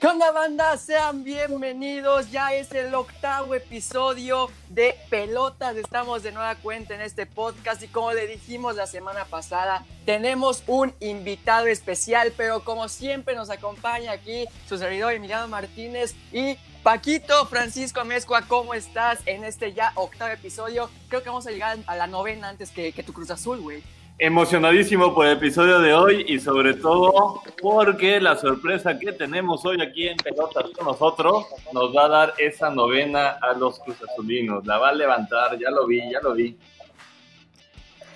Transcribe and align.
¿Qué 0.00 0.06
onda 0.06 0.30
banda? 0.30 0.76
Sean 0.76 1.24
bienvenidos. 1.24 2.30
Ya 2.30 2.54
es 2.54 2.70
el 2.70 2.94
octavo 2.94 3.56
episodio 3.56 4.48
de 4.68 4.94
Pelotas. 5.10 5.74
Estamos 5.74 6.22
de 6.22 6.30
nueva 6.30 6.54
cuenta 6.54 6.94
en 6.94 7.00
este 7.00 7.26
podcast 7.26 7.82
y 7.82 7.88
como 7.88 8.12
le 8.12 8.28
dijimos 8.28 8.76
la 8.76 8.86
semana 8.86 9.24
pasada, 9.24 9.84
tenemos 10.06 10.62
un 10.68 10.94
invitado 11.00 11.66
especial, 11.66 12.32
pero 12.36 12.62
como 12.62 12.88
siempre 12.88 13.34
nos 13.34 13.50
acompaña 13.50 14.12
aquí 14.12 14.44
su 14.68 14.78
servidor 14.78 15.14
Emiliano 15.14 15.48
Martínez 15.48 16.14
y 16.32 16.56
Paquito 16.84 17.46
Francisco 17.46 18.04
Mezcua. 18.04 18.42
¿Cómo 18.42 18.74
estás 18.74 19.18
en 19.26 19.42
este 19.42 19.72
ya 19.72 19.90
octavo 19.96 20.30
episodio? 20.30 20.88
Creo 21.08 21.24
que 21.24 21.28
vamos 21.28 21.48
a 21.48 21.50
llegar 21.50 21.76
a 21.88 21.96
la 21.96 22.06
novena 22.06 22.50
antes 22.50 22.70
que, 22.70 22.92
que 22.92 23.02
tu 23.02 23.12
Cruz 23.12 23.32
Azul, 23.32 23.60
güey. 23.60 23.82
Emocionadísimo 24.20 25.14
por 25.14 25.26
el 25.26 25.34
episodio 25.34 25.78
de 25.78 25.94
hoy 25.94 26.24
y 26.26 26.40
sobre 26.40 26.74
todo 26.74 27.40
porque 27.62 28.20
la 28.20 28.36
sorpresa 28.36 28.98
que 28.98 29.12
tenemos 29.12 29.64
hoy 29.64 29.80
aquí 29.80 30.08
en 30.08 30.16
Pelotas 30.16 30.70
con 30.70 30.86
nosotros 30.86 31.46
nos 31.72 31.94
va 31.94 32.06
a 32.06 32.08
dar 32.08 32.34
esa 32.38 32.68
novena 32.68 33.38
a 33.40 33.52
los 33.52 33.78
Cruz 33.78 33.96
Azulinos. 34.02 34.66
La 34.66 34.78
va 34.78 34.88
a 34.88 34.92
levantar, 34.92 35.56
ya 35.56 35.70
lo 35.70 35.86
vi, 35.86 36.10
ya 36.10 36.20
lo 36.20 36.34
vi. 36.34 36.58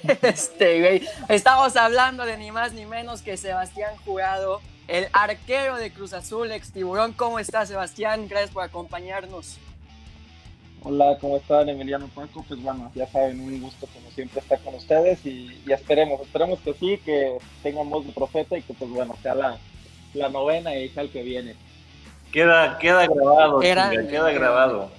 Este, 0.22 0.80
güey, 0.80 1.08
estamos 1.28 1.76
hablando 1.76 2.24
de 2.24 2.36
ni 2.36 2.50
más 2.50 2.72
ni 2.72 2.84
menos 2.84 3.22
que 3.22 3.36
Sebastián 3.36 3.94
Jurado, 4.04 4.60
el 4.88 5.06
arquero 5.12 5.76
de 5.76 5.92
Cruz 5.92 6.14
Azul, 6.14 6.50
ex 6.50 6.72
tiburón. 6.72 7.12
¿Cómo 7.12 7.38
estás, 7.38 7.68
Sebastián? 7.68 8.26
Gracias 8.26 8.50
por 8.50 8.64
acompañarnos. 8.64 9.60
Hola, 10.84 11.16
¿cómo 11.20 11.36
están? 11.36 11.68
Emiliano 11.68 12.08
Paco, 12.08 12.44
pues 12.48 12.60
bueno, 12.60 12.90
ya 12.94 13.06
saben, 13.06 13.38
un 13.38 13.60
gusto 13.60 13.86
como 13.94 14.10
siempre 14.10 14.40
estar 14.40 14.58
con 14.60 14.74
ustedes 14.74 15.24
y, 15.24 15.62
esperemos, 15.68 16.20
esperemos 16.20 16.58
que 16.58 16.74
sí, 16.74 16.98
que 17.04 17.38
tengamos 17.62 18.04
de 18.04 18.12
profeta 18.12 18.58
y 18.58 18.62
que 18.62 18.74
pues 18.74 18.90
bueno, 18.90 19.16
sea 19.22 19.36
la, 19.36 19.58
la 20.12 20.28
novena 20.28 20.74
y 20.74 20.88
sea 20.88 21.04
el 21.04 21.10
que 21.10 21.22
viene. 21.22 21.54
Queda, 22.32 22.78
queda 22.78 23.06
grabado, 23.06 23.60
queda 23.60 24.30
grabado. 24.32 24.90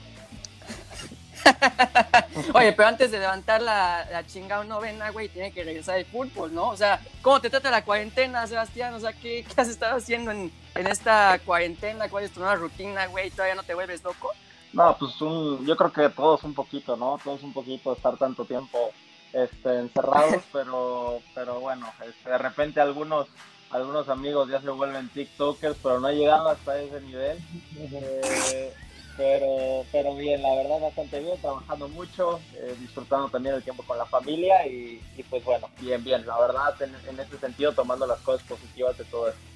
Oye, 2.53 2.71
pero 2.71 2.87
antes 2.87 3.11
de 3.11 3.19
levantar 3.19 3.61
la, 3.61 4.07
la 4.09 4.25
chingada 4.25 4.63
novena, 4.63 5.09
güey, 5.09 5.27
tiene 5.27 5.51
que 5.51 5.65
regresar 5.65 5.97
el 5.97 6.05
fútbol, 6.05 6.53
¿no? 6.53 6.69
O 6.69 6.77
sea, 6.77 7.01
¿cómo 7.21 7.41
te 7.41 7.49
trata 7.49 7.69
la 7.69 7.83
cuarentena, 7.83 8.47
Sebastián? 8.47 8.93
O 8.93 9.01
sea, 9.01 9.11
¿qué, 9.11 9.43
qué 9.43 9.61
has 9.61 9.67
estado 9.67 9.97
haciendo 9.97 10.31
en, 10.31 10.49
en 10.75 10.87
esta 10.87 11.39
cuarentena? 11.45 12.07
¿Cuál 12.07 12.23
es 12.23 12.31
tu 12.31 12.39
nueva 12.39 12.55
rutina, 12.55 13.07
güey? 13.07 13.31
¿Todavía 13.31 13.55
no 13.55 13.63
te 13.63 13.73
vuelves 13.73 14.01
loco? 14.01 14.31
No, 14.73 14.97
pues 14.97 15.21
un, 15.21 15.65
yo 15.65 15.77
creo 15.77 15.91
que 15.91 16.09
todos 16.09 16.43
un 16.43 16.55
poquito, 16.55 16.97
¿no? 16.97 17.19
Todos 17.23 17.43
un 17.43 17.53
poquito 17.53 17.93
estar 17.93 18.17
tanto 18.17 18.43
tiempo 18.43 18.91
este, 19.31 19.79
encerrados, 19.79 20.43
pero, 20.51 21.21
pero 21.35 21.59
bueno, 21.59 21.87
este, 22.05 22.31
de 22.31 22.37
repente 22.39 22.81
algunos, 22.81 23.27
algunos 23.69 24.09
amigos 24.09 24.49
ya 24.49 24.59
se 24.61 24.69
vuelven 24.71 25.09
TikTokers, 25.09 25.77
pero 25.81 25.99
no 25.99 26.09
he 26.09 26.15
llegado 26.15 26.49
hasta 26.49 26.79
ese 26.79 27.01
nivel. 27.01 27.37
Eh, 27.77 28.73
pero, 29.15 29.85
pero 29.91 30.15
bien, 30.15 30.41
la 30.41 30.55
verdad 30.55 30.81
bastante 30.81 31.19
bien, 31.19 31.39
trabajando 31.39 31.87
mucho, 31.89 32.39
eh, 32.55 32.75
disfrutando 32.79 33.29
también 33.29 33.53
el 33.53 33.63
tiempo 33.63 33.83
con 33.83 33.95
la 33.99 34.07
familia 34.07 34.65
y, 34.65 34.99
pues 35.29 35.45
bueno, 35.45 35.69
bien, 35.79 36.03
bien, 36.03 36.25
la 36.25 36.39
verdad 36.39 36.81
en, 36.81 36.95
en 37.07 37.19
ese 37.19 37.37
sentido 37.37 37.73
tomando 37.73 38.07
las 38.07 38.19
cosas 38.21 38.41
positivas 38.47 38.97
de 38.97 39.05
todo 39.05 39.29
esto 39.29 39.52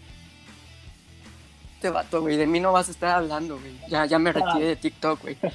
este 1.87 1.95
vato, 1.95 2.21
güey, 2.21 2.35
de 2.35 2.47
mí 2.47 2.59
no 2.59 2.73
vas 2.73 2.89
a 2.89 2.91
estar 2.91 3.15
hablando, 3.15 3.57
güey. 3.57 3.79
Ya, 3.87 4.05
ya 4.05 4.19
me 4.19 4.33
retiré 4.33 4.65
de 4.65 4.75
TikTok, 4.75 5.21
güey. 5.21 5.37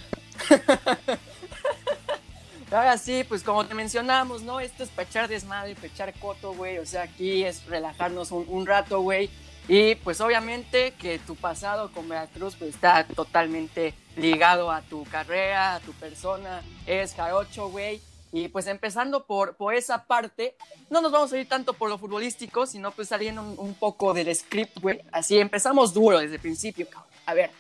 Ahora 2.73 2.97
sí, 2.97 3.23
pues 3.29 3.43
como 3.43 3.67
te 3.67 3.75
mencionamos, 3.75 4.41
¿no? 4.43 4.59
Esto 4.59 4.83
es 4.83 4.89
pechar 4.89 5.29
desmadre, 5.29 5.75
pechar 5.75 6.15
coto, 6.15 6.55
güey. 6.55 6.79
O 6.79 6.87
sea, 6.87 7.03
aquí 7.03 7.45
es 7.45 7.67
relajarnos 7.67 8.31
un, 8.33 8.65
rato, 8.65 9.01
güey. 9.01 9.29
Y 9.69 9.97
pues 9.97 10.23
obviamente 10.23 10.93
que 10.93 11.19
tu 11.19 11.37
pasado 11.37 11.93
con 11.93 12.09
Veracruz 12.09 12.57
pues 12.59 12.71
está 12.71 13.05
totalmente 13.05 13.93
ligado 14.17 14.71
a 14.71 14.81
tu 14.81 15.05
carrera, 15.05 15.75
a 15.75 15.81
tu 15.81 15.93
persona. 15.93 16.63
Eres 16.87 17.15
jarocho, 17.15 17.69
güey. 17.69 18.01
Y 18.33 18.49
pues 18.49 18.67
empezando 18.67 19.27
por, 19.27 19.57
por 19.57 19.75
esa 19.75 20.07
parte, 20.07 20.57
no 20.89 21.03
nos 21.03 21.13
vamos 21.13 21.33
a 21.33 21.39
ir 21.39 21.47
tanto 21.47 21.75
por 21.75 21.91
lo 21.91 21.99
futbolístico, 21.99 22.65
sino 22.65 22.91
pues 22.91 23.09
saliendo 23.09 23.43
un, 23.43 23.75
poco 23.75 24.15
del 24.15 24.35
script, 24.35 24.81
güey. 24.81 25.03
Así 25.13 25.39
empezamos 25.39 25.93
duro 25.93 26.19
desde 26.19 26.37
el 26.37 26.41
principio, 26.41 26.89
cabrón. 26.89 27.13
A 27.27 27.35
ver, 27.35 27.51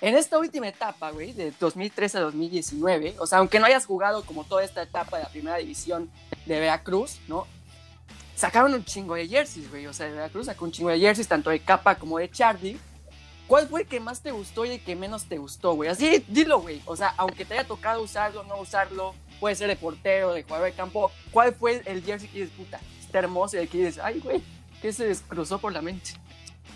en 0.00 0.16
esta 0.16 0.38
última 0.38 0.68
etapa, 0.68 1.10
güey, 1.10 1.32
de 1.32 1.52
2013 1.58 2.18
a 2.18 2.20
2019, 2.20 3.16
o 3.18 3.26
sea, 3.26 3.38
aunque 3.38 3.58
no 3.58 3.66
hayas 3.66 3.86
jugado 3.86 4.24
como 4.24 4.44
toda 4.44 4.62
esta 4.62 4.82
etapa 4.82 5.16
de 5.18 5.24
la 5.24 5.30
primera 5.30 5.56
división 5.56 6.08
de 6.46 6.60
Veracruz, 6.60 7.18
¿no? 7.26 7.46
Sacaron 8.36 8.72
un 8.72 8.84
chingo 8.84 9.16
de 9.16 9.26
jerseys, 9.26 9.68
güey. 9.68 9.88
O 9.88 9.92
sea, 9.92 10.06
de 10.06 10.12
Veracruz 10.12 10.46
sacó 10.46 10.64
un 10.64 10.70
chingo 10.70 10.90
de 10.90 11.00
jerseys, 11.00 11.26
tanto 11.26 11.50
de 11.50 11.58
capa 11.58 11.96
como 11.96 12.18
de 12.18 12.30
Charlie. 12.30 12.78
¿Cuál 13.48 13.66
fue 13.66 13.80
el 13.80 13.88
que 13.88 13.98
más 13.98 14.20
te 14.20 14.30
gustó 14.30 14.64
y 14.66 14.72
el 14.72 14.84
que 14.84 14.94
menos 14.94 15.24
te 15.24 15.38
gustó, 15.38 15.72
güey? 15.72 15.88
Así, 15.88 16.22
dilo, 16.28 16.60
güey. 16.60 16.82
O 16.84 16.96
sea, 16.96 17.14
aunque 17.16 17.46
te 17.46 17.54
haya 17.54 17.66
tocado 17.66 18.02
usarlo, 18.02 18.44
no 18.44 18.60
usarlo, 18.60 19.14
puede 19.40 19.54
ser 19.54 19.68
de 19.68 19.76
portero, 19.76 20.34
de 20.34 20.42
jugador 20.42 20.66
de 20.66 20.74
campo. 20.74 21.10
¿Cuál 21.32 21.54
fue 21.54 21.80
el 21.86 22.04
jersey 22.04 22.28
que 22.28 22.40
dices, 22.40 22.54
puta, 22.54 22.78
está 23.00 23.20
hermoso 23.20 23.56
y 23.56 23.60
el 23.60 23.70
que 23.70 23.78
dices, 23.78 23.98
ay, 24.04 24.20
güey, 24.20 24.42
¿qué 24.82 24.92
se 24.92 25.16
cruzó 25.28 25.58
por 25.58 25.72
la 25.72 25.80
mente? 25.80 26.10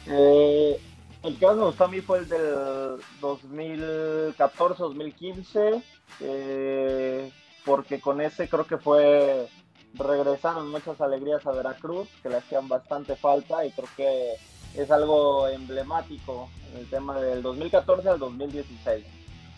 Eh, 0.06 0.80
el 1.22 1.38
que 1.38 1.44
más 1.44 1.56
me 1.56 1.64
gustó 1.64 1.84
a 1.84 1.88
mí 1.88 2.00
fue 2.00 2.20
el 2.20 2.28
del 2.28 2.96
2014-2015, 3.20 5.82
eh, 6.20 7.30
porque 7.66 8.00
con 8.00 8.22
ese 8.22 8.48
creo 8.48 8.66
que 8.66 8.78
fue, 8.78 9.46
regresaron 9.92 10.70
muchas 10.70 10.98
alegrías 11.02 11.46
a 11.46 11.52
Veracruz, 11.52 12.08
que 12.22 12.30
le 12.30 12.36
hacían 12.36 12.66
bastante 12.66 13.14
falta 13.14 13.66
y 13.66 13.72
creo 13.72 13.88
que 13.94 14.36
es 14.74 14.90
algo 14.90 15.48
emblemático 15.48 16.48
el 16.76 16.88
tema 16.88 17.20
del 17.20 17.42
2014 17.42 18.08
al 18.08 18.18
2016 18.18 19.04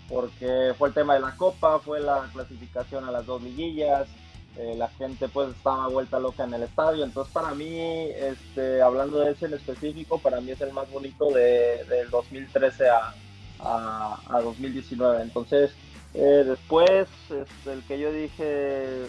porque 0.09 0.75
fue 0.77 0.89
el 0.89 0.95
tema 0.95 1.15
de 1.15 1.21
la 1.21 1.37
copa, 1.37 1.79
fue 1.79 2.01
la 2.01 2.29
clasificación 2.33 3.05
a 3.05 3.11
las 3.11 3.27
dos 3.27 3.43
liguillas, 3.43 4.09
eh, 4.57 4.75
la 4.77 4.89
gente 4.89 5.29
pues 5.29 5.51
estaba 5.51 5.89
vuelta 5.89 6.21
loca 6.21 6.45
en 6.45 6.55
el 6.55 6.63
estadio, 6.63 7.05
entonces 7.05 7.33
para 7.33 7.55
mí, 7.55 7.79
este, 7.79 8.83
hablando 8.83 9.21
de 9.21 9.33
ese 9.33 9.47
en 9.47 9.55
específico, 9.55 10.19
para 10.19 10.41
mí 10.41 10.53
es 10.53 10.61
el 10.61 10.73
más 10.73 10.91
bonito 10.91 11.31
de, 11.31 11.85
del 11.85 12.11
2013 12.11 12.89
a, 12.89 13.15
a, 13.61 14.41
2019, 14.43 15.23
entonces 15.23 15.73
eh, 16.13 16.45
después 16.47 17.09
este, 17.31 17.73
el 17.73 17.83
que 17.83 17.99
yo 17.99 18.13
dije, 18.13 19.07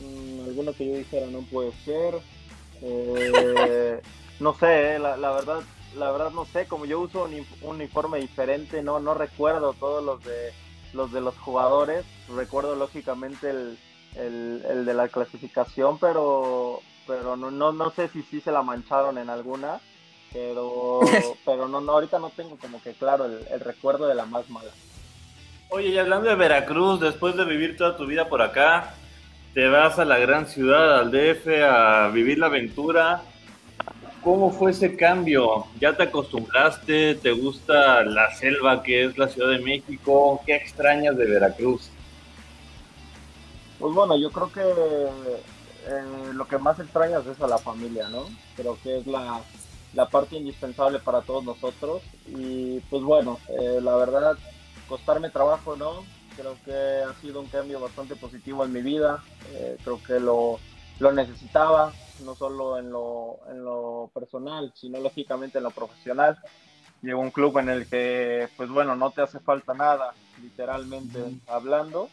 mmm, 0.00 0.48
alguno 0.48 0.72
que 0.72 0.88
yo 0.88 0.96
dijera 0.96 1.26
no 1.26 1.42
puede 1.42 1.72
ser, 1.84 2.14
eh, 2.82 4.00
no 4.40 4.54
sé, 4.54 4.98
la, 4.98 5.16
la 5.16 5.30
verdad 5.32 5.62
la 5.96 6.10
verdad 6.10 6.30
no 6.30 6.44
sé, 6.44 6.66
como 6.66 6.84
yo 6.84 7.00
uso 7.00 7.24
un 7.24 7.46
uniforme 7.62 8.18
diferente, 8.18 8.82
no, 8.82 9.00
no 9.00 9.14
recuerdo 9.14 9.72
todos 9.74 10.04
los 10.04 10.22
de 10.24 10.52
los 10.92 11.12
de 11.12 11.20
los 11.20 11.36
jugadores, 11.38 12.04
recuerdo 12.34 12.74
lógicamente 12.74 13.50
el, 13.50 13.78
el, 14.16 14.84
de 14.84 14.94
la 14.94 15.08
clasificación, 15.08 15.98
pero 15.98 16.80
pero 17.06 17.36
no, 17.36 17.50
no, 17.50 17.72
no 17.72 17.90
sé 17.90 18.08
si 18.08 18.22
sí 18.22 18.40
se 18.40 18.52
la 18.52 18.62
mancharon 18.62 19.18
en 19.18 19.30
alguna, 19.30 19.80
pero 20.32 21.00
pero 21.44 21.68
no, 21.68 21.80
no 21.80 21.92
ahorita 21.92 22.18
no 22.18 22.30
tengo 22.30 22.56
como 22.56 22.82
que 22.82 22.92
claro 22.92 23.24
el, 23.24 23.46
el 23.50 23.60
recuerdo 23.60 24.06
de 24.06 24.14
la 24.14 24.26
más 24.26 24.48
mala. 24.48 24.70
Oye, 25.70 25.88
y 25.88 25.98
hablando 25.98 26.28
de 26.28 26.34
Veracruz, 26.34 27.00
después 27.00 27.36
de 27.36 27.44
vivir 27.44 27.76
toda 27.76 27.96
tu 27.96 28.04
vida 28.04 28.28
por 28.28 28.42
acá, 28.42 28.94
te 29.54 29.68
vas 29.68 30.00
a 30.00 30.04
la 30.04 30.18
gran 30.18 30.46
ciudad, 30.46 30.98
al 30.98 31.12
DF, 31.12 31.46
a 31.62 32.08
vivir 32.08 32.38
la 32.38 32.46
aventura 32.46 33.22
¿Cómo 34.22 34.50
fue 34.50 34.72
ese 34.72 34.96
cambio? 34.96 35.66
¿Ya 35.80 35.96
te 35.96 36.02
acostumbraste? 36.02 37.14
¿Te 37.14 37.32
gusta 37.32 38.02
la 38.04 38.30
selva 38.34 38.82
que 38.82 39.06
es 39.06 39.16
la 39.16 39.28
Ciudad 39.28 39.50
de 39.50 39.60
México? 39.60 40.42
¿Qué 40.44 40.56
extrañas 40.56 41.16
de 41.16 41.24
Veracruz? 41.24 41.88
Pues 43.78 43.94
bueno, 43.94 44.18
yo 44.18 44.30
creo 44.30 44.52
que 44.52 44.60
eh, 44.60 46.32
lo 46.34 46.46
que 46.46 46.58
más 46.58 46.78
extrañas 46.78 47.26
es 47.26 47.40
a 47.40 47.46
la 47.46 47.56
familia, 47.56 48.10
¿no? 48.10 48.26
Creo 48.56 48.76
que 48.82 48.98
es 48.98 49.06
la, 49.06 49.40
parte 50.10 50.36
indispensable 50.36 50.98
para 50.98 51.22
todos 51.22 51.42
nosotros. 51.42 52.02
Y 52.26 52.80
pues 52.90 53.02
bueno, 53.02 53.38
eh, 53.48 53.80
la 53.80 53.96
verdad, 53.96 54.36
costarme 54.86 55.30
trabajo, 55.30 55.76
¿no? 55.76 56.04
Creo 56.36 56.56
que 56.66 56.72
ha 56.72 57.18
sido 57.22 57.40
un 57.40 57.46
cambio 57.46 57.80
bastante 57.80 58.16
positivo 58.16 58.66
en 58.66 58.72
mi 58.74 58.82
vida. 58.82 59.24
Eh, 59.54 59.78
creo 59.82 59.98
que 60.06 60.20
lo, 60.20 60.58
lo 60.98 61.12
necesitaba 61.12 61.94
no 62.20 62.34
solo 62.34 62.78
en 62.78 62.90
lo, 62.90 63.38
en 63.48 63.64
lo 63.64 64.10
personal, 64.12 64.72
sino 64.74 65.00
lógicamente 65.00 65.58
en 65.58 65.64
lo 65.64 65.70
profesional. 65.70 66.38
Llegó 67.02 67.20
un 67.20 67.30
club 67.30 67.58
en 67.58 67.70
el 67.70 67.88
que, 67.88 68.48
pues 68.56 68.68
bueno, 68.68 68.94
no 68.94 69.10
te 69.10 69.22
hace 69.22 69.40
falta 69.40 69.72
nada, 69.74 70.12
literalmente 70.42 71.18
hablando. 71.46 72.08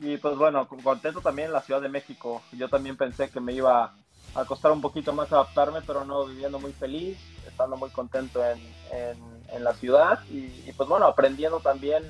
Y 0.00 0.18
pues 0.18 0.36
bueno, 0.36 0.68
contento 0.68 1.20
también 1.20 1.48
en 1.48 1.54
la 1.54 1.62
Ciudad 1.62 1.80
de 1.80 1.88
México. 1.88 2.42
Yo 2.52 2.68
también 2.68 2.96
pensé 2.96 3.30
que 3.30 3.40
me 3.40 3.54
iba 3.54 3.94
a 4.34 4.44
costar 4.44 4.72
un 4.72 4.82
poquito 4.82 5.14
más 5.14 5.32
adaptarme, 5.32 5.80
pero 5.86 6.04
no, 6.04 6.26
viviendo 6.26 6.58
muy 6.58 6.72
feliz, 6.72 7.18
estando 7.46 7.76
muy 7.76 7.88
contento 7.90 8.44
en, 8.44 8.60
en, 8.92 9.64
la 9.64 9.72
ciudad 9.72 10.20
y, 10.28 10.70
pues 10.72 10.88
bueno, 10.88 11.06
aprendiendo 11.06 11.60
también 11.60 12.02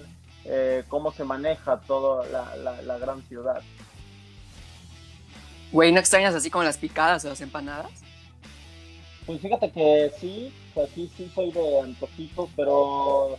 eh, 0.45 0.85
cómo 0.89 1.13
se 1.13 1.23
maneja 1.23 1.79
toda 1.81 2.27
la, 2.27 2.57
la, 2.57 2.83
la 2.83 2.99
gran 2.99 3.23
ciudad. 3.23 3.63
Güey, 5.73 5.93
¿no 5.93 6.01
extrañas 6.01 6.35
así 6.35 6.51
como 6.51 6.65
las 6.65 6.79
picadas 6.79 7.25
o 7.25 7.29
las 7.29 7.41
empanadas? 7.41 7.91
Pues 9.27 9.41
fíjate 9.41 9.71
que 9.73 10.13
sí, 10.21 10.53
sea, 10.77 10.87
sí, 10.95 11.11
soy 11.35 11.51
de 11.51 11.81
antojitos, 11.81 12.51
pero 12.55 13.39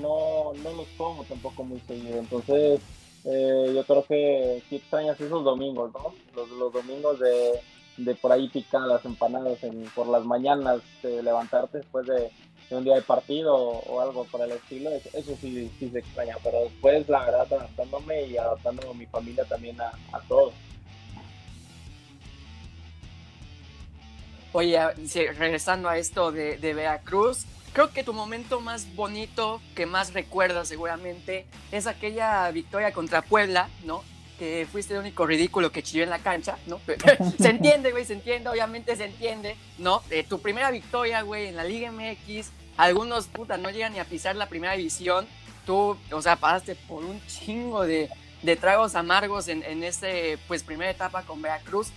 no, 0.00 0.52
no 0.62 0.72
los 0.72 0.86
como 0.96 1.24
tampoco 1.24 1.64
muy 1.64 1.80
seguido. 1.80 2.18
Entonces, 2.18 2.80
eh, 3.24 3.72
yo 3.74 3.84
creo 3.84 4.04
que 4.06 4.62
sí 4.68 4.76
extrañas 4.76 5.20
esos 5.20 5.44
domingos, 5.44 5.92
¿no? 5.92 6.14
Los, 6.34 6.72
domingos 6.72 7.18
de, 7.18 7.60
de 7.96 8.14
por 8.14 8.32
ahí 8.32 8.48
picadas, 8.48 9.04
empanadas 9.04 9.62
en, 9.64 9.82
por 9.94 10.06
las 10.06 10.24
mañanas, 10.24 10.80
de 11.02 11.22
levantarte 11.22 11.78
después 11.78 12.06
de, 12.06 12.30
un 12.70 12.84
día 12.84 12.94
de 12.94 13.02
partido 13.02 13.56
o, 13.56 14.00
algo 14.00 14.24
por 14.26 14.40
el 14.42 14.52
estilo, 14.52 14.90
eso, 14.90 15.36
sí, 15.40 15.68
sí 15.78 15.90
se 15.90 15.98
extraña, 15.98 16.36
pero 16.44 16.60
después 16.60 17.08
la 17.08 17.24
verdad 17.24 17.52
adaptándome 17.52 18.26
y 18.26 18.36
adaptando 18.36 18.90
a 18.90 18.94
mi 18.94 19.06
familia 19.06 19.44
también 19.44 19.80
a, 19.80 19.88
a 20.12 20.20
todos. 20.28 20.54
Oye, 24.52 24.80
regresando 25.38 25.88
a 25.88 25.96
esto 25.96 26.32
de, 26.32 26.56
de, 26.56 26.74
Veracruz, 26.74 27.46
creo 27.72 27.92
que 27.92 28.02
tu 28.02 28.12
momento 28.12 28.60
más 28.60 28.94
bonito, 28.96 29.60
que 29.76 29.86
más 29.86 30.12
recuerdas 30.12 30.66
seguramente, 30.68 31.46
es 31.70 31.86
aquella 31.86 32.50
victoria 32.50 32.92
contra 32.92 33.22
Puebla, 33.22 33.68
¿no? 33.84 34.02
Que 34.40 34.66
fuiste 34.70 34.94
el 34.94 35.00
único 35.00 35.24
ridículo 35.24 35.70
que 35.70 35.84
chilló 35.84 36.02
en 36.02 36.10
la 36.10 36.18
cancha, 36.18 36.58
¿no? 36.66 36.80
se 37.38 37.48
entiende, 37.48 37.92
güey, 37.92 38.04
se 38.04 38.14
entiende, 38.14 38.48
obviamente 38.48 38.96
se 38.96 39.04
entiende, 39.04 39.56
¿no? 39.78 40.02
Eh, 40.10 40.24
tu 40.24 40.40
primera 40.40 40.72
victoria, 40.72 41.22
güey, 41.22 41.48
en 41.48 41.56
la 41.56 41.62
Liga 41.62 41.92
MX, 41.92 42.50
algunos, 42.76 43.28
puta, 43.28 43.56
no 43.56 43.70
llegan 43.70 43.92
ni 43.92 44.00
a 44.00 44.04
pisar 44.04 44.34
la 44.34 44.48
primera 44.48 44.72
división, 44.72 45.28
tú, 45.64 45.96
o 46.10 46.22
sea, 46.22 46.34
pasaste 46.34 46.74
por 46.74 47.04
un 47.04 47.24
chingo 47.26 47.84
de, 47.84 48.08
de 48.42 48.56
tragos 48.56 48.96
amargos 48.96 49.46
en, 49.46 49.62
en 49.62 49.84
ese, 49.84 50.38
pues, 50.48 50.64
primera 50.64 50.90
etapa 50.90 51.22
con 51.22 51.40
Veracruz. 51.40 51.92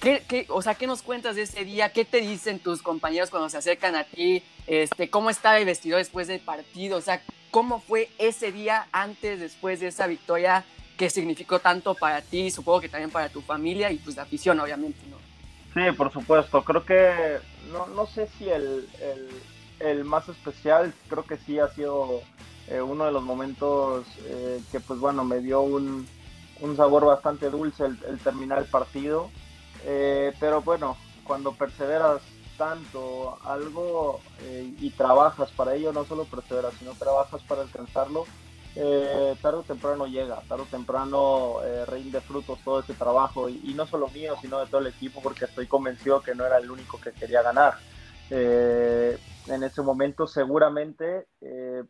¿Qué, 0.00 0.46
o 0.48 0.62
sea, 0.62 0.74
¿qué 0.74 0.86
nos 0.86 1.02
cuentas 1.02 1.36
de 1.36 1.42
ese 1.42 1.64
día? 1.64 1.92
¿Qué 1.92 2.06
te 2.06 2.22
dicen 2.22 2.58
tus 2.58 2.80
compañeros 2.80 3.28
cuando 3.28 3.50
se 3.50 3.58
acercan 3.58 3.94
a 3.94 4.04
ti? 4.04 4.42
Este, 4.66 5.10
¿Cómo 5.10 5.28
estaba 5.28 5.58
el 5.58 5.66
vestido 5.66 5.98
después 5.98 6.26
del 6.26 6.40
partido? 6.40 6.96
O 6.96 7.00
sea, 7.02 7.22
¿cómo 7.50 7.80
fue 7.80 8.08
ese 8.18 8.50
día 8.50 8.88
antes, 8.92 9.40
después 9.40 9.80
de 9.80 9.88
esa 9.88 10.06
victoria 10.06 10.64
que 10.96 11.10
significó 11.10 11.58
tanto 11.58 11.94
para 11.94 12.22
ti, 12.22 12.50
supongo 12.50 12.80
que 12.80 12.88
también 12.88 13.10
para 13.10 13.28
tu 13.28 13.42
familia 13.42 13.90
y 13.90 13.96
pues 13.96 14.16
la 14.16 14.22
afición, 14.22 14.58
obviamente, 14.60 14.98
¿no? 15.10 15.16
Sí, 15.74 15.96
por 15.96 16.12
supuesto. 16.12 16.64
Creo 16.64 16.84
que, 16.84 17.38
no, 17.70 17.86
no 17.86 18.06
sé 18.06 18.28
si 18.38 18.48
el, 18.48 18.88
el, 19.00 19.28
el, 19.80 20.04
más 20.04 20.28
especial, 20.28 20.92
creo 21.08 21.24
que 21.24 21.36
sí 21.36 21.58
ha 21.58 21.68
sido 21.68 22.22
eh, 22.68 22.80
uno 22.80 23.04
de 23.04 23.12
los 23.12 23.22
momentos 23.22 24.06
eh, 24.24 24.60
que, 24.72 24.80
pues 24.80 24.98
bueno, 24.98 25.24
me 25.24 25.40
dio 25.40 25.60
un, 25.60 26.06
un 26.60 26.76
sabor 26.76 27.04
bastante 27.04 27.50
dulce 27.50 27.84
el, 27.84 27.98
el 28.08 28.18
terminar 28.18 28.58
el 28.58 28.66
partido. 28.66 29.30
Eh, 29.84 30.32
pero 30.38 30.62
bueno, 30.62 30.96
cuando 31.24 31.52
perseveras 31.52 32.22
tanto 32.56 33.38
algo 33.44 34.20
eh, 34.42 34.74
y 34.78 34.90
trabajas 34.90 35.50
para 35.52 35.74
ello, 35.74 35.92
no 35.92 36.04
solo 36.04 36.24
perseveras, 36.24 36.74
sino 36.74 36.92
trabajas 36.92 37.42
para 37.44 37.62
alcanzarlo, 37.62 38.26
eh, 38.76 39.34
tarde 39.40 39.58
o 39.58 39.62
temprano 39.62 40.06
llega, 40.06 40.42
tarde 40.48 40.64
o 40.64 40.66
temprano 40.66 41.56
rinde 41.86 42.20
frutos 42.20 42.60
todo 42.62 42.80
ese 42.80 42.94
trabajo 42.94 43.48
y, 43.48 43.74
no 43.74 43.86
solo 43.86 44.08
mío, 44.08 44.36
sino 44.40 44.60
de 44.60 44.66
todo 44.66 44.80
el 44.80 44.88
equipo, 44.88 45.20
porque 45.22 45.46
estoy 45.46 45.66
convencido 45.66 46.20
que 46.22 46.34
no 46.34 46.46
era 46.46 46.58
el 46.58 46.70
único 46.70 47.00
que 47.00 47.12
quería 47.12 47.42
ganar. 47.42 47.74
en 48.30 49.62
ese 49.64 49.82
momento 49.82 50.26
seguramente 50.26 51.26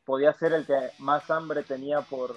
podía 0.06 0.32
ser 0.32 0.52
el 0.54 0.64
que 0.64 0.92
más 0.98 1.28
hambre 1.30 1.64
tenía 1.64 2.00
por, 2.00 2.36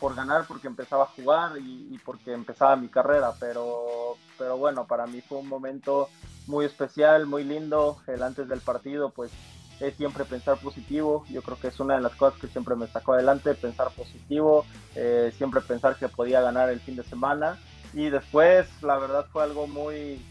por 0.00 0.14
ganar 0.14 0.46
porque 0.48 0.66
empezaba 0.66 1.04
a 1.04 1.08
jugar 1.08 1.52
y, 1.58 1.98
porque 2.04 2.32
empezaba 2.32 2.74
mi 2.74 2.88
carrera, 2.88 3.34
pero, 3.38 4.16
pero 4.38 4.56
bueno, 4.56 4.86
para 4.86 5.06
mí 5.06 5.20
fue 5.20 5.38
un 5.38 5.48
momento 5.48 6.08
muy 6.46 6.64
especial, 6.64 7.26
muy 7.26 7.44
lindo. 7.44 7.98
El 8.06 8.22
antes 8.22 8.48
del 8.48 8.60
partido, 8.60 9.10
pues 9.10 9.30
es 9.78 9.94
siempre 9.96 10.24
pensar 10.24 10.58
positivo. 10.58 11.24
Yo 11.28 11.42
creo 11.42 11.58
que 11.60 11.68
es 11.68 11.78
una 11.78 11.96
de 11.96 12.00
las 12.00 12.14
cosas 12.14 12.40
que 12.40 12.48
siempre 12.48 12.74
me 12.74 12.86
sacó 12.86 13.12
adelante, 13.12 13.54
pensar 13.54 13.90
positivo, 13.90 14.64
eh, 14.94 15.32
siempre 15.36 15.60
pensar 15.60 15.96
que 15.96 16.08
podía 16.08 16.40
ganar 16.40 16.70
el 16.70 16.80
fin 16.80 16.96
de 16.96 17.04
semana. 17.04 17.58
Y 17.92 18.08
después, 18.08 18.66
la 18.82 18.98
verdad, 18.98 19.26
fue 19.30 19.42
algo 19.42 19.66
muy, 19.66 20.24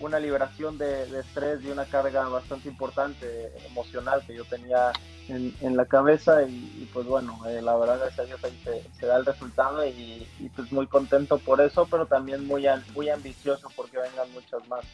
una 0.00 0.18
liberación 0.18 0.78
de, 0.78 1.02
estrés 1.18 1.62
y 1.64 1.70
una 1.70 1.84
carga 1.84 2.28
bastante 2.28 2.68
importante 2.68 3.52
emocional 3.66 4.22
que 4.26 4.34
yo 4.34 4.44
tenía 4.44 4.92
en, 5.28 5.76
la 5.76 5.84
cabeza 5.84 6.42
y, 6.42 6.88
pues 6.92 7.06
bueno, 7.06 7.38
eh, 7.48 7.60
la 7.60 7.76
verdad 7.76 7.98
gracias 7.98 8.20
a 8.20 8.24
Dios 8.24 8.44
ahí 8.44 8.82
se, 8.98 9.06
da 9.06 9.16
el 9.16 9.26
resultado 9.26 9.86
y, 9.86 10.26
pues 10.54 10.72
muy 10.72 10.86
contento 10.86 11.38
por 11.38 11.60
eso, 11.60 11.86
pero 11.90 12.06
también 12.06 12.46
muy, 12.46 12.66
muy 12.94 13.08
ambicioso 13.10 13.68
porque 13.76 13.98
vengan 13.98 14.30
muchas 14.32 14.66
más. 14.68 14.84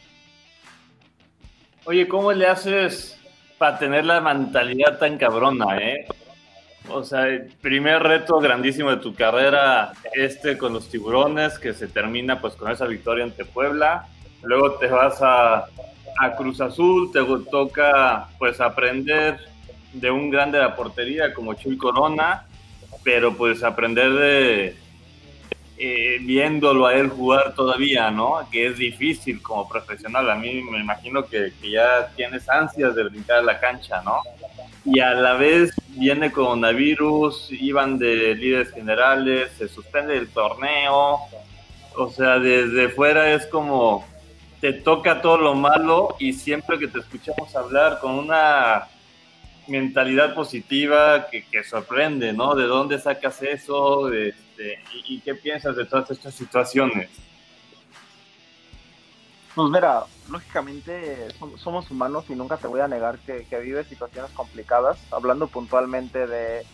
Oye, 1.85 2.09
¿cómo 2.09 2.33
le 2.33 2.47
haces 2.47 3.19
para 3.59 3.79
tener 3.79 4.07
la 4.07 4.21
mentalidad 4.21 4.99
tan 4.99 5.19
cabrona, 5.19 5.79
eh? 5.79 6.07
O 6.89 7.03
sea, 7.03 7.29
el 7.29 7.47
primer 7.62 8.03
reto 8.03 8.39
grandísimo 8.41 8.91
de 8.91 8.99
tu 8.99 9.15
carrera, 9.15 9.93
este 10.12 10.59
con 10.59 10.73
los 10.73 10.91
tiburones, 10.91 11.59
que 11.59 11.73
se 11.73 11.87
termina 11.87 12.41
pues 12.41 12.55
con 12.57 12.71
esa 12.71 12.87
victoria 12.87 13.25
ante 13.25 13.45
Puebla 13.45 14.09
luego 14.44 14.73
te 14.75 14.87
vas 14.87 15.19
a, 15.20 15.67
Cruz 16.37 16.61
Azul, 16.61 17.11
te 17.12 17.20
toca 17.50 18.29
pues 18.38 18.61
aprender 18.61 19.38
de 19.93 20.11
un 20.11 20.31
grande 20.31 20.58
de 20.58 20.64
la 20.64 20.76
portería 20.76 21.35
como 21.35 21.55
Chuy 21.55 21.76
Corona, 21.76 22.46
pero 23.02 23.37
pues 23.37 23.62
aprender 23.62 24.12
de 24.12 24.76
eh, 25.76 26.19
viéndolo 26.20 26.87
a 26.87 26.94
él 26.94 27.08
jugar 27.08 27.55
todavía, 27.55 28.11
¿no? 28.12 28.49
Que 28.50 28.67
es 28.69 28.79
difícil 28.79 29.43
como 29.43 29.69
profesional. 29.69 30.31
A 30.31 30.37
mí 30.37 30.62
me 30.62 30.79
imagino 30.79 31.25
que, 31.25 31.52
que 31.61 31.73
ya 31.73 32.12
tienes 32.14 32.49
ansias 32.49 32.94
de 32.94 33.02
brincar 33.02 33.38
a 33.38 33.43
la 33.43 33.58
cancha, 33.58 34.00
¿no? 34.02 34.19
Y 34.85 35.00
a 35.00 35.14
la 35.14 35.35
vez 35.35 35.75
viene 35.88 36.31
coronavirus, 36.31 37.49
iban 37.50 37.99
de 37.99 38.37
líderes 38.37 38.70
generales, 38.70 39.50
se 39.58 39.69
suspende 39.69 40.17
el 40.17 40.29
torneo. 40.29 41.19
O 41.97 42.11
sea, 42.11 42.38
desde 42.38 42.88
fuera 42.88 43.32
es 43.32 43.47
como 43.47 44.05
te 44.64 44.72
toca 44.72 45.20
todo 45.20 45.37
lo 45.37 45.55
malo 45.55 46.16
y 46.19 46.32
siempre 46.32 46.78
que 46.78 46.88
te 46.88 47.00
escuchamos 47.00 47.55
hablar 47.55 47.99
con 48.00 48.12
una 48.12 48.88
mentalidad 49.69 50.34
positiva 50.34 51.26
que, 51.28 51.62
sorprende, 51.64 52.32
¿no? 52.32 52.55
¿De 52.55 52.64
dónde 52.64 52.99
sacas 52.99 53.43
eso? 53.43 54.11
Este, 54.11 54.82
y, 55.06 55.20
qué 55.20 55.34
piensas 55.34 55.76
de 55.76 55.84
todas 55.84 56.11
estas 56.12 56.32
situaciones? 56.32 57.11
Pues 59.55 59.70
mira, 59.70 60.05
lógicamente 60.30 61.28
somos 61.59 61.90
humanos 61.90 62.25
y 62.30 62.35
nunca 62.35 62.56
te 62.56 62.66
voy 62.66 62.80
a 62.80 62.88
negar 62.88 63.18
que, 63.18 63.44
que 63.44 63.61
vives 63.61 63.87
situaciones 63.88 64.30
complicadas, 64.30 64.97
hablando 65.11 65.47
puntualmente 65.47 66.26
de, 66.26 66.64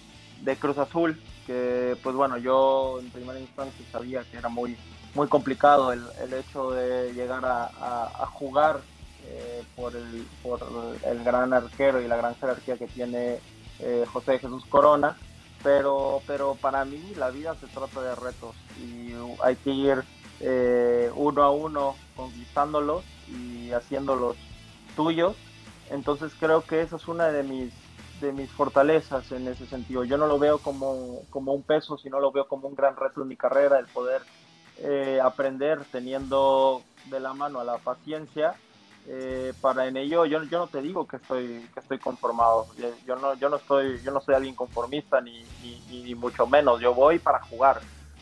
de 0.42 0.56
Cruz 0.56 0.78
Azul, 0.78 1.20
que 1.44 1.96
pues 2.04 2.14
bueno, 2.14 2.38
yo 2.38 3.00
en 3.00 3.10
primera 3.10 3.40
instancia 3.40 3.84
sabía 3.90 4.22
que 4.30 4.36
era 4.36 4.48
muy 4.48 4.76
muy 5.14 5.28
complicado 5.28 5.92
el, 5.92 6.02
el 6.22 6.32
hecho 6.34 6.70
de 6.70 7.12
llegar 7.12 7.42
a, 7.44 8.26
jugar 8.32 8.80
eh, 9.26 9.62
por, 9.76 9.94
el, 9.94 10.26
por 10.42 10.60
el 11.04 11.24
gran 11.24 11.52
arquero 11.52 12.00
y 12.00 12.08
la 12.08 12.16
gran 12.16 12.34
jerarquía 12.36 12.76
que 12.76 12.86
tiene 12.86 13.40
eh, 13.80 14.04
José 14.12 14.38
Jesús 14.38 14.64
Corona, 14.66 15.16
pero, 15.62 16.22
pero 16.26 16.54
para 16.54 16.84
mí 16.84 17.14
la 17.16 17.30
vida 17.30 17.54
se 17.56 17.66
trata 17.66 18.00
de 18.02 18.14
retos 18.14 18.54
y 18.78 19.12
hay 19.42 19.56
que 19.56 19.70
ir 19.70 20.04
eh, 20.40 21.10
uno 21.14 21.42
a 21.42 21.50
uno 21.50 21.96
conquistándolos 22.16 23.04
y 23.28 23.72
haciéndolos 23.72 24.36
tuyos. 24.96 25.36
Entonces 25.90 26.32
creo 26.38 26.62
que 26.62 26.82
esa 26.82 26.96
es 26.96 27.08
una 27.08 27.28
de 27.28 27.42
mis, 27.42 27.72
de 28.20 28.32
mis 28.32 28.50
fortalezas 28.50 29.32
en 29.32 29.48
ese 29.48 29.66
sentido. 29.66 30.04
Yo 30.04 30.16
no 30.16 30.26
lo 30.26 30.38
veo 30.38 30.58
como, 30.58 31.22
como 31.30 31.52
un 31.52 31.62
peso, 31.62 31.98
sino 31.98 32.20
lo 32.20 32.30
veo 32.30 32.46
como 32.46 32.68
un 32.68 32.74
gran 32.74 32.96
reto 32.96 33.22
en 33.22 33.28
mi 33.28 33.36
carrera, 33.36 33.78
el 33.78 33.86
poder 33.86 34.22
eh, 34.82 35.20
aprender 35.22 35.84
teniendo 35.92 36.82
de 37.06 37.20
la 37.20 37.34
mano 37.34 37.60
a 37.60 37.64
la 37.64 37.78
paciencia. 37.78 38.54
Eh, 39.06 39.54
para 39.60 39.86
en 39.86 39.96
ello 39.96 40.26
yo, 40.26 40.42
yo 40.44 40.58
no 40.58 40.68
te 40.68 40.82
digo 40.82 41.06
que 41.06 41.16
estoy 41.16 41.66
que 41.72 41.80
estoy 41.80 41.98
conformado 41.98 42.66
yo 43.06 43.16
no 43.16 43.32
yo 43.32 43.48
no 43.48 43.56
estoy 43.56 43.98
yo 44.02 44.12
no 44.12 44.20
soy 44.20 44.34
alguien 44.34 44.54
conformista 44.54 45.22
ni, 45.22 45.42
ni, 45.88 46.14
mucho 46.14 46.46
menos 46.46 46.82
yo 46.82 46.92
voy 46.92 47.18
para 47.18 47.40
jugar 47.40 47.80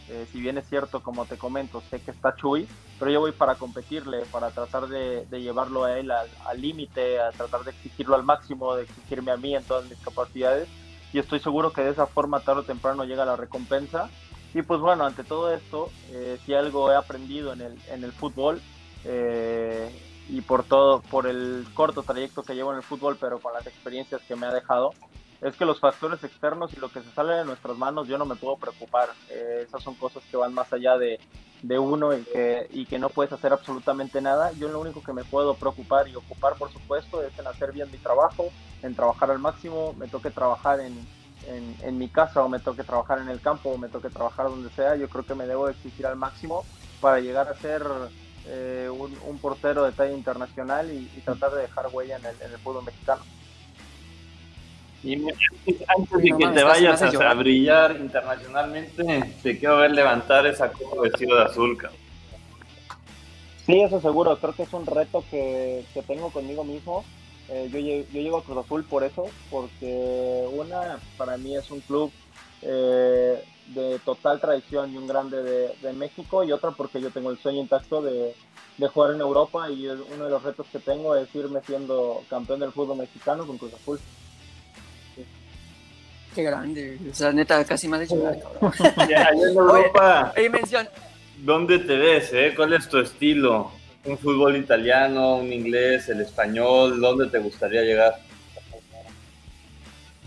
eh, 0.08 0.24
si 0.30 0.40
bien 0.40 0.56
es 0.56 0.68
cierto 0.68 1.02
como 1.02 1.26
te 1.26 1.36
comento 1.36 1.80
sé 1.90 2.00
que 2.00 2.12
está 2.12 2.36
Chuy 2.36 2.68
pero 2.96 3.10
yo 3.10 3.18
voy 3.18 3.32
para 3.32 3.56
competirle 3.56 4.24
para 4.26 4.52
tratar 4.52 4.86
de, 4.86 5.26
de 5.26 5.42
llevarlo 5.42 5.82
a 5.82 5.98
él 5.98 6.12
al 6.12 6.60
límite 6.60 7.20
a 7.20 7.32
tratar 7.32 7.64
de 7.64 7.72
exigirlo 7.72 8.14
al 8.14 8.22
máximo 8.22 8.76
de 8.76 8.84
exigirme 8.84 9.32
a 9.32 9.36
mí 9.36 9.56
en 9.56 9.64
todas 9.64 9.90
mis 9.90 9.98
capacidades 9.98 10.68
y 11.12 11.18
estoy 11.18 11.40
seguro 11.40 11.72
que 11.72 11.82
de 11.82 11.90
esa 11.90 12.06
forma 12.06 12.38
tarde 12.38 12.60
o 12.60 12.64
temprano 12.64 13.04
llega 13.04 13.24
la 13.24 13.34
recompensa 13.34 14.08
y 14.54 14.62
pues 14.62 14.80
bueno, 14.80 15.04
ante 15.04 15.24
todo 15.24 15.52
esto, 15.52 15.90
eh, 16.10 16.38
si 16.44 16.54
algo 16.54 16.90
he 16.90 16.96
aprendido 16.96 17.52
en 17.52 17.60
el, 17.60 17.78
en 17.88 18.04
el 18.04 18.12
fútbol, 18.12 18.60
eh, 19.04 19.90
y 20.28 20.40
por 20.42 20.64
todo, 20.64 21.00
por 21.00 21.26
el 21.26 21.66
corto 21.74 22.02
trayecto 22.02 22.42
que 22.42 22.54
llevo 22.54 22.72
en 22.72 22.78
el 22.78 22.82
fútbol, 22.82 23.16
pero 23.18 23.38
con 23.40 23.52
las 23.52 23.66
experiencias 23.66 24.22
que 24.22 24.36
me 24.36 24.46
ha 24.46 24.52
dejado, 24.52 24.92
es 25.40 25.56
que 25.56 25.64
los 25.64 25.80
factores 25.80 26.22
externos 26.24 26.72
y 26.74 26.80
lo 26.80 26.88
que 26.90 27.00
se 27.00 27.10
sale 27.12 27.34
de 27.34 27.44
nuestras 27.44 27.76
manos 27.76 28.08
yo 28.08 28.18
no 28.18 28.26
me 28.26 28.36
puedo 28.36 28.56
preocupar. 28.56 29.10
Eh, 29.30 29.64
esas 29.66 29.82
son 29.82 29.94
cosas 29.94 30.22
que 30.30 30.36
van 30.36 30.52
más 30.52 30.72
allá 30.72 30.98
de, 30.98 31.20
de 31.62 31.78
uno 31.78 32.16
y 32.16 32.24
que, 32.24 32.66
y 32.70 32.86
que 32.86 32.98
no 32.98 33.08
puedes 33.08 33.32
hacer 33.32 33.52
absolutamente 33.52 34.20
nada. 34.20 34.52
Yo 34.52 34.68
lo 34.68 34.80
único 34.80 35.02
que 35.02 35.12
me 35.12 35.24
puedo 35.24 35.54
preocupar 35.54 36.08
y 36.08 36.16
ocupar, 36.16 36.56
por 36.56 36.72
supuesto, 36.72 37.22
es 37.22 37.38
en 37.38 37.46
hacer 37.46 37.72
bien 37.72 37.90
mi 37.90 37.98
trabajo, 37.98 38.50
en 38.82 38.94
trabajar 38.94 39.30
al 39.30 39.38
máximo, 39.38 39.94
me 39.94 40.08
toque 40.08 40.30
trabajar 40.30 40.80
en, 40.80 41.06
en, 41.48 41.76
en 41.82 41.98
mi 41.98 42.08
casa 42.08 42.44
o 42.44 42.48
me 42.48 42.60
toque 42.60 42.84
trabajar 42.84 43.18
en 43.20 43.28
el 43.28 43.40
campo 43.40 43.70
o 43.70 43.78
me 43.78 43.88
toque 43.88 44.10
trabajar 44.10 44.46
donde 44.46 44.70
sea. 44.70 44.96
Yo 44.96 45.08
creo 45.08 45.24
que 45.24 45.34
me 45.34 45.46
debo 45.46 45.68
exigir 45.68 46.06
al 46.06 46.16
máximo 46.16 46.64
para 47.00 47.20
llegar 47.20 47.48
a 47.48 47.54
ser 47.54 47.82
eh, 48.46 48.88
un, 48.90 49.16
un, 49.26 49.38
portero 49.38 49.84
de 49.84 49.92
talla 49.92 50.12
internacional 50.12 50.90
y, 50.90 51.10
y, 51.16 51.20
tratar 51.24 51.52
de 51.52 51.62
dejar 51.62 51.86
huella 51.92 52.16
en 52.16 52.26
el, 52.26 52.36
en 52.40 52.52
el 52.52 52.58
fútbol 52.58 52.84
mexicano. 52.84 53.22
Y 55.02 55.14
antes 55.14 56.22
de 56.22 56.36
que 56.36 56.48
te 56.48 56.62
vayas 56.64 57.02
a, 57.02 57.30
a, 57.30 57.34
brillar 57.34 57.96
internacionalmente, 58.00 59.34
te 59.42 59.58
quiero 59.58 59.76
ver 59.76 59.92
levantar 59.92 60.46
esa 60.46 60.72
copa 60.72 61.02
vestido 61.02 61.36
de 61.36 61.44
azul. 61.44 61.76
Cabrón. 61.76 62.08
Sí, 63.64 63.80
eso 63.82 64.00
seguro. 64.00 64.36
Creo 64.38 64.54
que 64.54 64.62
es 64.62 64.72
un 64.72 64.86
reto 64.86 65.22
que, 65.30 65.84
que 65.92 66.02
tengo 66.02 66.30
conmigo 66.30 66.64
mismo. 66.64 67.04
Eh, 67.48 67.68
yo, 67.72 67.78
yo 67.78 68.20
llego 68.20 68.38
a 68.38 68.44
Cruz 68.44 68.64
Azul 68.64 68.84
por 68.84 69.04
eso, 69.04 69.24
porque 69.50 70.46
una, 70.52 70.98
para 71.16 71.36
mí 71.38 71.56
es 71.56 71.70
un 71.70 71.80
club 71.80 72.12
eh, 72.62 73.42
de 73.68 73.98
total 74.04 74.40
tradición 74.40 74.92
y 74.92 74.96
un 74.96 75.06
grande 75.06 75.42
de, 75.42 75.74
de, 75.80 75.92
México, 75.94 76.44
y 76.44 76.52
otra 76.52 76.72
porque 76.72 77.00
yo 77.00 77.10
tengo 77.10 77.30
el 77.30 77.38
sueño 77.38 77.60
intacto 77.60 78.02
de, 78.02 78.34
de 78.76 78.88
jugar 78.88 79.14
en 79.14 79.20
Europa 79.20 79.70
y 79.70 79.86
uno 79.86 80.24
de 80.24 80.30
los 80.30 80.42
retos 80.42 80.66
que 80.70 80.78
tengo 80.78 81.16
es 81.16 81.34
irme 81.34 81.60
siendo 81.66 82.22
campeón 82.28 82.60
del 82.60 82.72
fútbol 82.72 82.98
mexicano 82.98 83.46
con 83.46 83.58
Cruz 83.58 83.74
Azul. 83.74 83.98
Qué 86.34 86.42
grande. 86.42 86.98
O 87.10 87.14
sea, 87.14 87.32
neta, 87.32 87.64
casi 87.64 87.88
me 87.88 87.96
ha 87.96 88.00
dicho 88.00 88.16
nada, 88.16 88.38
cabrón. 88.38 88.72
Ya, 89.08 89.30
en 89.30 89.40
Europa. 89.40 90.32
Oye, 90.36 90.50
mención. 90.50 90.88
¿Dónde 91.38 91.78
te 91.78 91.96
ves, 91.96 92.32
eh? 92.32 92.52
¿Cuál 92.54 92.74
es 92.74 92.88
tu 92.88 92.98
estilo? 92.98 93.72
¿Un 94.04 94.16
fútbol 94.16 94.56
italiano, 94.56 95.36
un 95.36 95.52
inglés, 95.52 96.08
el 96.08 96.20
español? 96.20 97.00
¿Dónde 97.00 97.26
te 97.26 97.38
gustaría 97.38 97.82
llegar? 97.82 98.18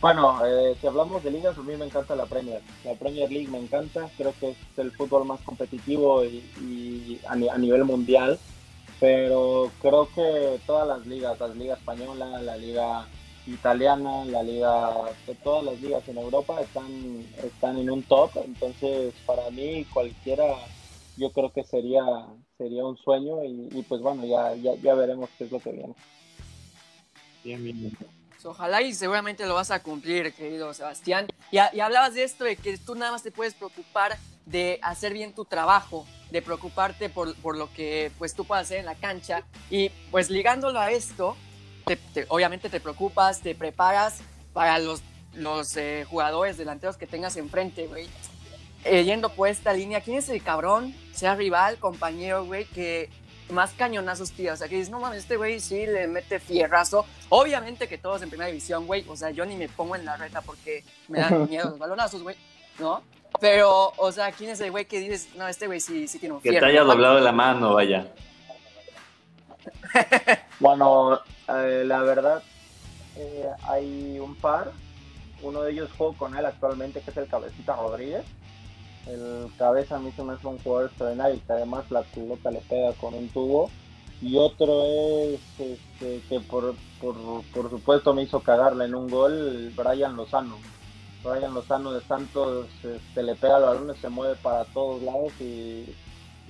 Bueno, 0.01 0.44
eh, 0.46 0.75
si 0.82 0.88
hablamos 0.88 1.24
de 1.24 1.32
ligas, 1.32 1.58
a 1.58 1.62
mí 1.62 1.75
me 1.78 1.86
encanta 1.86 2.16
la 2.16 2.25
Premier. 2.25 2.62
La 2.84 2.96
Premier 2.96 3.32
League 3.32 3.48
me 3.48 3.60
encanta, 3.60 4.10
creo 4.18 4.34
que 4.40 4.50
es 4.50 4.58
el 4.78 4.92
fútbol 4.92 5.25
más 5.25 5.40
competitivo 5.42 6.25
y, 6.25 6.44
y 6.60 7.20
a, 7.28 7.34
a, 7.34 7.58
nivel 7.58 7.84
mundial, 7.84 8.40
pero 9.00 9.72
creo 9.80 10.10
que 10.13 10.60
todas 10.66 10.88
las 10.88 11.06
ligas, 11.06 11.40
la 11.40 11.48
liga 11.50 11.75
española, 11.75 12.42
la 12.42 12.58
liga 12.58 13.08
italiana, 13.46 14.25
la 14.25 14.42
liga, 14.42 14.92
todas 15.44 15.66
las 15.66 15.82
ligas 15.82 16.08
en 16.08 16.18
Europa 16.18 16.60
están, 16.62 17.25
están 17.44 17.78
en 17.78 17.92
un 17.92 18.04
top, 18.04 18.32
entonces 18.44 19.13
para 19.25 19.50
mí 19.51 19.86
cualquiera 19.94 20.46
yo 21.22 21.32
creo 21.32 21.54
que 21.54 21.63
sería, 21.63 22.04
sería 22.58 22.84
un 22.84 22.98
sueño 22.98 23.44
y, 23.44 23.70
y 23.72 23.84
pues 23.84 24.01
bueno, 24.01 24.25
ya, 24.25 24.56
ya, 24.56 24.74
ya, 24.82 24.96
veremos 24.96 25.30
qué 25.38 25.44
es 25.44 25.51
lo 25.51 25.60
que 25.60 25.72
viene. 25.72 25.94
Bien, 27.44 27.63
bien, 27.63 27.80
bien. 27.80 27.98
Ojalá 28.44 28.82
y 28.82 28.92
seguramente 28.94 29.46
lo 29.46 29.54
vas 29.54 29.70
a 29.70 29.84
cumplir, 29.84 30.34
querido 30.34 30.74
Sebastián. 30.74 31.28
Y, 31.51 31.58
y, 31.58 31.80
hablabas 31.80 32.16
de 32.16 32.24
esto, 32.24 32.44
de 32.44 32.56
que 32.56 32.75
tú 32.80 32.96
nada 32.96 33.12
más 33.12 33.22
te 33.22 33.32
puedes 33.32 33.54
preocupar 33.54 34.18
de 34.48 34.80
hacer 34.82 35.13
bien 35.13 35.36
tu 35.36 35.46
trabajo, 35.46 36.08
de 36.32 36.42
preocuparte 36.42 37.10
por, 37.10 37.36
por 37.36 37.56
lo 37.56 37.72
que 37.72 38.12
pues 38.18 38.34
tú 38.34 38.44
puedas 38.46 38.63
hacer 38.66 38.80
en 38.80 38.88
la 38.88 38.96
cancha. 38.96 39.44
Y 39.70 39.90
pues 40.10 40.32
ligándolo 40.32 40.80
a 40.80 40.90
esto, 40.90 41.38
te, 41.86 41.98
te, 41.98 42.25
obviamente 42.30 42.68
te 42.68 42.80
preocupas, 42.80 43.42
te 43.42 43.54
preparas 43.54 44.22
para 44.54 44.80
los, 44.80 45.04
los 45.36 45.78
eh, 45.78 46.04
jugadores 46.10 46.58
delanteros 46.58 46.98
que 46.98 47.06
tengas 47.06 47.38
enfrente, 47.38 47.86
güey. 47.86 48.08
Eh, 48.83 49.03
yendo 49.03 49.29
por 49.29 49.47
esta 49.47 49.73
línea, 49.73 50.01
¿quién 50.01 50.17
es 50.17 50.29
el 50.29 50.41
cabrón, 50.41 50.95
sea 51.13 51.35
rival, 51.35 51.77
compañero, 51.77 52.45
güey, 52.45 52.65
que 52.65 53.09
más 53.50 53.71
cañonazos 53.73 54.31
tira? 54.31 54.53
O 54.53 54.57
sea, 54.57 54.67
que 54.67 54.75
dices, 54.75 54.89
no 54.89 55.00
mames, 55.00 55.19
este 55.19 55.38
güey 55.38 55.59
sí 55.59 55.85
le 55.85 56.07
mete 56.07 56.39
fierrazo. 56.39 57.05
Obviamente 57.29 57.88
que 57.88 58.00
todos 58.00 58.23
en 58.23 58.29
primera 58.29 58.47
división, 58.47 58.88
güey. 58.88 59.05
O 59.07 59.15
sea, 59.15 59.29
yo 59.29 59.45
ni 59.45 59.55
me 59.55 59.69
pongo 59.69 59.95
en 59.95 60.05
la 60.05 60.17
reta 60.17 60.41
porque 60.41 60.83
me 61.07 61.19
dan 61.19 61.47
miedo 61.50 61.69
los 61.69 61.79
balonazos, 61.79 62.23
güey, 62.23 62.35
¿no? 62.79 63.03
Pero, 63.39 63.93
o 63.97 64.11
sea, 64.11 64.31
¿quién 64.31 64.50
es 64.50 64.59
el 64.61 64.71
güey 64.71 64.85
que 64.85 65.00
dices, 65.00 65.29
no, 65.35 65.47
este 65.47 65.67
güey 65.67 65.79
sí, 65.79 66.07
sí 66.07 66.17
tiene 66.17 66.35
un 66.35 66.41
fierro? 66.41 66.55
Que 66.55 66.59
te 66.59 66.65
haya 66.65 66.83
doblado 66.83 67.19
la 67.19 67.31
mano, 67.31 67.75
vaya. 67.75 68.07
bueno, 70.59 71.21
eh, 71.47 71.83
la 71.85 72.01
verdad, 72.01 72.43
eh, 73.15 73.47
hay 73.67 74.19
un 74.19 74.35
par. 74.35 74.71
Uno 75.43 75.61
de 75.63 75.71
ellos 75.71 75.89
juego 75.97 76.13
con 76.13 76.35
él 76.35 76.45
actualmente, 76.45 77.01
que 77.01 77.11
es 77.11 77.17
el 77.17 77.27
Cabecita 77.27 77.75
Rodríguez. 77.75 78.23
El 79.08 79.48
Cabeza 79.58 79.96
a 79.96 80.00
mí 80.00 80.12
se 80.12 80.24
me 80.24 80.34
hace 80.34 80.48
un 80.48 80.60
jugador 80.60 80.88
extraordinario 80.88 81.41
que 81.46 81.53
además 81.53 81.89
la 81.89 82.03
pelota 82.03 82.51
le 82.51 82.60
pega 82.62 82.93
con 82.93 83.13
un 83.13 83.29
tubo. 83.29 83.70
Y 84.22 84.38
otro 84.38 84.86
es 84.86 85.39
este, 85.58 86.22
que 86.29 86.39
por, 86.41 86.75
por, 87.00 87.15
por, 87.53 87.70
supuesto 87.72 88.13
me 88.13 88.24
hizo 88.24 88.39
cagarle 88.41 88.86
en 88.86 88.93
un 88.93 89.10
gol, 89.10 89.74
Brian 89.75 90.15
Lozano. 90.15 90.58
Brian 91.24 91.53
Lozano 91.53 91.91
de 91.91 92.01
Santos 92.01 92.67
este, 92.84 93.24
le 93.24 93.36
pega 93.36 93.58
al 93.58 93.63
balón 93.63 93.96
se 94.00 94.10
mueve 94.10 94.36
para 94.41 94.65
todos 94.65 95.01
lados 95.01 95.34
y 95.39 95.86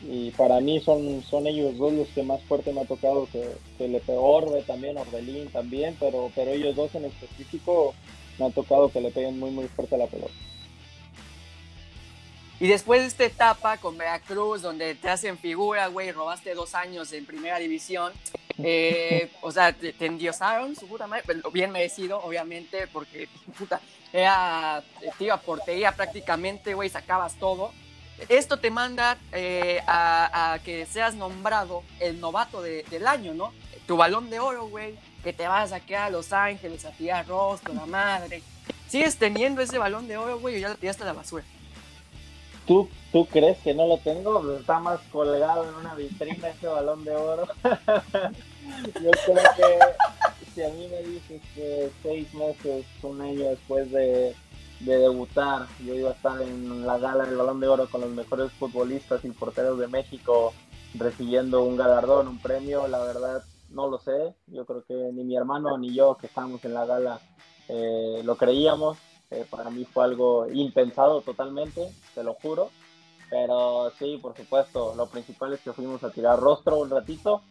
y 0.04 0.32
para 0.32 0.60
mí 0.60 0.80
son, 0.80 1.22
son 1.24 1.46
ellos 1.46 1.78
dos 1.78 1.94
los 1.94 2.08
que 2.10 2.24
más 2.24 2.42
fuerte 2.44 2.74
me 2.74 2.82
ha 2.82 2.86
tocado 2.86 3.28
que, 3.32 3.56
que 3.78 3.88
le 3.88 4.00
pegó 4.00 4.42
también, 4.66 4.98
Orbelín 4.98 5.48
también, 5.50 5.96
pero, 6.00 6.32
pero 6.34 6.52
ellos 6.52 6.76
dos 6.76 6.94
en 6.96 7.06
específico 7.06 7.94
me 8.40 8.46
ha 8.46 8.50
tocado 8.50 8.90
que 8.90 9.02
le 9.02 9.12
peguen 9.12 9.40
muy 9.40 9.52
muy 9.52 9.68
fuerte 9.68 9.98
la 9.98 10.08
pelota. 10.08 10.34
Y 12.62 12.68
después 12.68 13.02
de 13.02 13.08
esta 13.08 13.24
etapa 13.26 13.78
con 13.78 13.98
Veracruz, 13.98 14.62
donde 14.62 14.94
te 14.94 15.10
hacen 15.10 15.40
figura, 15.40 15.88
güey, 15.88 16.12
robaste 16.12 16.54
dos 16.54 16.76
años 16.76 17.12
en 17.12 17.26
primera 17.26 17.58
división, 17.58 18.14
eh, 18.60 19.32
o 19.42 19.52
sea, 19.52 19.74
te, 19.74 19.96
endiosaron, 20.00 20.76
su 20.76 20.88
puta 20.88 21.08
madre, 21.08 21.24
bien 21.52 21.72
merecido, 21.72 22.22
obviamente, 22.22 22.86
porque, 22.86 23.28
puta, 23.58 23.82
era, 24.14 24.84
te 25.18 25.24
iba 25.24 25.38
portería 25.38 25.92
prácticamente, 25.92 26.76
güey, 26.76 26.88
sacabas 26.88 27.34
todo 27.40 27.72
esto 28.30 28.58
te 28.58 28.70
manda 28.70 29.18
eh, 29.32 29.82
a, 29.88 30.54
a, 30.54 30.60
que 30.60 30.86
seas 30.86 31.16
nombrado 31.16 31.82
el 32.00 32.20
novato 32.20 32.62
de, 32.62 32.84
del 32.92 33.08
año, 33.08 33.34
¿no? 33.34 33.52
Tu 33.88 33.98
balón 33.98 34.30
de 34.30 34.40
oro, 34.40 34.68
güey, 34.68 34.96
que 35.24 35.34
te 35.34 35.48
vas 35.48 35.72
a 35.72 35.80
quedar 35.80 36.04
a 36.04 36.10
Los 36.12 36.32
Ángeles 36.32 36.86
a 36.86 36.92
tirar 36.92 37.28
rostro, 37.28 37.74
la 37.74 37.88
madre. 37.88 38.44
¿Sigues 38.88 39.18
teniendo 39.18 39.62
ese 39.62 39.80
balón 39.80 40.08
de 40.08 40.18
oro, 40.18 40.40
güey, 40.40 40.58
o 40.58 40.60
ya 40.60 40.70
lo 40.70 40.76
tiraste 40.76 41.02
a 41.02 41.08
la 41.08 41.14
basura? 41.14 41.44
¿Tú, 42.66 42.90
¿Tú 43.12 43.26
crees 43.26 43.58
que 43.60 43.74
no 43.74 43.88
lo 43.88 43.98
tengo? 43.98 44.58
Está 44.58 44.80
más 44.80 45.00
colgado 45.12 45.68
en 45.68 45.76
una 45.76 45.96
vitrina 45.96 46.50
ese 46.50 46.68
balón 46.68 47.04
de 47.04 47.16
oro. 47.16 47.48
Yo 49.02 49.12
creo 49.26 49.36
que 49.58 49.80
si 50.54 50.64
a 50.64 50.70
mí 50.70 50.88
me 50.88 51.02
dices 51.04 51.42
que 51.56 51.92
seis 52.04 52.34
meses, 52.34 52.86
un 53.04 53.22
año 53.22 53.50
después 53.50 53.92
de 53.92 54.36
de 54.86 54.98
debutar. 54.98 55.68
Yo 55.86 55.94
iba 55.94 56.10
a 56.10 56.14
estar 56.14 56.42
en 56.42 56.86
la 56.86 56.98
gala 56.98 57.26
del 57.26 57.38
Balón 57.38 57.60
de 57.60 57.68
Oro 57.68 57.88
con 57.90 58.02
los 58.02 58.10
mejores 58.10 58.52
futbolistas 58.54 59.24
y 59.24 59.30
porteros 59.30 59.80
de 59.80 59.88
México 59.88 60.54
recibiendo 60.96 61.64
un 61.64 61.78
galardón, 61.78 62.28
un 62.28 62.40
premio. 62.40 62.88
La 62.88 63.00
verdad, 63.00 63.44
no 63.70 63.88
lo 63.88 64.00
sé. 64.00 64.34
Yo 64.48 64.66
creo 64.66 64.84
que 64.86 64.94
ni 64.94 65.24
mi 65.24 65.38
hermano 65.38 65.78
ni 65.78 65.94
yo 65.94 66.18
que 66.18 66.28
estábamos 66.28 66.64
en 66.66 66.74
la 66.74 66.86
gala 66.86 67.20
eh, 67.68 68.22
lo 68.24 68.36
creíamos. 68.36 68.98
Eh, 69.32 69.46
para 69.50 69.70
mí 69.70 69.86
fue 69.86 70.04
algo 70.04 70.48
impensado 70.52 71.22
totalmente, 71.22 71.90
te 72.14 72.24
lo 72.24 72.34
juro. 72.36 72.70
Pero 73.30 73.92
sí, 73.98 74.20
por 74.22 74.36
supuesto, 74.36 74.94
lo 74.96 75.08
principal 75.08 75.54
es 75.54 75.62
que 75.62 75.72
fuimos 75.72 76.04
a 76.04 76.12
tirar 76.12 76.38
rostro 76.40 76.78
un 76.78 76.90
ratito, 76.90 77.42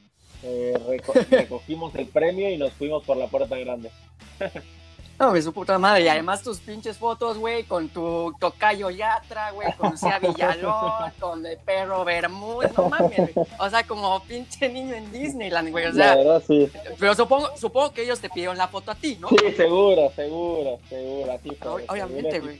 eh, 0.42 0.78
reco 0.86 1.14
recogimos 1.30 1.94
el 1.94 2.06
premio 2.06 2.50
y 2.50 2.58
nos 2.58 2.72
fuimos 2.74 3.02
por 3.04 3.16
la 3.16 3.26
puerta 3.28 3.56
grande. 3.56 3.90
No, 5.20 5.36
es 5.36 5.44
su 5.44 5.52
puta 5.52 5.78
madre. 5.78 6.04
Y 6.04 6.08
además 6.08 6.42
tus 6.42 6.60
pinches 6.60 6.96
fotos, 6.96 7.36
güey, 7.36 7.64
con 7.64 7.90
tu 7.90 8.34
tocayo 8.40 8.88
Yatra, 8.88 9.50
güey, 9.50 9.70
con 9.76 9.98
Cia 9.98 10.18
Villalón, 10.18 11.12
con 11.20 11.44
el 11.44 11.58
perro 11.58 12.06
Bermúdez, 12.06 12.72
no 12.74 12.88
mames, 12.88 13.34
güey. 13.34 13.46
O 13.58 13.68
sea, 13.68 13.86
como 13.86 14.18
pinche 14.24 14.66
niño 14.70 14.94
en 14.94 15.12
Disneyland, 15.12 15.72
güey. 15.72 15.84
O 15.84 15.92
sea, 15.92 16.06
la 16.06 16.16
verdad, 16.16 16.42
sí. 16.46 16.70
Pero 16.98 17.14
supongo, 17.14 17.54
supongo 17.58 17.92
que 17.92 18.04
ellos 18.04 18.18
te 18.18 18.30
pidieron 18.30 18.56
la 18.56 18.68
foto 18.68 18.92
a 18.92 18.94
ti, 18.94 19.18
¿no? 19.20 19.28
Sí, 19.28 19.36
seguro, 19.54 20.10
seguro, 20.16 20.78
seguro. 20.88 21.38
Fue, 21.60 21.84
Obviamente, 21.86 22.40
güey. 22.40 22.58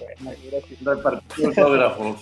Repartir 0.83 1.47
autógrafos. 1.47 2.17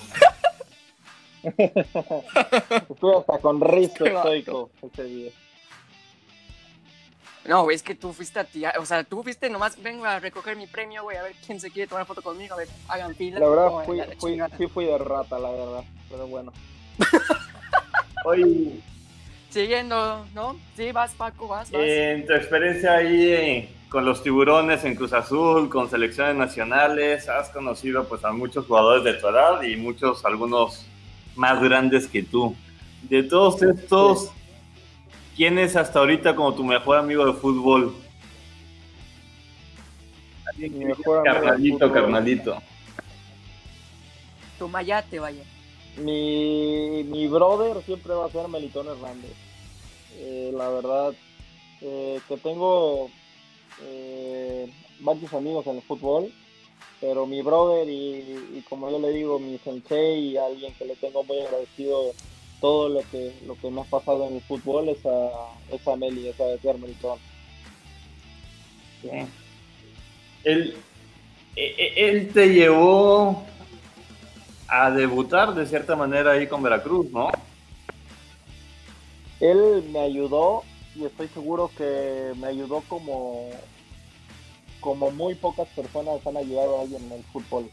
Estuve 1.58 3.16
hasta 3.18 3.38
con 3.38 3.60
Risto 3.60 4.06
estoico 4.06 4.70
ese 4.82 5.02
día. 5.02 5.30
No, 7.44 7.70
es 7.70 7.82
que 7.82 7.94
tú 7.94 8.12
fuiste 8.12 8.40
a 8.40 8.44
ti, 8.44 8.64
o 8.78 8.84
sea, 8.84 9.04
tú 9.04 9.22
fuiste 9.22 9.48
nomás, 9.48 9.80
vengo 9.82 10.04
a 10.04 10.18
recoger 10.20 10.56
mi 10.56 10.66
premio, 10.66 11.02
güey, 11.02 11.16
a 11.16 11.22
ver 11.22 11.34
quién 11.46 11.60
se 11.60 11.70
quiere 11.70 11.88
tomar 11.88 12.06
foto 12.06 12.20
conmigo, 12.20 12.54
a 12.54 12.58
ver, 12.58 12.68
hagan 12.88 13.14
fila. 13.14 13.40
La 13.40 13.48
verdad, 13.48 13.84
fui, 13.84 14.00
fui, 14.18 14.40
sí 14.58 14.66
fui 14.66 14.84
de 14.84 14.98
rata, 14.98 15.38
la 15.38 15.50
verdad, 15.50 15.84
pero 16.10 16.26
bueno. 16.26 16.52
Oye. 18.24 18.80
Siguiendo, 19.50 20.26
¿no? 20.34 20.56
Sí, 20.76 20.92
vas, 20.92 21.12
Paco, 21.14 21.48
vas, 21.48 21.70
vas. 21.70 21.80
En 21.82 22.26
tu 22.26 22.34
experiencia 22.34 22.96
ahí 22.96 23.74
con 23.88 24.04
los 24.04 24.22
tiburones 24.22 24.84
en 24.84 24.94
Cruz 24.94 25.12
Azul, 25.12 25.70
con 25.70 25.88
selecciones 25.88 26.36
nacionales, 26.36 27.28
has 27.28 27.48
conocido 27.48 28.04
pues 28.04 28.24
a 28.24 28.32
muchos 28.32 28.66
jugadores 28.66 29.04
de 29.04 29.14
tu 29.14 29.28
edad 29.28 29.62
y 29.62 29.76
muchos, 29.76 30.24
algunos 30.24 30.86
más 31.36 31.62
grandes 31.62 32.06
que 32.06 32.22
tú. 32.22 32.54
De 33.02 33.22
todos 33.22 33.62
estos, 33.62 34.30
¿quién 35.38 35.56
es 35.56 35.76
hasta 35.76 36.00
ahorita 36.00 36.34
como 36.34 36.52
tu 36.52 36.64
mejor 36.64 36.98
amigo 36.98 37.24
de 37.24 37.32
fútbol? 37.32 37.94
Mi 40.56 40.68
mejor 40.68 41.22
carnalito, 41.22 41.92
carnalito. 41.92 42.60
Tu 44.58 44.68
mayate, 44.68 45.20
vaya. 45.20 45.44
Mi, 45.98 47.04
mi 47.04 47.28
brother 47.28 47.80
siempre 47.84 48.14
va 48.14 48.26
a 48.26 48.30
ser 48.30 48.48
Melitón 48.48 48.88
Hernández. 48.88 49.32
Eh, 50.16 50.50
la 50.52 50.68
verdad, 50.70 51.14
eh, 51.82 52.20
que 52.26 52.36
tengo 52.38 53.08
eh, 53.82 54.68
varios 54.98 55.32
amigos 55.32 55.64
en 55.68 55.76
el 55.76 55.82
fútbol, 55.82 56.32
pero 57.00 57.26
mi 57.26 57.42
brother 57.42 57.88
y, 57.88 58.64
como 58.68 58.90
yo 58.90 58.98
le 58.98 59.10
digo, 59.10 59.38
mi 59.38 59.58
sensei 59.58 60.30
y 60.30 60.36
alguien 60.36 60.74
que 60.74 60.84
le 60.84 60.96
tengo 60.96 61.22
muy 61.22 61.38
agradecido 61.38 62.12
todo 62.60 62.88
lo 62.88 63.00
que 63.10 63.34
lo 63.46 63.54
que 63.56 63.70
me 63.70 63.80
ha 63.80 63.84
pasado 63.84 64.26
en 64.26 64.36
el 64.36 64.42
fútbol 64.42 64.88
es 64.88 65.04
a, 65.06 65.30
es 65.70 65.86
a 65.86 65.96
Meli, 65.96 66.28
es 66.28 66.40
a 66.40 66.72
Melitón. 66.74 67.18
Él, 70.44 70.76
e, 71.56 71.64
e, 71.64 72.08
él 72.08 72.32
te 72.32 72.48
llevó 72.48 73.44
a 74.66 74.90
debutar 74.90 75.54
de 75.54 75.66
cierta 75.66 75.96
manera 75.96 76.32
ahí 76.32 76.46
con 76.46 76.62
Veracruz, 76.62 77.10
¿no? 77.10 77.30
Él 79.40 79.84
me 79.92 80.00
ayudó 80.00 80.64
y 80.94 81.04
estoy 81.04 81.28
seguro 81.28 81.70
que 81.76 82.32
me 82.38 82.48
ayudó 82.48 82.82
como, 82.88 83.50
como 84.80 85.10
muy 85.12 85.34
pocas 85.36 85.68
personas 85.68 86.26
han 86.26 86.36
ayudado 86.36 86.78
a 86.78 86.82
alguien 86.82 87.04
en 87.04 87.12
el 87.12 87.24
fútbol. 87.24 87.70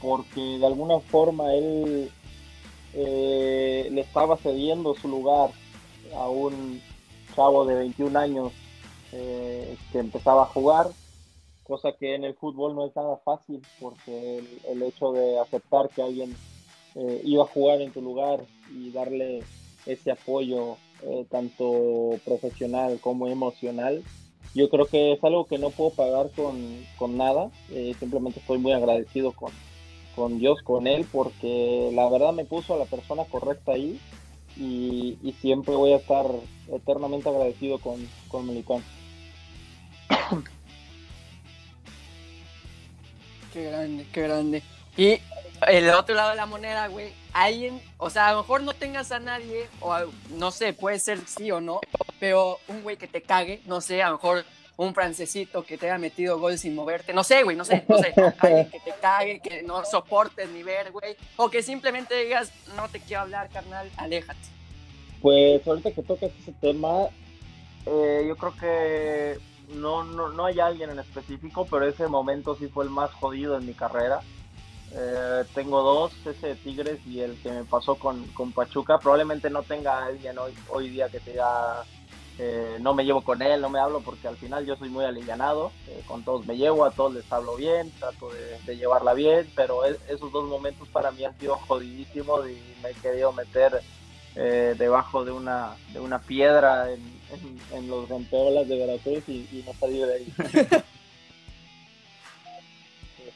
Porque 0.00 0.40
de 0.40 0.66
alguna 0.66 1.00
forma 1.00 1.54
él 1.54 2.10
eh, 2.94 3.88
le 3.90 4.00
estaba 4.00 4.36
cediendo 4.36 4.94
su 4.94 5.08
lugar 5.08 5.50
a 6.14 6.28
un 6.28 6.80
chavo 7.34 7.64
de 7.66 7.74
21 7.74 8.18
años 8.18 8.52
eh, 9.12 9.76
que 9.92 9.98
empezaba 9.98 10.42
a 10.42 10.46
jugar, 10.46 10.88
cosa 11.64 11.92
que 11.92 12.14
en 12.14 12.24
el 12.24 12.34
fútbol 12.34 12.74
no 12.74 12.86
es 12.86 12.94
nada 12.94 13.16
fácil, 13.24 13.62
porque 13.80 14.42
el, 14.68 14.82
hecho 14.82 15.12
de 15.12 15.38
aceptar 15.38 15.88
que 15.90 16.02
alguien 16.02 16.34
eh, 16.94 17.20
iba 17.24 17.44
a 17.44 17.48
jugar 17.48 17.80
en 17.80 17.92
tu 17.92 18.00
lugar 18.00 18.40
y 18.72 18.90
darle 18.90 19.42
ese 19.84 20.10
apoyo 20.10 20.76
eh, 21.02 21.26
tanto 21.30 22.18
profesional 22.24 22.98
como 23.00 23.28
emocional. 23.28 24.02
Yo 24.54 24.70
creo 24.70 24.86
que 24.86 25.12
es 25.12 25.22
algo 25.22 25.44
que 25.44 25.58
no 25.58 25.70
puedo 25.70 25.90
pagar 25.90 26.30
con, 26.30 27.16
nada, 27.16 27.50
eh, 27.70 27.94
simplemente 27.98 28.40
estoy 28.40 28.58
muy 28.58 28.72
agradecido 28.72 29.32
con, 29.32 29.52
con 30.16 30.38
Dios, 30.40 30.62
con 30.62 30.86
Él, 30.88 31.06
porque 31.12 31.90
la 31.92 32.08
verdad 32.08 32.32
me 32.32 32.46
puso 32.46 32.74
a 32.74 32.78
la 32.78 32.86
persona 32.86 33.24
correcta 33.26 33.72
ahí 33.72 34.00
y, 34.56 35.34
siempre 35.40 35.76
voy 35.76 35.92
a 35.92 35.96
estar 35.96 36.24
eternamente 36.72 37.28
agradecido 37.28 37.78
con, 37.78 38.08
con 38.28 38.46
Melicón. 38.46 38.82
Qué 43.52 43.64
grande, 43.70 44.06
qué 44.12 44.22
grande. 44.22 44.62
Y 44.98 45.18
el 45.66 45.88
otro 45.90 46.14
lado 46.14 46.30
de 46.30 46.36
la 46.36 46.44
moneda, 46.44 46.88
güey, 46.88 47.12
alguien, 47.32 47.80
o 47.96 48.10
sea, 48.10 48.28
a 48.28 48.32
lo 48.32 48.42
mejor 48.42 48.62
no 48.62 48.74
tengas 48.74 49.12
a 49.12 49.18
nadie, 49.18 49.68
o 49.80 49.94
no 50.34 50.50
sé, 50.50 50.74
puede 50.74 50.98
ser 50.98 51.20
sí 51.26 51.50
o 51.50 51.60
no, 51.60 51.80
pero 52.20 52.58
un 52.68 52.82
güey 52.82 52.98
que 52.98 53.08
te 53.08 53.22
cague, 53.22 53.62
no 53.64 53.80
sé, 53.80 54.02
a 54.02 54.10
lo 54.10 54.16
mejor 54.16 54.44
un 54.76 54.94
francesito 54.94 55.64
que 55.64 55.78
te 55.78 55.86
haya 55.86 55.98
metido 55.98 56.38
gol 56.38 56.58
sin 56.58 56.74
moverte, 56.74 57.12
no 57.12 57.24
sé, 57.24 57.42
güey, 57.42 57.56
no 57.56 57.64
sé, 57.64 57.84
no 57.88 57.98
sé, 57.98 58.12
alguien 58.38 58.70
que 58.70 58.80
te 58.80 58.92
cague, 59.00 59.40
que 59.40 59.62
no 59.62 59.84
soportes 59.84 60.48
ni 60.50 60.62
ver, 60.62 60.92
güey, 60.92 61.16
o 61.36 61.48
que 61.48 61.62
simplemente 61.62 62.14
digas, 62.14 62.52
no 62.76 62.88
te 62.88 63.00
quiero 63.00 63.22
hablar, 63.22 63.48
carnal, 63.48 63.90
aléjate. 63.96 64.38
Pues 65.22 65.66
ahorita 65.66 65.92
que 65.92 66.02
tocas 66.02 66.30
ese 66.40 66.52
tema, 66.52 67.08
eh, 67.86 68.24
yo 68.28 68.36
creo 68.36 68.54
que 68.56 69.38
no, 69.74 70.04
no, 70.04 70.28
no 70.28 70.44
hay 70.44 70.60
alguien 70.60 70.90
en 70.90 70.98
específico, 70.98 71.66
pero 71.70 71.86
ese 71.86 72.06
momento 72.06 72.56
sí 72.56 72.68
fue 72.68 72.84
el 72.84 72.90
más 72.90 73.10
jodido 73.12 73.56
en 73.56 73.66
mi 73.66 73.72
carrera 73.72 74.20
eh, 74.92 75.44
tengo 75.54 75.82
dos, 75.82 76.12
ese 76.24 76.48
de 76.48 76.54
Tigres 76.54 77.00
y 77.06 77.20
el 77.20 77.36
que 77.42 77.50
me 77.50 77.64
pasó 77.64 77.96
con, 77.96 78.26
Pachuca. 78.54 78.98
Probablemente 78.98 79.50
no 79.50 79.62
tenga 79.62 80.04
alguien 80.04 80.38
hoy, 80.38 80.54
hoy 80.68 80.88
día 80.88 81.08
que 81.08 81.20
te 81.20 81.32
diga, 81.32 81.84
eh, 82.38 82.76
no 82.80 82.94
me 82.94 83.04
llevo 83.04 83.22
con 83.22 83.40
él, 83.42 83.60
no 83.60 83.68
me 83.70 83.78
hablo, 83.78 84.00
porque 84.00 84.28
al 84.28 84.36
final 84.36 84.66
yo 84.66 84.76
soy 84.76 84.88
muy 84.88 85.04
alivianado. 85.04 85.72
Eh, 85.88 86.02
con 86.06 86.24
todos 86.24 86.46
me 86.46 86.56
llevo, 86.56 86.84
a 86.84 86.90
todos 86.90 87.14
les 87.14 87.30
hablo 87.32 87.56
bien, 87.56 87.90
trato 87.98 88.30
de, 88.66 88.76
llevarla 88.76 89.14
bien, 89.14 89.50
pero 89.54 89.84
esos 89.84 90.30
dos 90.32 90.44
momentos 90.46 90.88
para 90.88 91.10
mí 91.10 91.24
han 91.24 91.38
sido 91.38 91.56
jodidísimos 91.56 92.48
y 92.48 92.60
me 92.82 92.90
he 92.90 92.94
querido 92.94 93.32
meter 93.32 93.80
debajo 94.34 95.24
de 95.24 95.32
una, 95.32 95.76
de 95.94 96.00
una 96.00 96.18
piedra 96.18 96.90
en, 96.90 97.88
los 97.88 98.06
rompeolas 98.06 98.68
de 98.68 98.76
Veracruz 98.76 99.22
y, 99.28 99.48
y 99.50 99.64
no 99.66 99.72
salir 99.72 100.04
de 100.06 100.14
ahí. 100.14 100.34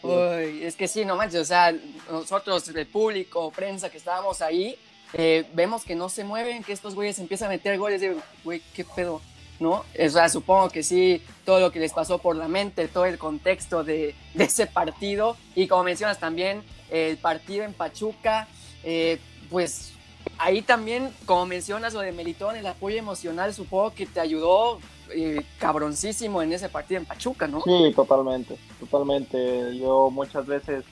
Uy, 0.03 0.65
es 0.65 0.77
que 0.77 0.89
sí, 0.89 1.05
no 1.05 1.17
manches, 1.17 1.43
o 1.43 1.45
sea, 1.45 1.75
nosotros, 2.11 2.67
el 2.69 2.87
público, 2.87 3.51
prensa 3.51 3.91
que 3.91 3.99
estábamos 3.99 4.41
ahí, 4.41 4.79
eh, 5.15 5.47
vemos 5.55 5.85
que 5.85 5.95
no 5.95 6.09
se 6.09 6.25
mueven, 6.25 6.63
que 6.63 6.73
estos 6.73 6.95
güeyes 6.95 7.19
empiezan 7.19 7.47
a 7.49 7.51
meter 7.51 7.79
goles, 7.79 8.01
de, 8.01 8.17
güey, 8.45 8.63
¿qué 8.75 8.85
pedo? 8.85 9.21
¿No? 9.59 9.85
O 9.99 10.09
sea, 10.09 10.29
supongo 10.29 10.71
que 10.71 10.83
sí, 10.83 11.23
todo 11.45 11.61
lo 11.61 11.71
que 11.71 11.81
les 11.81 11.93
pasó 11.93 12.19
por 12.19 12.35
la 12.35 12.49
mente, 12.49 12.89
todo 12.89 13.05
el 13.05 13.19
contexto 13.19 13.85
de, 13.85 14.15
de 14.35 14.45
ese 14.45 14.67
partido, 14.67 15.37
y 15.55 15.67
como 15.67 15.85
mencionas 15.85 16.19
también, 16.19 16.63
el 16.91 17.19
partido 17.19 17.65
en 17.65 17.75
Pachuca, 17.75 18.49
eh, 18.85 19.19
pues 19.51 19.93
ahí 20.39 20.63
también, 20.63 21.11
como 21.27 21.47
mencionas 21.47 21.93
lo 21.93 22.01
de 22.01 22.13
Melitón, 22.13 22.57
el 22.57 22.67
apoyo 22.67 22.97
emocional, 22.97 23.53
supongo 23.53 23.93
que 23.95 24.07
te 24.07 24.21
ayudó 24.21 24.81
eh, 25.13 25.43
cabroncísimo 25.59 26.43
en 26.43 26.53
ese 26.53 26.69
partido 26.69 27.01
en 27.01 27.07
Pachuca, 27.07 27.47
¿no? 27.47 27.61
Sí, 27.63 27.93
totalmente, 27.95 28.57
totalmente. 28.79 29.77
Yo 29.77 30.11
muchas 30.11 30.47
veces, 30.47 30.85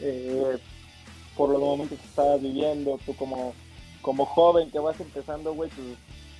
eh, 0.00 0.58
por 1.40 1.48
los 1.48 1.60
momentos 1.62 1.98
que 1.98 2.06
estabas 2.06 2.42
viviendo, 2.42 2.98
tú 3.06 3.16
como, 3.16 3.54
como 4.02 4.26
joven 4.26 4.70
que 4.70 4.78
vas 4.78 5.00
empezando, 5.00 5.54
güey, 5.54 5.70
tú 5.70 5.80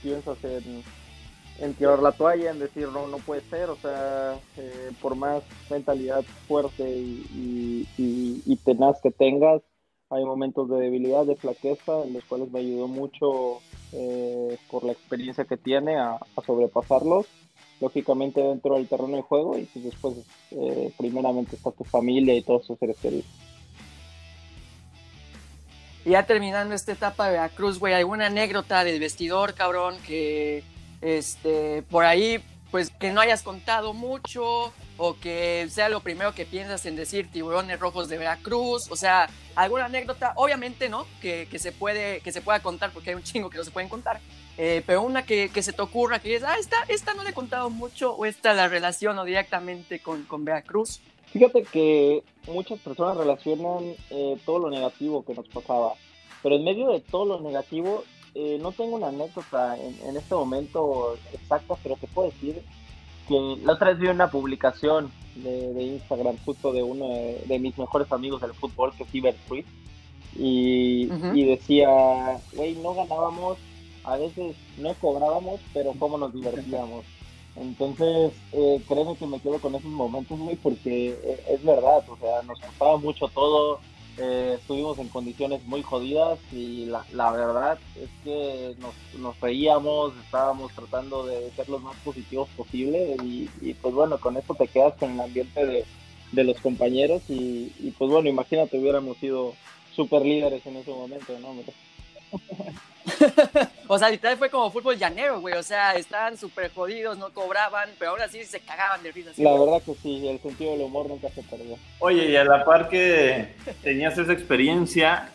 piensas 0.03 0.37
en, 0.45 0.83
en 1.59 1.73
tirar 1.73 2.01
la 2.01 2.13
toalla, 2.13 2.51
en 2.51 2.59
decir, 2.59 2.87
no, 2.89 3.07
no 3.07 3.17
puede 3.17 3.41
ser, 3.41 3.71
o 3.71 3.77
sea, 3.77 4.39
eh, 4.59 4.91
por 5.01 5.15
más 5.17 5.43
mentalidad 5.71 6.23
fuerte 6.47 6.87
y, 6.87 7.89
y 7.97 8.57
tenaz 8.57 9.01
que 9.03 9.11
tengas, 9.11 9.63
hay 10.11 10.23
momentos 10.23 10.69
de 10.69 10.77
debilidad, 10.77 11.25
de 11.25 11.37
flaqueza, 11.37 12.03
en 12.05 12.13
los 12.13 12.25
cuales 12.27 12.51
me 12.51 12.59
ayudó 12.59 12.87
mucho 12.87 13.63
eh, 13.93 14.59
por 14.71 14.85
la 14.85 14.93
experiencia 14.93 15.47
que 15.47 15.57
tiene 15.57 15.97
a, 15.97 16.19
sobrepasarlos. 16.45 17.25
Lógicamente 17.81 18.43
dentro 18.43 18.75
del 18.75 18.87
terreno 18.87 19.17
de 19.17 19.23
juego 19.23 19.57
y 19.57 19.63
pues 19.63 19.83
después 19.83 20.15
eh, 20.51 20.93
primeramente 20.99 21.57
está 21.57 21.71
tu 21.71 21.85
familia 21.85 22.35
y 22.35 22.43
todos 22.43 22.67
sus 22.67 22.79
seres 22.79 22.99
queridos. 22.99 23.25
Ya 26.05 26.25
terminando 26.25 26.75
esta 26.75 26.93
etapa 26.93 27.27
de 27.27 27.33
Veracruz, 27.33 27.79
güey, 27.79 27.95
¿alguna 27.95 28.27
anécdota 28.27 28.85
del 28.85 29.01
vestidor, 29.01 29.55
cabrón, 29.55 29.97
que 30.07 30.65
este, 31.01 31.83
por 31.83 32.05
ahí, 32.05 32.43
pues 32.71 32.91
que 32.91 33.13
no 33.13 33.21
hayas 33.21 33.43
contado 33.43 33.93
mucho 33.93 34.73
o 34.97 35.17
que 35.19 35.67
sea 35.71 35.89
lo 35.89 36.01
primero 36.01 36.35
que 36.35 36.45
piensas 36.45 36.85
en 36.85 36.95
decir 36.95 37.31
tiburones 37.31 37.81
rojos 37.81 38.09
de 38.09 38.19
Veracruz, 38.19 38.91
o 38.91 38.97
sea, 38.97 39.31
alguna 39.55 39.87
anécdota, 39.87 40.35
obviamente, 40.37 40.91
¿no? 40.91 41.07
Que, 41.23 41.49
se, 41.59 41.73
puede, 41.73 42.21
que 42.21 42.33
se 42.33 42.43
pueda 42.43 42.61
contar, 42.61 42.93
porque 42.93 43.11
hay 43.11 43.17
un 43.17 43.23
chingo 43.23 43.49
que 43.49 43.57
no 43.57 43.65
se 43.65 43.71
pueden 43.71 43.89
contar, 43.89 44.21
eh, 44.59 44.83
pero 44.87 45.01
una 45.01 45.25
que, 45.25 45.51
se 45.63 45.73
te 45.73 45.81
ocurra, 45.81 46.19
que 46.19 46.29
dices, 46.29 46.45
ah, 46.47 46.57
esta, 46.59 46.77
esta 46.89 47.15
no 47.15 47.25
le 47.25 47.31
he 47.31 47.35
contado 47.35 47.71
mucho, 47.71 48.15
o 48.15 48.27
esta 48.27 48.53
la 48.53 48.69
relaciono 48.69 49.25
directamente 49.25 50.01
con, 50.01 50.25
con 50.25 50.45
Veracruz. 50.45 51.01
Fíjate 51.33 51.63
que 51.63 52.23
muchas 52.49 52.81
personas 52.81 53.17
relacionan 53.17 53.95
eh, 54.11 54.37
todo 54.45 54.59
lo 54.59 54.71
negativo 54.71 55.25
que 55.25 55.35
nos 55.35 55.49
pasaba, 55.49 55.95
pero 56.43 56.57
en 56.57 56.65
medio 56.65 56.89
de 56.89 57.01
todo 57.01 57.25
lo 57.25 57.41
negativo, 57.41 58.05
eh, 58.35 58.59
no 58.61 58.73
tengo 58.73 58.97
una 58.97 59.09
anécdota 59.09 59.77
en, 59.77 59.97
en 60.09 60.17
este 60.17 60.35
momento 60.35 61.17
exacta, 61.33 61.75
pero 61.83 61.97
te 61.97 62.07
puedo 62.09 62.31
decir 62.31 62.63
la 63.31 63.75
otra 63.75 63.91
vez 63.91 63.99
vi 63.99 64.09
una 64.09 64.31
publicación 64.31 65.11
de, 65.37 65.83
Instagram 65.83 66.37
justo 66.45 66.73
de 66.73 66.83
uno 66.83 67.07
de, 67.09 67.59
mis 67.61 67.79
mejores 67.79 68.11
amigos 68.11 68.41
del 68.41 68.55
fútbol, 68.55 68.93
que 68.97 69.05
es 69.05 69.15
Iber 69.15 69.37
y, 70.37 71.09
y 71.35 71.45
decía, 71.45 72.41
güey, 72.55 72.75
no 72.77 72.95
ganábamos, 72.95 73.59
a 74.05 74.17
veces 74.17 74.57
no 74.79 74.95
cobrábamos, 74.95 75.61
pero 75.73 75.93
cómo 75.99 76.19
nos 76.19 76.33
divertíamos. 76.33 77.05
Entonces, 77.57 78.33
eh, 78.53 78.81
créeme 78.87 79.17
que 79.17 79.27
me 79.27 79.41
quedo 79.41 79.59
con 79.59 79.75
esos 79.75 79.91
momentos, 79.91 80.39
güey, 80.39 80.57
porque 80.57 81.09
eh, 81.11 81.45
es 81.49 81.65
verdad, 81.65 82.05
o 82.09 82.17
sea, 82.17 82.43
nos 82.43 82.61
costaba 82.61 82.97
mucho 82.97 83.29
todo, 83.29 83.81
eh, 84.19 84.57
estuvimos 84.61 84.99
en 84.99 85.09
condiciones 85.09 85.65
muy 85.65 85.83
jodidas 85.83 86.39
y 86.53 86.87
la, 86.87 87.05
la 87.13 87.31
verdad 87.33 87.79
es 87.97 88.09
que 88.23 88.75
nos, 88.79 88.95
nos, 89.21 89.41
reíamos, 89.41 90.13
estábamos 90.25 90.73
tratando 90.73 91.27
de 91.27 91.51
ser 91.53 91.69
los 91.69 91.83
más 91.83 91.97
positivos 92.05 92.49
posible 92.57 93.17
y, 93.23 93.75
pues 93.75 93.95
bueno, 93.95 94.19
con 94.19 94.37
eso 94.37 94.55
te 94.55 94.69
quedas 94.69 94.95
con 94.95 95.13
el 95.13 95.21
ambiente 95.21 95.65
de, 95.65 95.85
de 96.33 96.45
los 96.45 96.61
compañeros 96.61 97.23
y, 97.29 97.73
y, 97.81 97.95
pues 97.99 98.11
bueno, 98.11 98.29
imagínate 98.29 98.79
hubiéramos 98.79 99.17
sido 99.17 99.55
super 99.95 100.23
líderes 100.23 100.65
en 100.67 100.77
ese 100.77 100.91
momento, 100.91 101.39
¿no? 101.41 101.55
o 103.89 103.99
sea, 103.99 104.11
literal 104.11 104.37
fue 104.37 104.51
como 104.51 104.71
fútbol 104.71 104.97
llanero, 104.97 105.41
güey. 105.41 105.55
O 105.55 105.63
sea, 105.63 105.95
estaban 105.95 106.37
súper 106.37 106.73
jodidos, 106.73 107.19
no 107.19 107.31
cobraban, 107.31 107.91
pero 107.99 108.13
ahora 108.13 108.29
sí 108.29 108.45
se 108.45 108.61
cagaban 108.61 109.03
de 109.03 109.13
risa. 109.13 109.31
La 109.37 109.53
verdad 109.53 109.83
que 109.85 109.95
sí, 109.95 110.29
el 110.29 110.41
sentido 110.41 110.73
del 110.73 110.83
humor 110.83 111.09
nunca 111.09 111.29
se 111.31 111.43
perdió. 111.43 111.77
Oye, 111.99 112.31
y 112.31 112.37
a 112.37 112.45
la 112.45 112.65
par 112.65 112.89
que 112.89 113.55
tenías 113.83 114.17
esa 114.19 114.33
experiencia, 114.33 115.31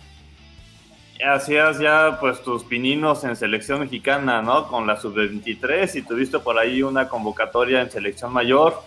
hacías 1.24 1.80
ya 1.80 2.18
pues 2.20 2.42
tus 2.44 2.64
pininos 2.64 3.24
en 3.24 3.36
selección 3.36 3.82
mexicana, 3.82 4.42
¿no? 4.42 4.68
Con 4.68 4.88
la 4.88 5.00
sub-23 5.00 5.96
y 5.96 6.02
tuviste 6.02 6.40
por 6.40 6.58
ahí 6.58 6.84
una 6.84 7.08
convocatoria 7.08 7.82
en 7.82 7.92
selección 7.92 8.34
mayor. 8.34 8.82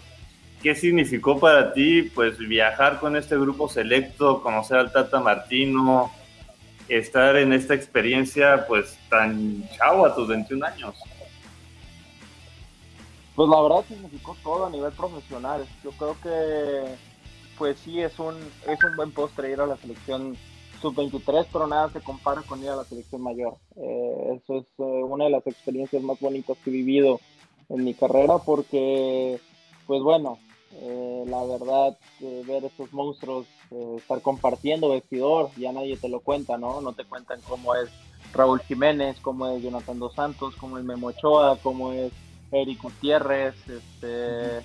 ¿Qué 0.63 0.75
significó 0.75 1.39
para 1.39 1.73
ti 1.73 2.03
pues 2.03 2.37
viajar 2.39 2.99
con 2.99 3.17
este 3.17 3.37
grupo 3.39 3.69
selecto, 3.69 4.43
conocer 4.43 4.79
al 4.79 4.93
Tata 4.93 5.21
Martino, 5.21 6.11
estar 6.89 7.37
en 7.37 7.53
esta 7.53 7.75
experiencia 7.75 8.67
pues 8.67 8.99
tan 9.09 9.69
chavo 9.71 10.07
a 10.07 10.15
tus 10.15 10.29
21 10.29 10.67
años? 10.67 10.95
Pues 13.35 13.49
la 13.49 13.63
verdad 13.63 13.85
significó 13.87 14.37
todo 14.43 14.67
a 14.67 14.71
nivel 14.71 14.93
profesional. 14.93 15.65
Yo 15.85 15.91
creo 15.93 16.17
que 16.23 16.97
pues 17.57 17.79
sí 17.81 18.01
es 18.01 18.19
un, 18.19 18.35
es 18.67 18.83
un 18.85 18.97
buen 18.97 19.13
postre 19.13 19.51
ir 19.51 19.61
a 19.61 19.67
la 19.67 19.77
selección 19.77 20.37
sub-23, 20.81 21.47
pero 21.53 21.67
nada 21.67 21.91
se 21.91 22.01
compara 22.01 22.43
con 22.43 22.63
ir 22.63 22.71
a 22.71 22.77
la 22.77 22.85
selección 22.85 23.21
mayor. 23.21 23.57
Eh, 23.77 24.41
eso 24.41 24.59
es 24.59 24.67
eh, 24.79 24.83
una 24.83 25.25
de 25.25 25.31
las 25.31 25.47
experiencias 25.47 26.03
más 26.03 26.21
bonitas 26.21 26.57
que 26.59 26.71
he 26.71 26.73
vivido 26.73 27.21
en 27.69 27.85
mi 27.85 27.95
carrera 27.95 28.39
porque, 28.39 29.41
pues 29.87 30.03
bueno, 30.03 30.39
eh, 30.81 31.25
la 31.27 31.45
verdad, 31.45 31.99
ver 32.21 32.65
estos 32.65 32.93
monstruos, 32.93 33.47
estar 33.71 34.23
compartiendo 34.23 34.91
vestidor, 34.91 35.51
ya 35.57 35.73
nadie 35.73 35.97
te 35.97 36.09
lo 36.09 36.21
cuenta, 36.21 36.59
¿no? 36.59 36.81
No 36.81 36.93
te 36.93 37.05
cuentan 37.05 37.41
cómo 37.47 37.75
es 37.75 37.91
Raúl 38.33 38.61
Jiménez, 38.61 39.19
cómo 39.21 39.49
es 39.49 39.63
Jonathan 39.63 39.99
Dos 39.99 40.15
Santos, 40.15 40.55
cómo 40.57 40.79
es 40.79 40.85
Memo 40.85 41.09
Ochoa, 41.09 41.59
cómo 41.63 41.93
es 41.93 42.13
Eric 42.51 42.83
Gutiérrez, 42.83 43.55
este, 43.69 44.59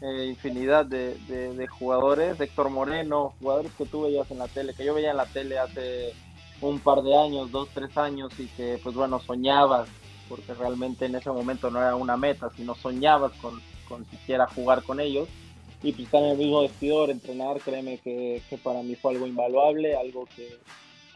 eh, 0.00 0.26
infinidad 0.28 0.86
de, 0.86 1.16
de, 1.28 1.66
jugadores, 1.66 2.40
Héctor 2.40 2.70
Moreno, 2.70 3.34
jugadores 3.38 3.72
que 3.78 3.86
tú 3.86 4.02
veías 4.02 4.30
en 4.30 4.38
la 4.38 4.48
tele, 4.48 4.74
que 4.74 4.84
yo 4.84 4.94
veía 4.94 5.12
en 5.12 5.16
la 5.16 5.26
tele 5.26 5.58
hace 5.58 6.12
un 6.60 6.80
par 6.80 7.02
de 7.02 7.16
años, 7.16 7.50
dos, 7.50 7.68
tres 7.72 7.96
años, 7.96 8.32
y 8.38 8.46
que 8.46 8.80
pues 8.82 8.94
bueno, 8.94 9.20
soñabas, 9.20 9.88
porque 10.28 10.54
realmente 10.54 11.06
en 11.06 11.14
ese 11.14 11.30
momento 11.30 11.70
no 11.70 11.80
era 11.80 11.94
una 11.94 12.16
meta, 12.16 12.50
sino 12.56 12.74
soñabas 12.74 13.32
con 13.40 13.60
con 13.86 14.04
siquiera 14.06 14.46
jugar 14.46 14.82
con 14.82 15.00
ellos. 15.00 15.28
Y 15.86 15.92
pues 15.92 16.06
estar 16.06 16.20
en 16.20 16.30
el 16.30 16.38
mismo 16.38 16.62
vestidor, 16.62 17.10
entrenar, 17.10 17.60
créeme 17.60 17.98
que, 17.98 18.42
para 18.64 18.82
mí 18.82 18.96
fue 18.96 19.12
algo 19.12 19.24
invaluable, 19.28 19.96
algo 19.96 20.26
que, 20.34 20.58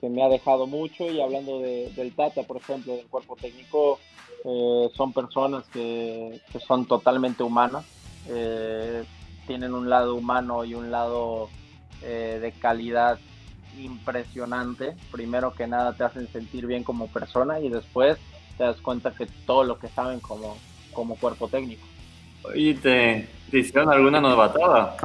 me 0.09 0.23
ha 0.23 0.29
dejado 0.29 0.69
mucho. 0.69 1.11
Y 1.11 1.21
hablando 1.21 1.59
del 1.59 2.15
Tata, 2.15 2.45
por 2.45 2.59
ejemplo, 2.59 2.95
del 2.95 3.07
cuerpo 3.07 3.35
técnico, 3.35 3.99
eh, 4.45 4.89
son 4.95 5.13
personas 5.13 5.67
que, 5.71 6.41
son 6.65 6.87
totalmente 6.87 7.43
humanas, 7.43 7.85
eh, 8.29 9.03
tienen 9.49 9.75
un 9.75 9.91
lado 9.91 10.15
humano 10.15 10.65
y 10.65 10.75
un 10.75 10.93
lado 10.93 11.49
eh, 12.03 12.39
de 12.41 12.53
calidad 12.53 13.19
impresionante. 13.77 14.95
Primero 15.11 15.53
que 15.53 15.67
nada 15.67 15.95
te 15.95 16.05
hacen 16.05 16.29
sentir 16.29 16.67
bien 16.67 16.85
como 16.85 17.09
persona 17.09 17.59
y 17.59 17.71
después 17.71 18.19
te 18.57 18.63
das 18.63 18.81
cuenta 18.81 19.13
que 19.17 19.27
todo 19.47 19.65
lo 19.65 19.81
que 19.81 19.89
saben 19.89 20.21
como, 20.21 20.57
como 20.93 21.17
cuerpo 21.17 21.49
técnico. 21.49 21.90
¿Y 22.55 22.75
¿te, 22.75 23.29
hicieron 23.53 23.91
alguna 23.91 24.21
novatada? 24.21 24.97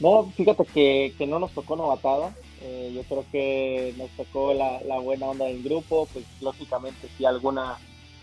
No, 0.00 0.30
fíjate 0.36 0.64
que, 0.64 1.26
no 1.26 1.38
nos 1.38 1.52
tocó 1.52 1.76
novatada. 1.76 2.34
Eh, 2.62 2.92
yo 2.94 3.02
creo 3.04 3.24
que 3.30 3.94
nos 3.96 4.10
tocó 4.10 4.52
la, 4.54 4.98
buena 4.98 5.26
onda 5.26 5.46
del 5.46 5.62
grupo, 5.62 6.08
pues 6.12 6.24
lógicamente 6.40 7.08
sí 7.16 7.24
alguna 7.24 7.78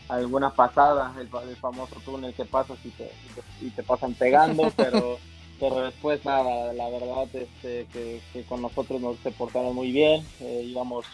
alguna 0.08 0.52
pasada, 0.52 1.16
el, 1.20 1.28
famoso 1.56 1.96
túnel 2.06 2.32
que 2.36 2.46
pasas 2.46 2.78
y 2.84 2.90
te, 2.90 3.10
y 3.60 3.72
te, 3.72 3.82
pasan 3.82 4.14
pegando, 4.14 4.72
pero 4.78 5.18
pero 5.60 5.82
después 5.82 6.24
nada, 6.26 6.74
la 6.74 6.90
verdad 6.90 7.28
este, 7.34 7.88
que, 7.92 8.44
con 8.48 8.62
nosotros 8.62 9.00
nos 9.02 9.18
se 9.20 9.32
portaron 9.32 9.74
muy 9.74 9.92
bien, 9.92 10.26
eh, 10.42 10.64
íbamos 10.66 11.06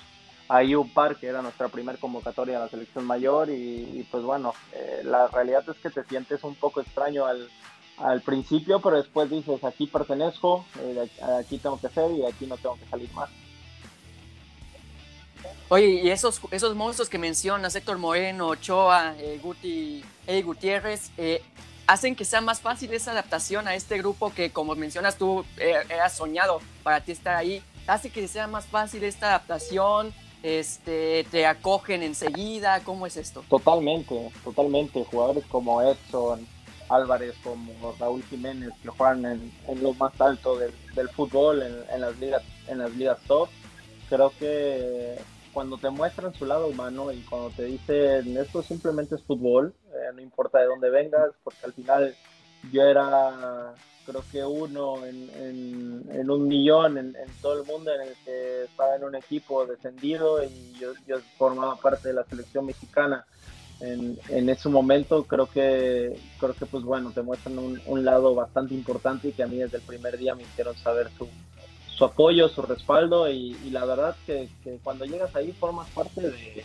a 0.51 0.63
UPAR, 0.63 1.15
que 1.15 1.27
era 1.27 1.41
nuestra 1.41 1.69
primera 1.69 1.97
convocatoria 1.97 2.57
a 2.57 2.59
la 2.59 2.67
selección 2.67 3.05
mayor 3.05 3.49
y, 3.49 4.05
pues 4.11 4.21
bueno, 4.21 4.53
eh, 4.73 4.99
la 5.05 5.27
realidad 5.27 5.63
es 5.69 5.77
que 5.77 5.89
te 5.89 6.03
sientes 6.03 6.43
un 6.43 6.55
poco 6.55 6.81
extraño 6.81 7.25
al, 7.25 7.49
al 7.97 8.21
principio, 8.21 8.81
pero 8.81 8.97
después 8.97 9.29
dices, 9.29 9.63
aquí 9.63 9.87
pertenezco, 9.87 10.65
eh, 10.81 11.09
aquí 11.39 11.57
tengo 11.57 11.79
que 11.79 11.87
ser 11.87 12.11
y 12.11 12.25
aquí 12.25 12.47
no 12.47 12.57
tengo 12.57 12.75
que 12.75 12.85
salir 12.89 13.09
más. 13.13 13.29
Oye, 15.69 16.01
y 16.03 16.09
esos, 16.09 16.41
esos 16.51 16.75
monstruos 16.75 17.07
que 17.07 17.17
mencionas, 17.17 17.73
Héctor 17.73 17.97
Moreno, 17.97 18.47
Ochoa, 18.47 19.15
eh, 19.19 19.39
Guti, 19.41 20.03
Gutiérrez, 20.43 21.11
hacen 21.87 22.13
que 22.13 22.25
sea 22.25 22.41
más 22.41 22.59
fácil 22.59 22.91
esa 22.93 23.11
adaptación 23.11 23.69
a 23.69 23.75
este 23.75 23.97
grupo 23.99 24.33
que, 24.33 24.51
como 24.51 24.75
mencionas 24.75 25.15
tú, 25.15 25.45
eras 25.57 26.17
soñado 26.17 26.59
para 26.83 26.99
ti 26.99 27.13
estar 27.13 27.37
ahí. 27.37 27.63
Hace 27.87 28.09
que 28.09 28.27
sea 28.27 28.47
más 28.47 28.65
fácil 28.65 29.05
esta 29.05 29.27
adaptación, 29.27 30.13
este, 30.43 31.25
te 31.29 31.45
acogen 31.45 32.03
enseguida? 32.03 32.81
¿Cómo 32.83 33.05
es 33.05 33.17
esto? 33.17 33.43
Totalmente, 33.49 34.31
totalmente. 34.43 35.03
Jugadores 35.05 35.45
como 35.45 35.81
Edson, 35.81 36.47
Álvarez, 36.89 37.35
como 37.43 37.95
Raúl 37.99 38.23
Jiménez, 38.23 38.71
que 38.81 38.89
juegan 38.89 39.25
en, 39.25 39.51
lo 39.81 39.93
más 39.93 40.19
alto 40.19 40.57
del, 40.57 41.09
fútbol, 41.09 41.61
en, 41.61 42.01
las 42.01 42.17
ligas, 42.19 42.43
en 42.67 42.79
las 42.79 42.95
ligas 42.95 43.19
top. 43.27 43.49
Creo 44.09 44.33
que 44.37 45.17
cuando 45.53 45.77
te 45.77 45.89
muestran 45.89 46.33
su 46.33 46.45
lado 46.45 46.67
humano 46.67 47.11
y 47.11 47.21
cuando 47.21 47.49
te 47.51 47.65
dicen 47.65 48.37
esto 48.37 48.63
simplemente 48.63 49.15
es 49.15 49.23
fútbol, 49.23 49.73
eh, 49.93 50.11
no 50.13 50.21
importa 50.21 50.59
de 50.59 50.65
dónde 50.65 50.89
vengas, 50.89 51.31
porque 51.43 51.59
al 51.63 51.73
final 51.73 52.15
yo 52.71 52.83
era 52.83 53.73
creo 54.05 54.23
que 54.31 54.43
uno 54.43 55.05
en, 55.05 56.29
un 56.29 56.47
millón 56.47 56.97
en, 56.97 57.15
todo 57.41 57.61
el 57.61 57.65
mundo 57.65 57.93
en 57.93 58.01
el 58.01 58.15
que 58.25 58.63
estaba 58.63 58.95
en 58.95 59.03
un 59.03 59.15
equipo 59.15 59.65
descendido 59.65 60.43
y 60.43 60.73
yo, 60.79 60.93
formaba 61.37 61.75
parte 61.75 62.09
de 62.09 62.15
la 62.15 62.23
selección 62.25 62.65
mexicana. 62.65 63.25
En, 63.79 64.49
ese 64.49 64.69
momento 64.69 65.23
creo 65.23 65.47
que 65.47 66.15
creo 66.39 66.53
que 66.53 66.67
pues 66.67 66.83
bueno 66.83 67.11
te 67.11 67.23
muestran 67.23 67.57
un, 67.57 68.05
lado 68.05 68.35
bastante 68.35 68.75
importante 68.75 69.29
y 69.29 69.31
que 69.31 69.41
a 69.41 69.47
mí 69.47 69.57
desde 69.57 69.77
el 69.77 69.83
primer 69.83 70.19
día 70.19 70.35
me 70.35 70.43
hicieron 70.43 70.75
saber 70.77 71.09
su, 71.17 71.27
su 71.87 72.05
apoyo 72.05 72.47
su 72.47 72.61
respaldo 72.61 73.27
y, 73.29 73.53
la 73.71 73.85
verdad 73.85 74.15
que, 74.27 74.49
que, 74.63 74.77
cuando 74.83 75.05
llegas 75.05 75.35
ahí 75.35 75.51
formas 75.51 75.89
parte 75.89 76.21
de, 76.21 76.63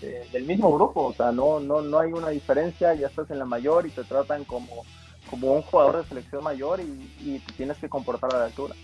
del 0.00 0.44
mismo 0.44 0.72
grupo 0.74 1.06
o 1.06 1.14
sea 1.14 1.32
no 1.32 1.60
no 1.60 1.80
no 1.80 1.98
hay 1.98 2.12
una 2.12 2.28
diferencia 2.28 2.92
ya 2.94 3.06
estás 3.06 3.30
en 3.30 3.38
la 3.38 3.46
mayor 3.46 3.86
y 3.86 3.90
te 3.90 4.04
tratan 4.04 4.44
como 4.44 4.84
como 5.30 5.52
un 5.52 5.62
jugador 5.62 6.02
de 6.02 6.08
selección 6.08 6.44
mayor 6.44 6.80
y, 6.80 7.38
te 7.38 7.52
tienes 7.54 7.78
que 7.78 7.88
comportar 7.88 8.34
a 8.34 8.38
la 8.38 8.44
altura. 8.46 8.74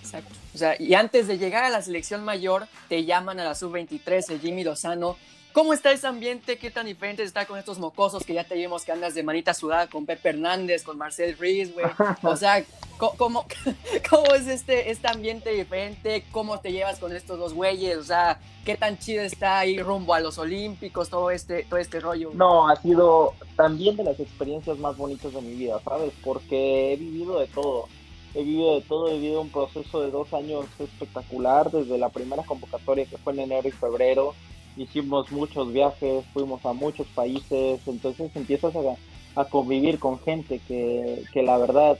Exacto. 0.00 0.34
O 0.54 0.58
sea, 0.58 0.80
y 0.80 0.94
antes 0.94 1.26
de 1.26 1.38
llegar 1.38 1.64
a 1.64 1.70
la 1.70 1.82
selección 1.82 2.24
mayor, 2.24 2.66
te 2.88 3.04
llaman 3.04 3.40
a 3.40 3.44
la 3.44 3.54
sub-23, 3.54 4.30
el 4.30 4.40
Jimmy 4.40 4.64
Lozano. 4.64 5.16
¿Cómo 5.52 5.72
está 5.72 5.90
ese 5.90 6.06
ambiente? 6.06 6.58
¿Qué 6.58 6.70
tan 6.70 6.86
diferente 6.86 7.24
está 7.24 7.44
con 7.44 7.58
estos 7.58 7.78
mocosos 7.78 8.24
que 8.24 8.34
ya 8.34 8.44
te 8.44 8.54
vimos 8.54 8.84
que 8.84 8.92
andas 8.92 9.14
de 9.14 9.24
manita 9.24 9.52
sudada 9.52 9.88
con 9.88 10.06
Pepe 10.06 10.28
Hernández, 10.30 10.84
con 10.84 10.96
Marcel 10.96 11.36
Ruiz, 11.36 11.74
güey? 11.74 11.86
O 12.22 12.36
sea, 12.36 12.64
¿cómo, 12.96 13.44
¿cómo 14.10 14.34
es 14.34 14.46
este, 14.46 14.90
este 14.90 15.08
ambiente 15.08 15.50
diferente? 15.50 16.24
¿Cómo 16.30 16.60
te 16.60 16.70
llevas 16.70 17.00
con 17.00 17.14
estos 17.14 17.38
dos 17.38 17.52
güeyes? 17.52 17.98
O 17.98 18.04
sea, 18.04 18.38
¿qué 18.64 18.76
tan 18.76 18.98
chido 18.98 19.24
está 19.24 19.58
ahí 19.58 19.82
rumbo 19.82 20.14
a 20.14 20.20
los 20.20 20.38
Olímpicos, 20.38 21.10
todo 21.10 21.32
este, 21.32 21.64
todo 21.64 21.80
este 21.80 21.98
rollo? 21.98 22.30
No, 22.34 22.68
ha 22.68 22.76
sido 22.76 23.34
también 23.56 23.96
de 23.96 24.04
las 24.04 24.20
experiencias 24.20 24.78
más 24.78 24.96
bonitas 24.96 25.32
de 25.32 25.42
mi 25.42 25.54
vida, 25.54 25.80
¿sabes? 25.84 26.12
Porque 26.22 26.92
he 26.92 26.96
vivido 26.96 27.40
de 27.40 27.48
todo 27.48 27.88
he 28.34 28.44
vivido 28.44 28.76
de 28.76 28.82
todo, 28.82 29.08
he 29.08 29.14
vivido 29.14 29.40
un 29.40 29.50
proceso 29.50 30.00
de 30.00 30.12
dos 30.12 30.32
años 30.32 30.64
espectacular, 30.78 31.68
desde 31.70 31.98
la 31.98 32.10
primera 32.10 32.44
convocatoria 32.44 33.04
que 33.04 33.18
fue 33.18 33.32
en 33.32 33.40
enero 33.40 33.66
y 33.66 33.72
febrero, 33.72 34.34
hicimos 34.76 35.30
muchos 35.30 35.72
viajes, 35.72 36.24
fuimos 36.32 36.64
a 36.64 36.72
muchos 36.72 37.06
países, 37.08 37.80
entonces 37.86 38.34
empiezas 38.34 38.74
a, 38.76 38.96
convivir 39.44 39.98
con 39.98 40.18
gente 40.18 40.60
que, 40.66 41.24
la 41.34 41.56
verdad 41.56 41.98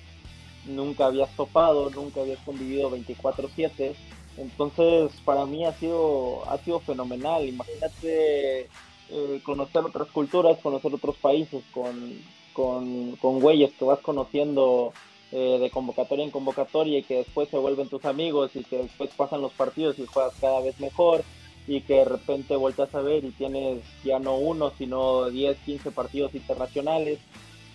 nunca 0.66 1.06
habías 1.06 1.34
topado, 1.36 1.88
nunca 1.90 2.20
habías 2.20 2.38
convivido 2.40 2.90
24/7. 2.90 3.94
Entonces, 4.36 5.12
para 5.24 5.46
mí 5.46 5.64
ha 5.64 5.72
sido, 5.72 6.48
ha 6.50 6.58
sido 6.58 6.80
fenomenal. 6.80 7.48
Imagínate 7.48 8.68
eh, 9.10 9.40
conocer 9.42 9.84
otras 9.84 10.08
culturas, 10.08 10.58
conocer 10.58 10.94
otros 10.94 11.16
países 11.16 11.62
con, 11.72 12.18
con, 12.52 13.16
con 13.16 13.40
güeyes 13.40 13.72
que 13.72 13.84
vas 13.86 14.00
conociendo 14.00 14.92
eh, 15.32 15.58
de 15.60 15.70
convocatoria 15.70 16.24
en 16.24 16.30
convocatoria 16.30 16.98
y 16.98 17.02
que 17.04 17.18
después 17.18 17.48
se 17.48 17.56
vuelven 17.56 17.88
tus 17.88 18.04
amigos 18.04 18.50
y 18.54 18.64
que 18.64 18.78
después 18.78 19.10
pasan 19.16 19.40
los 19.40 19.52
partidos 19.52 19.98
y 19.98 20.04
juegas 20.04 20.34
cada 20.40 20.60
vez 20.60 20.78
mejor 20.78 21.24
y 21.70 21.82
que 21.82 21.94
de 21.94 22.04
repente 22.04 22.56
volteas 22.56 22.92
a 22.96 23.00
ver 23.00 23.24
y 23.24 23.30
tienes 23.30 23.78
ya 24.02 24.18
no 24.18 24.34
uno, 24.34 24.72
sino 24.76 25.30
10, 25.30 25.56
15 25.58 25.92
partidos 25.92 26.34
internacionales. 26.34 27.20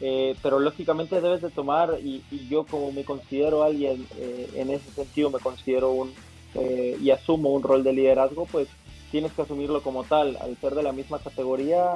Eh, 0.02 0.36
pero 0.44 0.60
lógicamente 0.60 1.22
debes 1.22 1.42
de 1.42 1.50
tomar, 1.50 1.98
y, 2.04 2.22
yo 2.50 2.66
como 2.66 2.92
me 2.92 3.06
considero 3.06 3.64
alguien, 3.64 4.06
eh, 4.18 4.50
en 4.56 4.70
ese 4.70 4.92
sentido 4.92 5.30
me 5.30 5.40
considero 5.40 5.92
un, 5.92 6.14
eh, 6.56 6.98
y 7.02 7.10
asumo 7.12 7.54
un 7.54 7.64
rol 7.64 7.86
de 7.86 7.94
liderazgo, 7.94 8.46
pues 8.52 8.68
tienes 9.12 9.32
que 9.32 9.44
asumirlo 9.44 9.82
como 9.82 10.04
tal. 10.04 10.36
Al 10.42 10.58
ser 10.58 10.76
de 10.76 10.84
la 10.84 10.92
misma 10.92 11.20
categoría, 11.20 11.94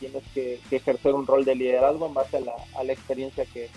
tienes 0.00 0.24
que, 0.34 0.58
ejercer 0.72 1.14
un 1.14 1.28
rol 1.28 1.44
de 1.44 1.54
liderazgo 1.54 2.06
en 2.06 2.14
base 2.14 2.38
a 2.38 2.40
la, 2.40 2.54
a 2.74 2.82
la 2.82 2.92
experiencia 2.92 3.44
que, 3.46 3.70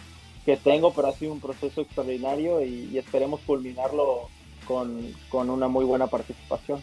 que, 0.43 0.57
tengo, 0.57 0.91
pero 0.91 1.09
ha 1.09 1.13
sido 1.13 1.33
un 1.33 1.39
proceso 1.39 1.81
extraordinario 1.81 2.63
y, 2.65 2.89
y 2.91 2.97
esperemos 2.97 3.41
culminarlo 3.45 4.27
con, 4.65 5.13
con 5.29 5.51
una 5.51 5.67
muy 5.67 5.85
buena 5.85 6.07
participación. 6.07 6.81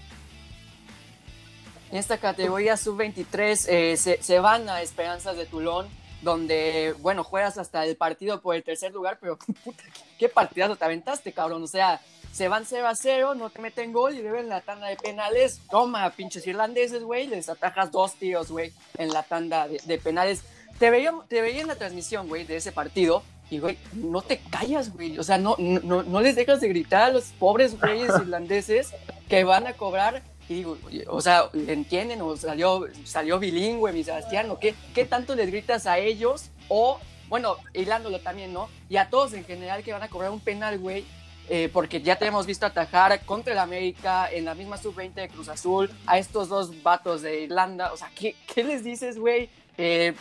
En 1.90 1.99
esta 1.99 2.18
categoría 2.18 2.77
sub-23 2.77 3.66
eh, 3.68 3.96
se, 3.96 4.38
van 4.40 4.68
a 4.68 4.83
Esperanzas 4.83 5.37
de 5.37 5.46
Tulón, 5.46 5.87
donde, 6.22 6.94
bueno, 6.99 7.22
juegas 7.22 7.59
hasta 7.59 7.85
el 7.85 7.96
partido 7.96 8.40
por 8.40 8.57
el 8.57 8.64
tercer 8.64 8.92
lugar, 8.92 9.18
pero 9.20 9.38
puta, 9.64 9.85
qué 10.18 10.29
partidazo 10.29 10.77
te 10.77 10.85
aventaste, 10.85 11.33
cabrón. 11.33 11.62
O 11.62 11.68
sea, 11.68 12.01
se 12.33 12.49
van 12.49 12.64
0 12.66 12.88
a 12.88 12.94
0, 12.94 13.35
no 13.37 13.51
te 13.51 13.61
meten 13.61 13.92
gol 13.92 14.14
y 14.16 14.22
deben 14.22 14.49
la 14.49 14.61
tanda 14.61 14.88
de 14.88 14.96
penales. 14.96 15.61
Toma, 15.70 16.11
pinches 16.11 16.46
irlandeses, 16.46 17.03
güey, 17.05 17.29
les 17.29 17.49
atajas 17.49 17.92
dos 17.92 18.14
tiros, 18.14 18.51
güey, 18.51 18.72
en 18.99 19.11
la 19.11 19.22
tanda 19.22 19.68
de, 19.68 19.99
penales. 19.99 20.42
Te 20.81 20.90
veía, 20.90 21.14
te 21.29 21.40
veía 21.40 21.62
en 21.62 21.68
la 21.68 21.77
transmisión, 21.77 22.29
güey, 22.29 22.44
de 22.44 22.57
ese 22.57 22.72
partido. 22.72 23.22
Y, 23.49 23.61
güey, 23.61 23.79
no 23.92 24.22
te 24.22 24.38
callas, 24.51 24.92
güey. 24.92 25.18
O 25.18 25.22
sea, 25.22 25.38
no, 25.38 25.55
no, 25.59 26.03
no 26.03 26.20
les 26.20 26.35
dejas 26.35 26.61
de 26.61 26.68
gritar 26.68 27.03
a 27.03 27.12
los 27.12 27.27
pobres 27.38 27.81
güeyes 27.81 28.11
irlandeses 28.18 28.92
que 29.29 29.44
van 29.44 29.68
a 29.68 29.75
cobrar 29.75 30.22
y 30.49 30.55
digo, 30.55 30.79
o 31.09 31.21
sea, 31.21 31.51
¿entienden? 31.53 32.23
¿O 32.23 32.37
salió, 32.37 32.87
salió 33.05 33.39
bilingüe, 33.39 33.93
mi 33.93 34.05
Sebastián? 34.05 34.51
¿O 34.51 34.59
qué, 34.59 34.75
qué 34.95 35.05
tanto 35.05 35.35
les 35.35 35.51
gritas 35.51 35.87
a 35.87 35.99
ellos? 35.99 36.51
O, 36.69 37.01
bueno, 37.29 37.57
hilándolo 37.75 38.21
también, 38.21 38.53
¿no? 38.53 38.69
Y 38.89 38.97
a 38.97 39.11
todos 39.11 39.33
en 39.33 39.45
general 39.45 39.83
que 39.83 39.93
van 39.93 40.03
a 40.03 40.09
cobrar 40.09 40.31
un 40.31 40.41
penal, 40.41 40.79
güey, 40.79 41.05
eh, 41.49 41.69
porque 41.73 42.01
ya 42.01 42.17
te 42.17 42.27
hemos 42.27 42.47
visto 42.47 42.67
atajar 42.67 43.25
contra 43.25 43.53
el 43.53 43.59
América 43.59 44.31
en 44.31 44.45
la 44.45 44.55
misma 44.55 44.77
sub-20 44.79 45.15
de 45.15 45.29
Cruz 45.29 45.49
Azul, 45.49 45.91
a 46.07 46.19
estos 46.19 46.49
dos 46.49 46.83
vatos 46.83 47.23
de 47.23 47.43
Irlanda. 47.43 47.93
O 47.93 47.97
sea, 47.97 48.11
¿qué, 48.15 48.37
qué 48.53 48.63
les 48.63 48.85
dices, 48.85 49.19
güey? 49.19 49.49
Eh, 49.79 50.15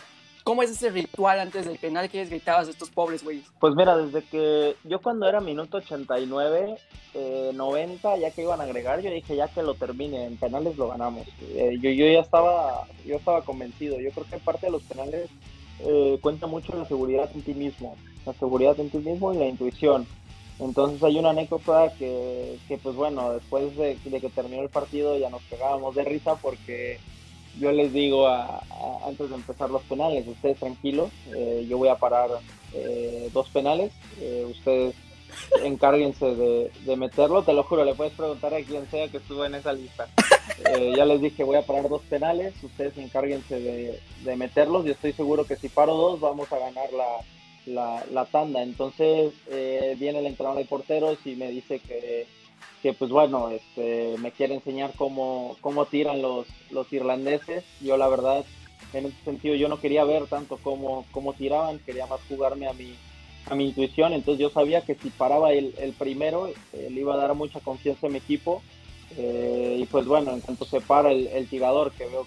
¿Cómo 0.46 0.62
es 0.62 0.70
ese 0.70 0.90
ritual 0.90 1.40
antes 1.40 1.66
del 1.66 1.76
penal 1.76 2.08
que 2.08 2.18
les 2.18 2.30
gritabas 2.30 2.68
a 2.68 2.70
estos 2.70 2.88
pobres 2.88 3.24
güeyes? 3.24 3.46
Pues 3.58 3.74
mira, 3.74 3.96
desde 3.96 4.22
que 4.22 4.76
yo 4.84 5.00
cuando 5.00 5.28
era 5.28 5.40
minuto 5.40 5.78
89, 5.78 6.76
90, 7.52 8.14
eh, 8.14 8.20
ya 8.20 8.30
que 8.30 8.42
iban 8.42 8.60
a 8.60 8.62
agregar, 8.62 9.00
yo 9.00 9.10
dije 9.10 9.34
ya 9.34 9.48
que 9.48 9.64
lo 9.64 9.74
termine, 9.74 10.24
en 10.24 10.36
penales 10.36 10.76
lo 10.76 10.86
ganamos. 10.86 11.26
Eh, 11.40 11.76
yo, 11.80 11.90
yo 11.90 12.06
ya 12.06 12.20
estaba, 12.20 12.86
yo 13.04 13.16
estaba 13.16 13.42
convencido. 13.42 13.98
Yo 13.98 14.12
creo 14.12 14.24
que 14.30 14.36
parte 14.36 14.66
de 14.66 14.72
los 14.72 14.84
penales 14.84 15.28
eh, 15.80 16.16
cuenta 16.20 16.46
mucho 16.46 16.76
la 16.76 16.84
seguridad 16.84 17.28
en 17.34 17.42
ti 17.42 17.52
mismo, 17.52 17.96
la 18.24 18.32
seguridad 18.34 18.78
en 18.78 18.90
ti 18.90 18.98
mismo 18.98 19.34
y 19.34 19.38
la 19.38 19.46
intuición. 19.46 20.06
Entonces 20.60 21.02
hay 21.02 21.18
una 21.18 21.30
anécdota 21.30 21.92
que, 21.98 22.56
que 22.68 22.78
pues 22.78 22.94
bueno, 22.94 23.32
después 23.32 23.76
de, 23.76 23.98
de 24.04 24.20
que 24.20 24.30
terminó 24.30 24.62
el 24.62 24.70
partido 24.70 25.18
ya 25.18 25.28
nos 25.28 25.42
pegábamos 25.42 25.96
de 25.96 26.04
risa 26.04 26.36
porque 26.36 27.00
yo 27.58 27.72
les 27.72 27.92
digo 27.92 28.28
antes 29.06 29.28
de 29.30 29.34
empezar 29.34 29.70
los 29.70 29.82
penales, 29.82 30.26
ustedes 30.26 30.58
tranquilos, 30.58 31.10
eh, 31.34 31.66
yo 31.68 31.78
voy 31.78 31.88
a 31.88 31.96
parar 31.96 32.28
eh, 32.74 33.30
dos 33.32 33.48
penales, 33.48 33.92
eh, 34.20 34.46
ustedes 34.48 34.94
encárguense 35.64 36.34
de, 36.34 36.96
meterlo, 36.96 37.42
te 37.42 37.52
lo 37.52 37.62
juro, 37.62 37.84
le 37.84 37.94
puedes 37.94 38.12
preguntar 38.12 38.54
a 38.54 38.62
quien 38.62 38.88
sea 38.90 39.08
que 39.08 39.18
estuvo 39.18 39.44
en 39.44 39.54
esa 39.54 39.72
lista. 39.72 40.08
ya 40.96 41.04
les 41.04 41.20
dije, 41.20 41.44
voy 41.44 41.56
a 41.56 41.66
parar 41.66 41.88
dos 41.88 42.02
penales, 42.02 42.54
ustedes 42.62 42.96
encárguense 42.98 43.58
de, 43.58 44.00
de, 44.24 44.36
meterlos 44.36 44.86
y 44.86 44.90
estoy 44.90 45.12
seguro 45.12 45.44
que 45.44 45.56
si 45.56 45.68
paro 45.68 45.94
dos 45.94 46.20
vamos 46.20 46.50
a 46.52 46.58
ganar 46.58 46.88
la, 47.66 48.04
la 48.12 48.24
tanda. 48.26 48.62
Entonces 48.62 49.32
viene 49.98 50.20
el 50.20 50.26
entrenador 50.26 50.58
de 50.58 50.64
porteros 50.64 51.18
y 51.24 51.34
me 51.34 51.50
dice 51.50 51.80
que 51.80 52.26
que 52.86 52.92
pues 52.92 53.10
bueno, 53.10 53.50
este, 53.50 54.14
me 54.18 54.30
quiere 54.30 54.54
enseñar 54.54 54.92
cómo, 54.94 55.56
cómo 55.60 55.86
tiran 55.86 56.22
los, 56.22 56.46
los 56.70 56.92
irlandeses. 56.92 57.64
Yo 57.80 57.96
la 57.96 58.06
verdad, 58.06 58.44
en 58.92 59.06
ese 59.06 59.16
sentido, 59.24 59.56
yo 59.56 59.68
no 59.68 59.80
quería 59.80 60.04
ver 60.04 60.28
tanto 60.28 60.56
cómo, 60.62 61.04
cómo 61.10 61.32
tiraban, 61.32 61.80
quería 61.80 62.06
más 62.06 62.20
jugarme 62.28 62.68
a 62.68 62.74
mi, 62.74 62.94
a 63.50 63.56
mi 63.56 63.66
intuición. 63.66 64.12
Entonces 64.12 64.40
yo 64.40 64.50
sabía 64.50 64.82
que 64.82 64.94
si 64.94 65.10
paraba 65.10 65.52
el, 65.52 65.74
el 65.78 65.94
primero, 65.94 66.46
eh, 66.46 66.88
le 66.88 67.00
iba 67.00 67.14
a 67.14 67.16
dar 67.16 67.34
mucha 67.34 67.58
confianza 67.58 68.06
a 68.06 68.10
mi 68.10 68.18
equipo. 68.18 68.62
Eh, 69.16 69.78
y 69.80 69.86
pues 69.86 70.06
bueno, 70.06 70.32
en 70.32 70.40
cuanto 70.40 70.64
se 70.64 70.80
para 70.80 71.10
el, 71.10 71.48
tirador, 71.48 71.90
que 71.90 72.06
veo 72.06 72.24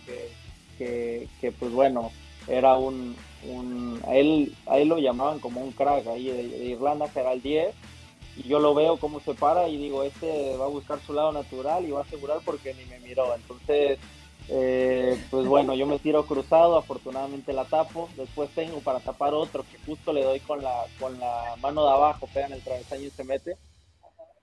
que, 0.78 1.30
que, 1.40 1.52
pues 1.54 1.72
bueno, 1.72 2.12
era 2.50 2.76
un, 2.76 3.16
un, 3.48 4.02
a, 4.06 4.18
él, 4.18 4.54
a 4.66 4.78
lo 4.80 4.98
llamaban 4.98 5.40
como 5.40 5.62
un 5.62 5.72
crack 5.72 6.06
ahí 6.08 6.26
de, 6.26 6.50
de 6.50 6.66
Irlanda, 6.66 7.08
que 7.08 7.22
era 7.22 7.32
el 7.32 7.42
10 7.42 7.74
y 8.40 8.48
yo 8.48 8.60
lo 8.60 8.74
veo 8.74 8.98
cómo 8.98 9.20
se 9.20 9.34
para 9.34 9.68
y 9.68 9.78
digo, 9.78 10.04
este 10.04 10.56
va 10.56 10.66
a 10.66 10.70
buscar 10.70 11.00
su 11.06 11.14
lado 11.14 11.32
natural 11.32 11.86
y 11.86 11.92
va 11.92 12.00
a 12.00 12.04
asegurar 12.04 12.40
porque 12.46 12.74
ni 12.74 12.86
me 12.86 13.00
miró. 13.00 13.36
Entonces, 13.36 14.00
eh, 14.48 15.22
pues 15.30 15.46
bueno, 15.46 15.76
yo 15.76 15.86
me 15.86 16.00
tiro 16.00 16.26
cruzado, 16.26 16.78
afortunadamente 16.78 17.52
la 17.52 17.66
tapo, 17.66 18.10
después 18.16 18.50
tengo 18.52 18.80
para 18.80 19.00
tapar 19.02 19.34
otro 19.34 19.64
que 19.70 19.78
justo 19.86 20.14
le 20.14 20.24
doy 20.24 20.40
con 20.40 20.64
la, 20.64 20.86
con 21.00 21.20
la 21.20 21.56
mano 21.62 21.84
de 21.84 21.92
abajo, 21.92 22.30
pega 22.34 22.48
en 22.48 22.54
el 22.54 22.62
travesaño 22.62 23.04
y 23.04 23.10
se 23.10 23.24
mete. 23.24 23.58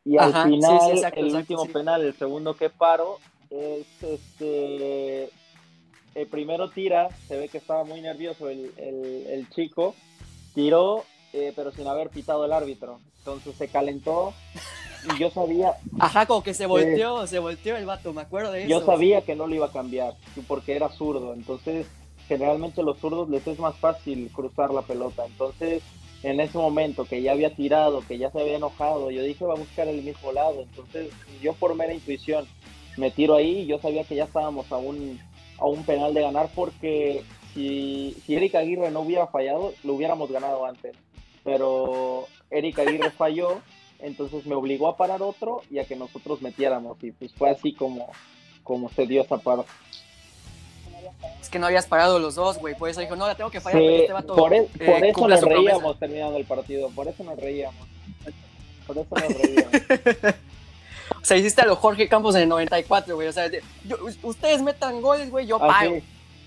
Y 0.04 0.18
al 0.18 0.32
final, 0.44 1.12
el 1.14 1.34
último 1.34 1.66
penal, 1.66 2.02
el 2.02 2.16
segundo 2.16 2.54
que 2.54 2.70
paro, 2.70 3.18
es 3.50 3.86
este 4.02 5.30
el 6.14 6.26
primero 6.28 6.70
tira, 6.70 7.08
se 7.28 7.36
ve 7.36 7.48
que 7.48 7.58
estaba 7.58 7.84
muy 7.84 8.00
nervioso 8.00 8.48
el, 8.48 8.72
el, 8.78 9.26
el 9.26 9.50
chico, 9.50 9.94
tiró, 10.54 11.04
eh, 11.36 11.52
pero 11.54 11.70
sin 11.70 11.86
haber 11.86 12.08
pitado 12.08 12.46
el 12.46 12.52
árbitro. 12.52 13.00
Entonces 13.18 13.54
se 13.56 13.68
calentó 13.68 14.32
y 15.04 15.20
yo 15.20 15.30
sabía. 15.30 15.74
Ajá, 15.98 16.24
como 16.24 16.42
que 16.42 16.54
se 16.54 16.64
volteó, 16.64 17.26
se 17.26 17.38
volteó 17.38 17.76
el 17.76 17.84
vato, 17.84 18.14
me 18.14 18.22
acuerdo 18.22 18.52
de 18.52 18.60
eso. 18.60 18.70
Yo 18.70 18.86
sabía 18.86 19.20
que 19.20 19.36
no 19.36 19.46
lo 19.46 19.54
iba 19.54 19.66
a 19.66 19.72
cambiar, 19.72 20.14
porque 20.48 20.74
era 20.74 20.88
zurdo. 20.88 21.34
Entonces, 21.34 21.86
generalmente 22.26 22.80
a 22.80 22.84
los 22.84 22.98
zurdos 22.98 23.28
les 23.28 23.46
es 23.46 23.58
más 23.58 23.76
fácil 23.76 24.30
cruzar 24.32 24.70
la 24.72 24.80
pelota. 24.80 25.26
Entonces, 25.26 25.82
en 26.22 26.40
ese 26.40 26.56
momento 26.56 27.04
que 27.04 27.20
ya 27.20 27.32
había 27.32 27.54
tirado, 27.54 28.02
que 28.06 28.16
ya 28.16 28.30
se 28.30 28.40
había 28.40 28.56
enojado, 28.56 29.10
yo 29.10 29.22
dije 29.22 29.44
va 29.44 29.54
a 29.54 29.58
buscar 29.58 29.88
el 29.88 30.02
mismo 30.02 30.32
lado. 30.32 30.62
Entonces, 30.62 31.10
yo 31.42 31.52
por 31.52 31.74
mera 31.74 31.92
intuición 31.92 32.46
me 32.96 33.10
tiro 33.10 33.34
ahí 33.34 33.60
y 33.60 33.66
yo 33.66 33.78
sabía 33.78 34.04
que 34.04 34.14
ya 34.14 34.24
estábamos 34.24 34.72
a 34.72 34.78
un, 34.78 35.20
a 35.58 35.66
un 35.66 35.84
penal 35.84 36.14
de 36.14 36.22
ganar 36.22 36.48
porque 36.54 37.22
si, 37.52 38.16
si 38.24 38.36
Eric 38.36 38.54
Aguirre 38.54 38.90
no 38.90 39.00
hubiera 39.00 39.26
fallado, 39.26 39.74
lo 39.84 39.94
hubiéramos 39.94 40.30
ganado 40.30 40.64
antes. 40.64 40.96
Pero 41.46 42.26
Erika 42.50 42.82
Aguirre 42.82 43.12
falló, 43.12 43.60
entonces 44.00 44.44
me 44.46 44.56
obligó 44.56 44.88
a 44.88 44.96
parar 44.96 45.22
otro 45.22 45.62
y 45.70 45.78
a 45.78 45.84
que 45.84 45.94
nosotros 45.94 46.42
metiéramos. 46.42 47.02
Y 47.04 47.12
pues 47.12 47.32
fue 47.32 47.50
así 47.50 47.72
como, 47.72 48.10
como 48.64 48.90
se 48.90 49.06
dio 49.06 49.22
esa 49.22 49.38
parte. 49.38 49.70
Es 51.40 51.48
que 51.48 51.60
no 51.60 51.66
habías 51.66 51.86
parado 51.86 52.18
los 52.18 52.34
dos, 52.34 52.58
güey. 52.58 52.74
Por 52.74 52.90
eso 52.90 53.00
dijo, 53.00 53.14
no, 53.14 53.28
la 53.28 53.36
tengo 53.36 53.50
que 53.50 53.60
fallar 53.60 53.80
porque 53.80 54.00
este 54.00 54.12
vato. 54.12 54.34
Por, 54.34 54.52
e-, 54.52 54.62
por 54.62 55.04
eh, 55.04 55.10
eso 55.10 55.28
nos 55.28 55.40
reíamos 55.40 55.98
terminando 56.00 56.36
el 56.36 56.44
partido. 56.44 56.90
Por 56.90 57.06
eso 57.06 57.22
nos 57.22 57.38
reíamos. 57.38 57.86
Por 58.84 58.98
eso 58.98 59.14
nos 59.14 59.40
reíamos. 59.40 59.72
o 61.22 61.24
sea, 61.24 61.36
hiciste 61.36 61.62
a 61.62 61.66
los 61.66 61.78
Jorge 61.78 62.08
Campos 62.08 62.34
en 62.34 62.42
el 62.42 62.48
94, 62.48 63.14
güey. 63.14 63.28
O 63.28 63.32
sea, 63.32 63.48
ustedes 64.24 64.62
metan 64.62 65.00
goles, 65.00 65.30
güey, 65.30 65.46
yo 65.46 65.62
ah, 65.62 65.68
pago. 65.68 66.00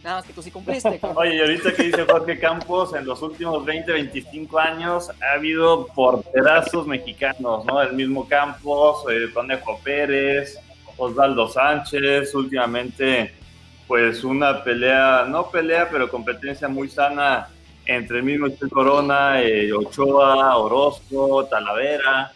Nada 0.04 0.18
más 0.18 0.26
que 0.26 0.34
tú 0.34 0.42
sí 0.42 0.50
cumpliste. 0.50 1.00
Oye, 1.16 1.36
y 1.36 1.40
ahorita 1.42 1.74
que 1.74 1.84
dice 1.84 2.06
Jorge 2.06 2.40
Campos, 2.40 2.94
en 2.94 3.06
los 3.06 3.22
últimos 3.22 3.66
20, 3.66 3.92
25 3.92 4.60
años 4.60 5.10
ha 5.22 5.34
habido 5.34 5.88
porterazos 5.88 6.88
mexicanos, 6.88 7.66
¿no? 7.66 7.82
El 7.82 7.94
mismo 7.94 8.28
Campos, 8.28 9.04
eh, 9.12 9.28
Conejo 9.34 9.80
Pérez, 9.84 10.58
Osvaldo 10.98 11.48
Sánchez, 11.48 12.34
últimamente, 12.34 13.34
pues 13.88 14.24
una 14.24 14.64
pelea, 14.64 15.26
no 15.28 15.50
pelea, 15.50 15.90
pero 15.90 16.10
competencia 16.10 16.68
muy 16.68 16.90
sana 16.90 17.50
entre 17.86 18.18
el 18.18 18.24
mismo 18.24 18.48
Corona, 18.70 19.42
eh, 19.42 19.74
Ochoa, 19.74 20.56
Orozco, 20.58 21.46
Talavera. 21.46 22.32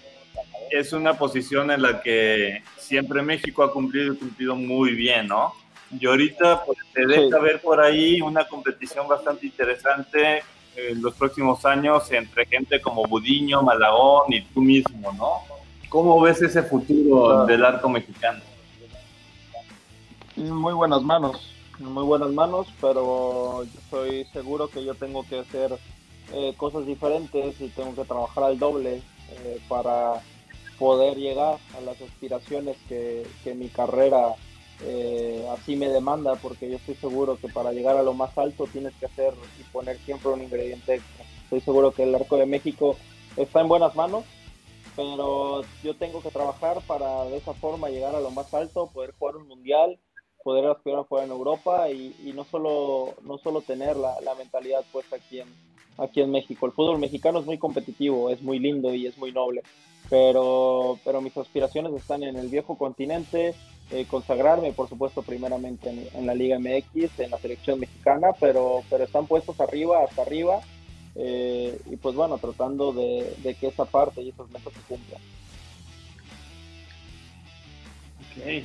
Es 0.70 0.92
una 0.92 1.14
posición 1.14 1.70
en 1.72 1.84
la 1.84 2.02
que 2.02 2.64
siempre 2.78 3.22
México 3.22 3.64
ha 3.64 3.72
cumplido 3.72 4.14
y 4.14 4.18
cumplido 4.18 4.56
muy 4.56 4.96
bien, 4.96 5.28
¿no? 5.28 5.54
Y 6.00 6.06
ahorita 6.06 6.64
pues, 6.66 6.78
se 6.94 7.06
deja 7.06 7.40
ver 7.40 7.62
por 7.62 7.80
ahí 7.80 8.22
una 8.22 8.48
competición 8.48 9.08
bastante 9.08 9.46
interesante 9.46 10.44
en 10.76 11.02
los 11.02 11.14
próximos 11.16 11.66
años 11.66 12.12
entre 12.12 12.46
gente 12.46 12.82
como 12.82 13.04
Budiño, 13.06 13.62
Malagón 13.62 14.34
y 14.34 14.42
tú 14.42 14.62
mismo, 14.62 15.12
¿no? 15.14 15.42
¿Cómo 15.90 16.20
ves 16.22 16.42
ese 16.42 16.64
futuro 16.64 17.46
del 17.46 17.64
arco 17.64 17.88
mexicano? 17.88 18.42
Muy 20.36 20.74
buenas 20.74 21.04
manos, 21.04 21.54
muy 21.78 22.04
buenas 22.04 22.32
manos, 22.32 22.68
pero 22.82 23.64
yo 23.64 23.80
estoy 23.80 24.26
seguro 24.34 24.68
que 24.68 24.84
yo 24.84 24.96
tengo 24.96 25.24
que 25.28 25.44
ser 25.46 25.78
eh, 26.34 26.56
cosas 26.58 26.88
diferentes 26.88 27.62
y 27.62 27.68
tengo 27.70 27.94
que 27.94 28.06
trabajar 28.06 28.46
al 28.46 28.58
doble 28.58 29.04
eh, 29.30 29.62
para 29.68 30.14
poder 30.80 31.18
llegar 31.18 31.60
a 31.78 31.82
las 31.82 32.02
aspiraciones 32.02 32.76
que, 32.90 33.28
que 33.44 33.54
mi 33.54 33.68
carrera 33.70 34.34
eh, 34.82 35.46
así 35.52 35.76
me 35.76 35.90
demanda, 35.90 36.36
porque 36.36 36.70
yo 36.70 36.78
estoy 36.78 36.96
seguro 36.96 37.38
que 37.38 37.48
para 37.48 37.72
llegar 37.72 37.96
a 37.96 38.04
lo 38.04 38.14
más 38.14 38.38
alto 38.38 38.68
tienes 38.72 38.94
que 38.96 39.06
hacer 39.06 39.34
y 39.60 39.64
poner 39.72 39.98
siempre 40.00 40.32
un 40.32 40.42
ingrediente 40.42 40.96
extra. 40.96 41.26
Estoy 41.44 41.62
seguro 41.62 41.92
que 41.92 42.04
el 42.04 42.16
Arco 42.16 42.38
de 42.38 42.46
México 42.46 42.98
está 43.38 43.62
en 43.62 43.68
buenas 43.68 43.96
manos, 43.96 44.26
pero 44.96 45.62
yo 45.84 45.96
tengo 45.96 46.22
que 46.22 46.32
trabajar 46.32 46.82
para 46.88 47.26
de 47.26 47.38
esa 47.38 47.54
forma 47.54 47.90
llegar 47.90 48.16
a 48.16 48.20
lo 48.20 48.32
más 48.32 48.54
alto, 48.54 48.90
poder 48.94 49.14
jugar 49.18 49.38
un 49.38 49.48
mundial, 49.48 50.00
poder 50.44 50.66
aspirar 50.66 51.00
a 51.00 51.04
jugar 51.04 51.26
en 51.26 51.32
Europa 51.32 51.90
y, 51.90 52.34
no 52.36 52.44
solo 52.44 53.16
no 53.24 53.38
solo 53.38 53.62
tener 53.62 53.96
la, 53.96 54.20
la, 54.22 54.36
mentalidad 54.36 54.84
puesta 54.92 55.16
aquí 55.16 55.40
en 55.40 55.48
aquí 55.98 56.22
en 56.22 56.32
México. 56.32 56.66
El 56.66 56.72
fútbol 56.72 57.00
mexicano 57.00 57.40
es 57.40 57.46
muy 57.46 57.58
competitivo, 57.58 58.30
es 58.30 58.42
muy 58.42 58.60
lindo 58.60 58.94
y 58.94 59.08
es 59.08 59.18
muy 59.18 59.32
noble, 59.32 59.62
pero 60.10 61.00
pero 61.04 61.22
mis 61.22 61.36
aspiraciones 61.38 61.94
están 61.94 62.24
en 62.24 62.36
el 62.36 62.50
viejo 62.50 62.78
continente, 62.78 63.56
eh, 63.92 64.06
consagrarme, 64.10 64.72
por 64.72 64.90
supuesto, 64.90 65.22
primeramente 65.22 65.90
en, 65.90 66.08
en, 66.14 66.26
la 66.26 66.34
Liga 66.34 66.58
MX, 66.58 67.20
en 67.20 67.32
la 67.32 67.38
selección 67.38 67.80
mexicana, 67.80 68.30
pero 68.40 68.84
pero 68.90 69.04
están 69.04 69.28
puestos 69.28 69.60
arriba, 69.60 70.04
hasta 70.04 70.22
arriba 70.22 70.62
eh, 71.16 71.80
y 71.86 71.96
pues 71.98 72.16
bueno, 72.16 72.38
tratando 72.38 72.92
de, 72.92 73.36
de, 73.44 73.54
que 73.56 73.68
esa 73.68 73.86
parte 73.86 74.22
y 74.22 74.30
esos 74.30 74.50
metas 74.50 74.74
se 74.74 74.80
cumplan. 74.82 75.22
Ok, 78.32 78.64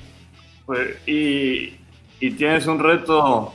pues, 0.65 1.07
y, 1.07 1.77
y 2.21 2.31
tienes 2.33 2.67
un 2.67 2.79
reto 2.79 3.53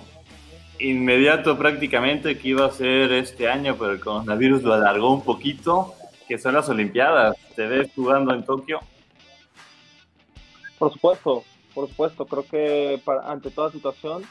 inmediato 0.80 1.58
prácticamente 1.58 2.38
que 2.38 2.49
iba 2.49 2.65
a 2.65 2.71
ser 2.71 3.12
este 3.13 3.49
año, 3.49 3.76
pero 3.80 3.93
el 3.93 3.99
coronavirus 3.99 4.63
lo 4.63 4.73
alargó 4.73 5.12
un 5.12 5.23
poquito, 5.23 5.95
que 6.28 6.38
son 6.38 6.54
las 6.54 6.69
Olimpiadas. 6.69 7.36
¿Te 7.56 7.65
ves 7.65 7.89
jugando 7.95 8.34
en 8.34 8.43
Tokio? 8.43 8.80
Por 10.78 10.91
supuesto, 10.91 11.43
por 11.74 11.88
supuesto. 11.88 12.26
Creo 12.26 12.46
que 12.46 13.02
para, 13.04 13.32
ante 13.32 13.52
toda 13.52 13.72
situación 13.72 14.24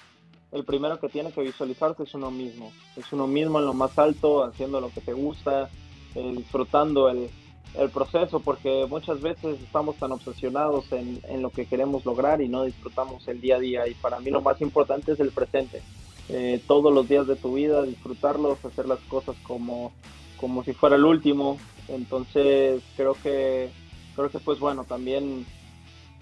el 0.53 0.65
primero 0.65 1.01
que 1.01 1.09
tiene 1.09 1.33
que 1.33 1.41
visualizarse 1.41 2.03
es 2.03 2.15
uno 2.15 2.31
mismo. 2.31 2.73
Es 2.97 3.11
uno 3.13 3.27
mismo 3.27 3.59
en 3.59 3.65
lo 3.65 3.75
más 3.75 3.99
alto, 3.99 4.45
haciendo 4.45 4.81
lo 4.81 4.91
que 4.91 5.01
te 5.01 5.15
gusta, 5.15 5.71
eh, 6.15 6.35
disfrutando 6.37 7.09
el, 7.09 7.31
el, 7.75 7.89
proceso, 7.89 8.41
porque 8.41 8.87
muchas 8.89 9.23
veces 9.23 9.59
estamos 9.63 9.97
tan 9.97 10.13
obsesionados 10.13 10.93
en, 10.93 11.23
lo 11.41 11.49
que 11.49 11.65
queremos 11.65 12.05
lograr 12.05 12.43
y 12.43 12.49
no 12.49 12.65
disfrutamos 12.65 13.27
el 13.29 13.41
día 13.41 13.57
a 13.57 13.61
día. 13.61 13.89
Y 13.89 13.95
para 13.95 14.21
mí 14.21 14.31
lo 14.31 14.43
más 14.43 14.61
importante 14.61 15.13
es 15.13 15.21
el 15.21 15.31
presente. 15.31 15.83
Eh, 16.29 16.63
todos 16.67 16.93
los 16.93 17.09
días 17.09 17.27
de 17.27 17.37
tu 17.37 17.55
vida, 17.55 17.83
disfrutarlos, 17.83 18.63
hacer 18.63 18.87
las 18.87 19.01
cosas 19.01 19.37
como, 19.43 19.93
como 20.39 20.63
si 20.65 20.75
fuera 20.75 20.97
el 20.97 21.05
último. 21.07 21.57
Entonces 21.89 22.83
creo 22.95 23.15
que, 23.23 23.71
creo 24.15 24.31
que 24.31 24.39
pues 24.39 24.59
bueno, 24.59 24.85
también 24.85 25.47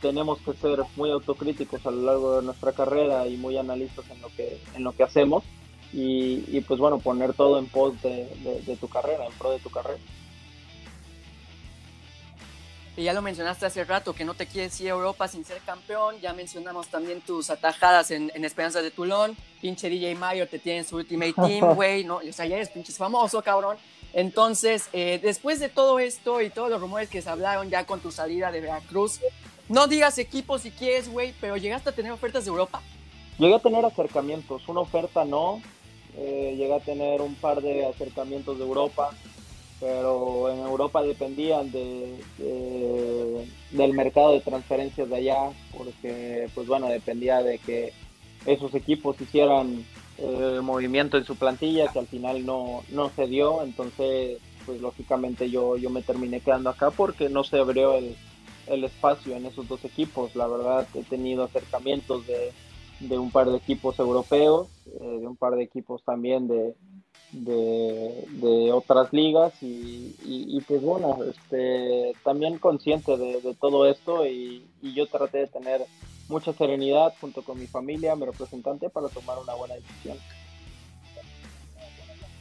tenemos 0.00 0.38
que 0.40 0.52
ser 0.54 0.80
muy 0.96 1.10
autocríticos 1.10 1.84
a 1.86 1.90
lo 1.90 2.02
largo 2.02 2.36
de 2.36 2.46
nuestra 2.46 2.72
carrera 2.72 3.26
y 3.26 3.36
muy 3.36 3.56
analistas 3.56 4.04
en 4.10 4.20
lo 4.20 4.28
que, 4.28 4.60
en 4.74 4.84
lo 4.84 4.92
que 4.92 5.02
hacemos 5.02 5.44
y, 5.92 6.44
y 6.48 6.60
pues 6.60 6.78
bueno, 6.78 6.98
poner 6.98 7.34
todo 7.34 7.58
en 7.58 7.66
pos 7.66 8.00
de, 8.02 8.26
de, 8.42 8.62
de, 8.62 8.76
tu 8.76 8.88
carrera, 8.88 9.26
en 9.26 9.32
pro 9.32 9.50
de 9.50 9.58
tu 9.58 9.70
carrera. 9.70 9.98
Y 12.96 13.04
ya 13.04 13.12
lo 13.12 13.22
mencionaste 13.22 13.66
hace 13.66 13.84
rato, 13.84 14.12
que 14.12 14.24
no 14.24 14.34
te 14.34 14.46
quieres 14.46 14.78
ir 14.80 14.88
a 14.88 14.90
Europa 14.90 15.26
sin 15.26 15.44
ser 15.44 15.58
campeón. 15.62 16.16
Ya 16.20 16.32
mencionamos 16.32 16.88
también 16.88 17.20
tus 17.20 17.48
atajadas 17.48 18.10
en, 18.10 18.30
en 18.34 18.44
Esperanza 18.44 18.82
de 18.82 18.90
Tulón. 18.90 19.36
Pinche 19.60 19.88
DJ 19.88 20.14
Mario 20.16 20.48
te 20.48 20.58
tiene 20.58 20.80
en 20.80 20.84
su 20.84 20.96
Ultimate 20.96 21.32
Team, 21.32 21.74
güey. 21.74 22.04
¿no? 22.04 22.16
O 22.16 22.32
sea, 22.32 22.46
ya 22.46 22.56
eres 22.56 22.68
pinche 22.68 22.92
famoso, 22.92 23.40
cabrón. 23.42 23.78
Entonces, 24.12 24.88
eh, 24.92 25.20
después 25.22 25.60
de 25.60 25.68
todo 25.68 25.98
esto 25.98 26.40
y 26.40 26.50
todos 26.50 26.68
los 26.68 26.80
rumores 26.80 27.08
que 27.08 27.22
se 27.22 27.30
hablaron 27.30 27.70
ya 27.70 27.86
con 27.86 28.00
tu 28.00 28.10
salida 28.10 28.50
de 28.50 28.60
Veracruz, 28.60 29.20
no 29.70 29.86
digas 29.86 30.18
equipo 30.18 30.58
si 30.58 30.72
quieres, 30.72 31.08
güey, 31.08 31.32
pero 31.40 31.56
llegaste 31.56 31.90
a 31.90 31.94
tener 31.94 32.10
ofertas 32.10 32.44
de 32.44 32.50
Europa. 32.50 32.82
Llegué 33.38 33.54
a 33.54 33.60
tener 33.60 33.84
acercamientos, 33.84 34.68
una 34.68 34.80
oferta 34.80 35.24
no. 35.24 35.62
Eh, 36.16 36.54
llegué 36.58 36.74
a 36.74 36.80
tener 36.80 37.22
un 37.22 37.36
par 37.36 37.62
de 37.62 37.86
acercamientos 37.86 38.58
de 38.58 38.64
Europa, 38.64 39.10
pero 39.78 40.50
en 40.50 40.58
Europa 40.58 41.02
dependían 41.02 41.70
de, 41.70 42.20
de, 42.36 43.48
del 43.70 43.92
mercado 43.94 44.32
de 44.32 44.40
transferencias 44.40 45.08
de 45.08 45.16
allá, 45.16 45.50
porque, 45.78 46.48
pues 46.52 46.66
bueno, 46.66 46.88
dependía 46.88 47.40
de 47.42 47.58
que 47.58 47.92
esos 48.46 48.74
equipos 48.74 49.20
hicieran 49.20 49.84
eh, 50.18 50.58
movimiento 50.60 51.16
en 51.16 51.24
su 51.24 51.36
plantilla, 51.36 51.92
que 51.92 52.00
al 52.00 52.08
final 52.08 52.44
no, 52.44 52.82
no 52.90 53.10
se 53.14 53.28
dio. 53.28 53.62
Entonces, 53.62 54.38
pues 54.66 54.80
lógicamente 54.80 55.48
yo, 55.48 55.76
yo 55.76 55.90
me 55.90 56.02
terminé 56.02 56.40
quedando 56.40 56.70
acá 56.70 56.90
porque 56.90 57.28
no 57.28 57.44
se 57.44 57.58
abrió 57.58 57.94
el 57.94 58.16
el 58.70 58.84
espacio 58.84 59.36
en 59.36 59.46
esos 59.46 59.68
dos 59.68 59.84
equipos. 59.84 60.34
La 60.36 60.46
verdad, 60.46 60.86
he 60.94 61.02
tenido 61.02 61.44
acercamientos 61.44 62.26
de, 62.26 62.52
de 63.00 63.18
un 63.18 63.30
par 63.30 63.50
de 63.50 63.56
equipos 63.56 63.98
europeos, 63.98 64.68
eh, 64.86 65.18
de 65.20 65.26
un 65.26 65.36
par 65.36 65.54
de 65.54 65.64
equipos 65.64 66.02
también 66.04 66.48
de, 66.48 66.74
de, 67.32 68.72
otras 68.72 69.12
ligas 69.12 69.52
y, 69.62 70.60
pues 70.66 70.82
bueno, 70.82 71.18
este, 71.24 72.12
también 72.24 72.58
consciente 72.58 73.16
de, 73.16 73.40
de 73.40 73.54
todo 73.54 73.86
esto 73.86 74.26
y, 74.26 74.64
y, 74.82 74.94
yo 74.94 75.06
traté 75.06 75.38
de 75.38 75.46
tener 75.46 75.84
mucha 76.28 76.52
serenidad 76.52 77.12
junto 77.20 77.42
con 77.42 77.58
mi 77.58 77.66
familia, 77.66 78.14
mi 78.16 78.26
representante, 78.26 78.88
para 78.88 79.08
tomar 79.08 79.38
una 79.38 79.54
buena 79.54 79.74
decisión 79.74 80.16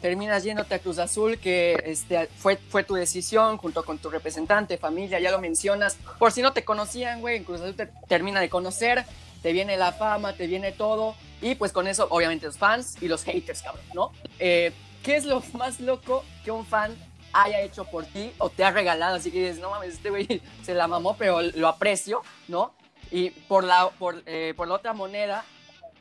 terminas 0.01 0.43
yéndote 0.43 0.75
a 0.75 0.79
Cruz 0.79 0.97
Azul, 0.99 1.37
que 1.37 1.81
este, 1.85 2.27
fue, 2.37 2.57
fue 2.57 2.83
tu 2.83 2.95
decisión 2.95 3.57
junto 3.57 3.83
con 3.83 3.97
tu 3.97 4.09
representante, 4.09 4.77
familia, 4.77 5.19
ya 5.19 5.31
lo 5.31 5.39
mencionas. 5.39 5.97
Por 6.17 6.31
si 6.31 6.41
no 6.41 6.53
te 6.53 6.63
conocían, 6.63 7.21
güey, 7.21 7.37
en 7.37 7.43
Cruz 7.43 7.61
Azul 7.61 7.75
te 7.75 7.87
termina 8.07 8.39
de 8.39 8.49
conocer, 8.49 9.05
te 9.41 9.51
viene 9.51 9.77
la 9.77 9.91
fama, 9.91 10.33
te 10.33 10.47
viene 10.47 10.71
todo. 10.71 11.15
Y 11.41 11.55
pues 11.55 11.71
con 11.71 11.87
eso, 11.87 12.07
obviamente, 12.09 12.45
los 12.45 12.57
fans 12.57 12.95
y 13.01 13.07
los 13.07 13.23
haters, 13.23 13.61
cabrón, 13.61 13.85
¿no? 13.93 14.11
Eh, 14.39 14.73
¿Qué 15.03 15.15
es 15.15 15.25
lo 15.25 15.41
más 15.53 15.79
loco 15.79 16.25
que 16.43 16.51
un 16.51 16.65
fan 16.65 16.95
haya 17.31 17.61
hecho 17.61 17.85
por 17.85 18.05
ti 18.05 18.31
o 18.37 18.49
te 18.49 18.63
ha 18.63 18.71
regalado? 18.71 19.15
Así 19.15 19.31
que 19.31 19.39
dices, 19.39 19.59
no 19.59 19.69
mames, 19.69 19.93
este 19.93 20.09
güey 20.09 20.41
se 20.63 20.73
la 20.73 20.87
mamó, 20.87 21.15
pero 21.17 21.41
lo 21.41 21.67
aprecio, 21.67 22.21
¿no? 22.47 22.73
Y 23.11 23.31
por 23.31 23.63
la, 23.63 23.89
por, 23.89 24.21
eh, 24.25 24.53
por 24.55 24.67
la 24.67 24.75
otra 24.75 24.93
moneda, 24.93 25.45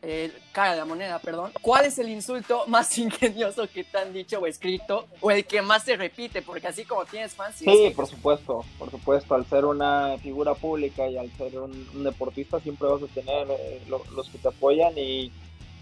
eh, 0.03 0.33
cara 0.53 0.73
de 0.73 0.79
la 0.79 0.85
moneda, 0.85 1.19
perdón. 1.19 1.53
¿Cuál 1.61 1.87
es 1.87 1.99
el 1.99 2.09
insulto 2.09 2.65
más 2.69 2.97
ingenioso 2.99 3.69
que 3.69 3.85
te 3.85 3.99
han 3.99 4.13
dicho 4.13 4.39
o 4.39 4.47
escrito 4.47 5.07
o 5.21 5.31
el 5.31 5.45
que 5.45 5.63
más 5.63 5.85
se 5.85 5.97
repite? 5.97 6.43
Porque 6.43 6.69
así 6.69 6.85
como 6.85 7.05
tienes 7.05 7.35
fans. 7.35 7.57
Sí, 7.57 7.65
sí 7.65 7.93
por 7.95 8.07
supuesto, 8.07 8.65
por 8.79 8.91
supuesto. 8.91 9.35
Al 9.35 9.47
ser 9.47 9.65
una 9.65 10.17
figura 10.19 10.55
pública 10.55 11.09
y 11.09 11.17
al 11.17 11.31
ser 11.33 11.59
un, 11.59 11.89
un 11.95 12.05
deportista 12.05 12.61
siempre 12.61 12.89
vas 12.89 13.03
a 13.03 13.07
tener 13.07 13.49
eh, 13.51 13.81
lo, 13.89 14.03
los 14.15 14.29
que 14.29 14.39
te 14.39 14.49
apoyan 14.49 14.93
y, 14.97 15.33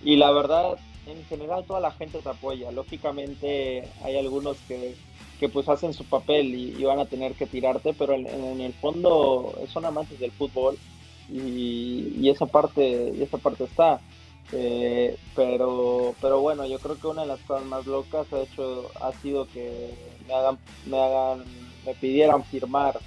y 0.02 0.16
la 0.16 0.30
verdad, 0.30 0.78
en 1.06 1.24
general 1.26 1.64
toda 1.66 1.80
la 1.80 1.92
gente 1.92 2.18
te 2.18 2.28
apoya. 2.28 2.70
Lógicamente 2.70 3.88
hay 4.02 4.16
algunos 4.16 4.56
que, 4.68 4.94
que 5.38 5.48
pues 5.48 5.68
hacen 5.68 5.92
su 5.92 6.04
papel 6.04 6.54
y, 6.54 6.74
y, 6.78 6.84
van 6.84 7.00
a 7.00 7.06
tener 7.06 7.34
que 7.34 7.46
tirarte, 7.46 7.92
pero 7.92 8.14
en, 8.14 8.26
en 8.26 8.60
el 8.60 8.72
fondo 8.74 9.52
son 9.72 9.84
amantes 9.84 10.18
del 10.18 10.32
fútbol 10.32 10.78
y, 11.28 12.14
y, 12.18 12.30
esa 12.30 12.46
parte 12.46 13.12
y 13.16 13.22
esa 13.22 13.38
parte 13.38 13.64
está. 13.64 14.00
Eh, 14.52 15.16
pero 15.34 16.14
pero 16.20 16.40
bueno 16.40 16.64
yo 16.66 16.78
creo 16.78 16.96
que 17.00 17.08
una 17.08 17.22
de 17.22 17.28
las 17.28 17.40
cosas 17.40 17.66
más 17.66 17.84
locas 17.84 18.32
ha 18.32 18.42
hecho 18.42 18.92
ha 19.00 19.10
sido 19.14 19.48
que 19.48 19.92
me 20.28 20.34
hagan 20.34 20.56
me 20.86 21.00
hagan 21.02 21.44
me 21.84 21.94
pidieran 21.94 22.44
firmar 22.44 23.00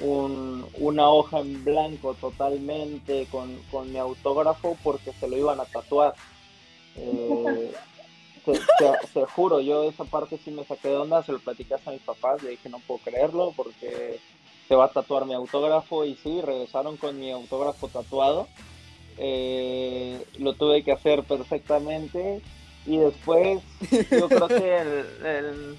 un, 0.00 0.66
una 0.78 1.08
hoja 1.08 1.40
en 1.40 1.64
blanco 1.64 2.14
totalmente 2.14 3.26
con, 3.30 3.58
con, 3.70 3.90
mi 3.92 3.98
autógrafo 3.98 4.76
porque 4.84 5.12
se 5.12 5.28
lo 5.28 5.36
iban 5.36 5.60
a 5.60 5.64
tatuar. 5.64 6.14
Eh, 6.96 7.72
te, 8.44 8.52
te, 8.52 9.08
te, 9.12 9.24
juro 9.26 9.60
yo 9.60 9.84
esa 9.84 10.04
parte 10.04 10.38
sí 10.38 10.50
me 10.50 10.64
saqué 10.64 10.88
de 10.88 10.96
onda 10.96 11.22
se 11.22 11.32
lo 11.32 11.38
platicé 11.38 11.74
a 11.74 11.90
mis 11.90 12.00
papás 12.00 12.42
le 12.42 12.50
dije 12.50 12.68
no 12.68 12.78
puedo 12.80 13.00
creerlo 13.00 13.52
porque 13.54 14.18
se 14.68 14.74
va 14.74 14.84
a 14.84 14.92
tatuar 14.92 15.24
mi 15.24 15.32
autógrafo 15.32 16.04
y 16.04 16.14
sí, 16.16 16.40
regresaron 16.42 16.98
con 16.98 17.18
mi 17.18 17.30
autógrafo 17.30 17.88
tatuado. 17.88 18.46
Eh, 19.16 20.22
lo 20.38 20.52
tuve 20.52 20.84
que 20.84 20.92
hacer 20.92 21.24
perfectamente 21.24 22.40
y 22.86 22.98
después 22.98 23.60
yo 24.10 24.28
creo 24.28 24.46
que 24.46 24.76
el, 24.76 25.26
el, 25.26 25.78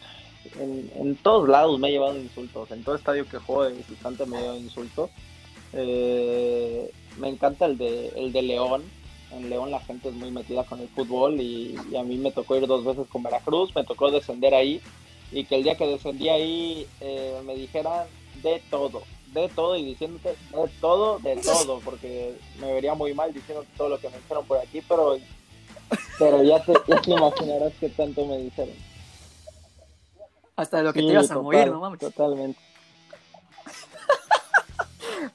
en, 0.60 0.92
en, 0.96 1.16
todos 1.18 1.48
lados 1.48 1.80
me 1.80 1.88
ha 1.88 1.92
llevado 1.92 2.18
insultos, 2.18 2.70
en 2.72 2.84
todo 2.84 2.96
estadio 2.96 3.26
que 3.30 3.38
juego 3.38 3.64
de 3.64 3.74
visitante 3.76 4.26
me 4.26 4.38
ha 4.38 4.42
llevado 4.42 4.60
insultos. 4.60 5.10
Eh, 5.74 6.92
me 7.18 7.30
encanta 7.30 7.66
el 7.68 7.78
de, 7.78 8.10
el 8.16 8.34
de 8.34 8.42
León, 8.42 8.84
en 9.32 9.50
León 9.50 9.70
la 9.70 9.80
gente 9.82 10.10
es 10.10 10.16
muy 10.16 10.32
metida 10.32 10.64
con 10.64 10.80
el 10.80 10.88
fútbol 10.90 11.40
y, 11.40 11.78
y, 11.92 11.96
a 11.96 12.04
mí 12.04 12.18
me 12.18 12.32
tocó 12.32 12.56
ir 12.56 12.66
dos 12.66 12.84
veces 12.84 13.08
con 13.08 13.22
Veracruz, 13.22 13.74
me 13.76 13.84
tocó 13.84 14.10
descender 14.10 14.56
ahí 14.56 14.82
y 15.32 15.46
que 15.46 15.56
el 15.56 15.64
día 15.64 15.78
que 15.78 15.86
descendí 15.86 16.30
ahí 16.30 16.88
eh, 17.02 17.40
me 17.46 17.56
dijeran 17.56 18.08
de 18.42 18.62
todo, 18.70 19.04
de 19.34 19.50
todo 19.50 19.76
y 19.76 19.86
diciéndote 19.86 20.30
de 20.30 20.68
todo, 20.80 21.20
de 21.20 21.36
todo, 21.38 21.80
porque 21.80 22.36
me 22.60 22.74
vería 22.74 22.94
muy 22.94 23.14
mal 23.14 23.34
diciendo 23.34 23.66
todo 23.78 23.90
lo 23.90 24.00
que 24.00 24.10
me 24.10 24.18
dijeron 24.18 24.46
por 24.46 24.58
aquí, 24.58 24.82
pero, 24.88 25.18
pero 26.18 26.44
ya, 26.44 26.64
te, 26.64 26.74
ya 26.88 27.02
te 27.02 27.12
imaginarás 27.12 27.74
que 27.80 27.90
tanto 27.90 28.26
me 28.26 28.38
dijeron. 28.38 28.76
hasta 30.56 30.78
de 30.78 30.84
lo 30.84 30.94
que 30.94 31.02
te 31.02 31.08
ibas 31.08 31.32
a 31.32 31.40
morir, 31.40 31.72
no 31.72 31.80
mames. 31.80 32.00
Totalmente. 32.00 32.60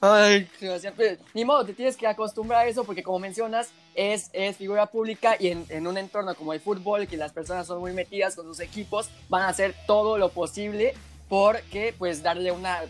Ay, 0.00 0.48
siempre, 0.78 1.18
ni 1.32 1.44
modo, 1.44 1.64
te 1.64 1.72
tienes 1.72 1.96
que 1.96 2.06
acostumbrar 2.06 2.66
a 2.66 2.68
eso 2.68 2.84
porque 2.84 3.02
como 3.02 3.18
mencionas, 3.18 3.70
es, 3.94 4.28
es 4.32 4.56
figura 4.56 4.86
pública 4.86 5.36
y 5.38 5.48
en, 5.48 5.64
en, 5.68 5.86
un 5.86 5.96
entorno 5.96 6.34
como 6.34 6.52
el 6.52 6.60
fútbol, 6.60 7.06
que 7.06 7.16
las 7.16 7.32
personas 7.32 7.66
son 7.66 7.80
muy 7.80 7.92
metidas 7.92 8.34
con 8.34 8.46
sus 8.46 8.60
equipos, 8.60 9.08
van 9.28 9.42
a 9.42 9.48
hacer 9.48 9.74
todo 9.86 10.18
lo 10.18 10.30
posible 10.30 10.94
porque 11.28 11.94
pues 11.96 12.22
darle 12.22 12.52
una 12.52 12.80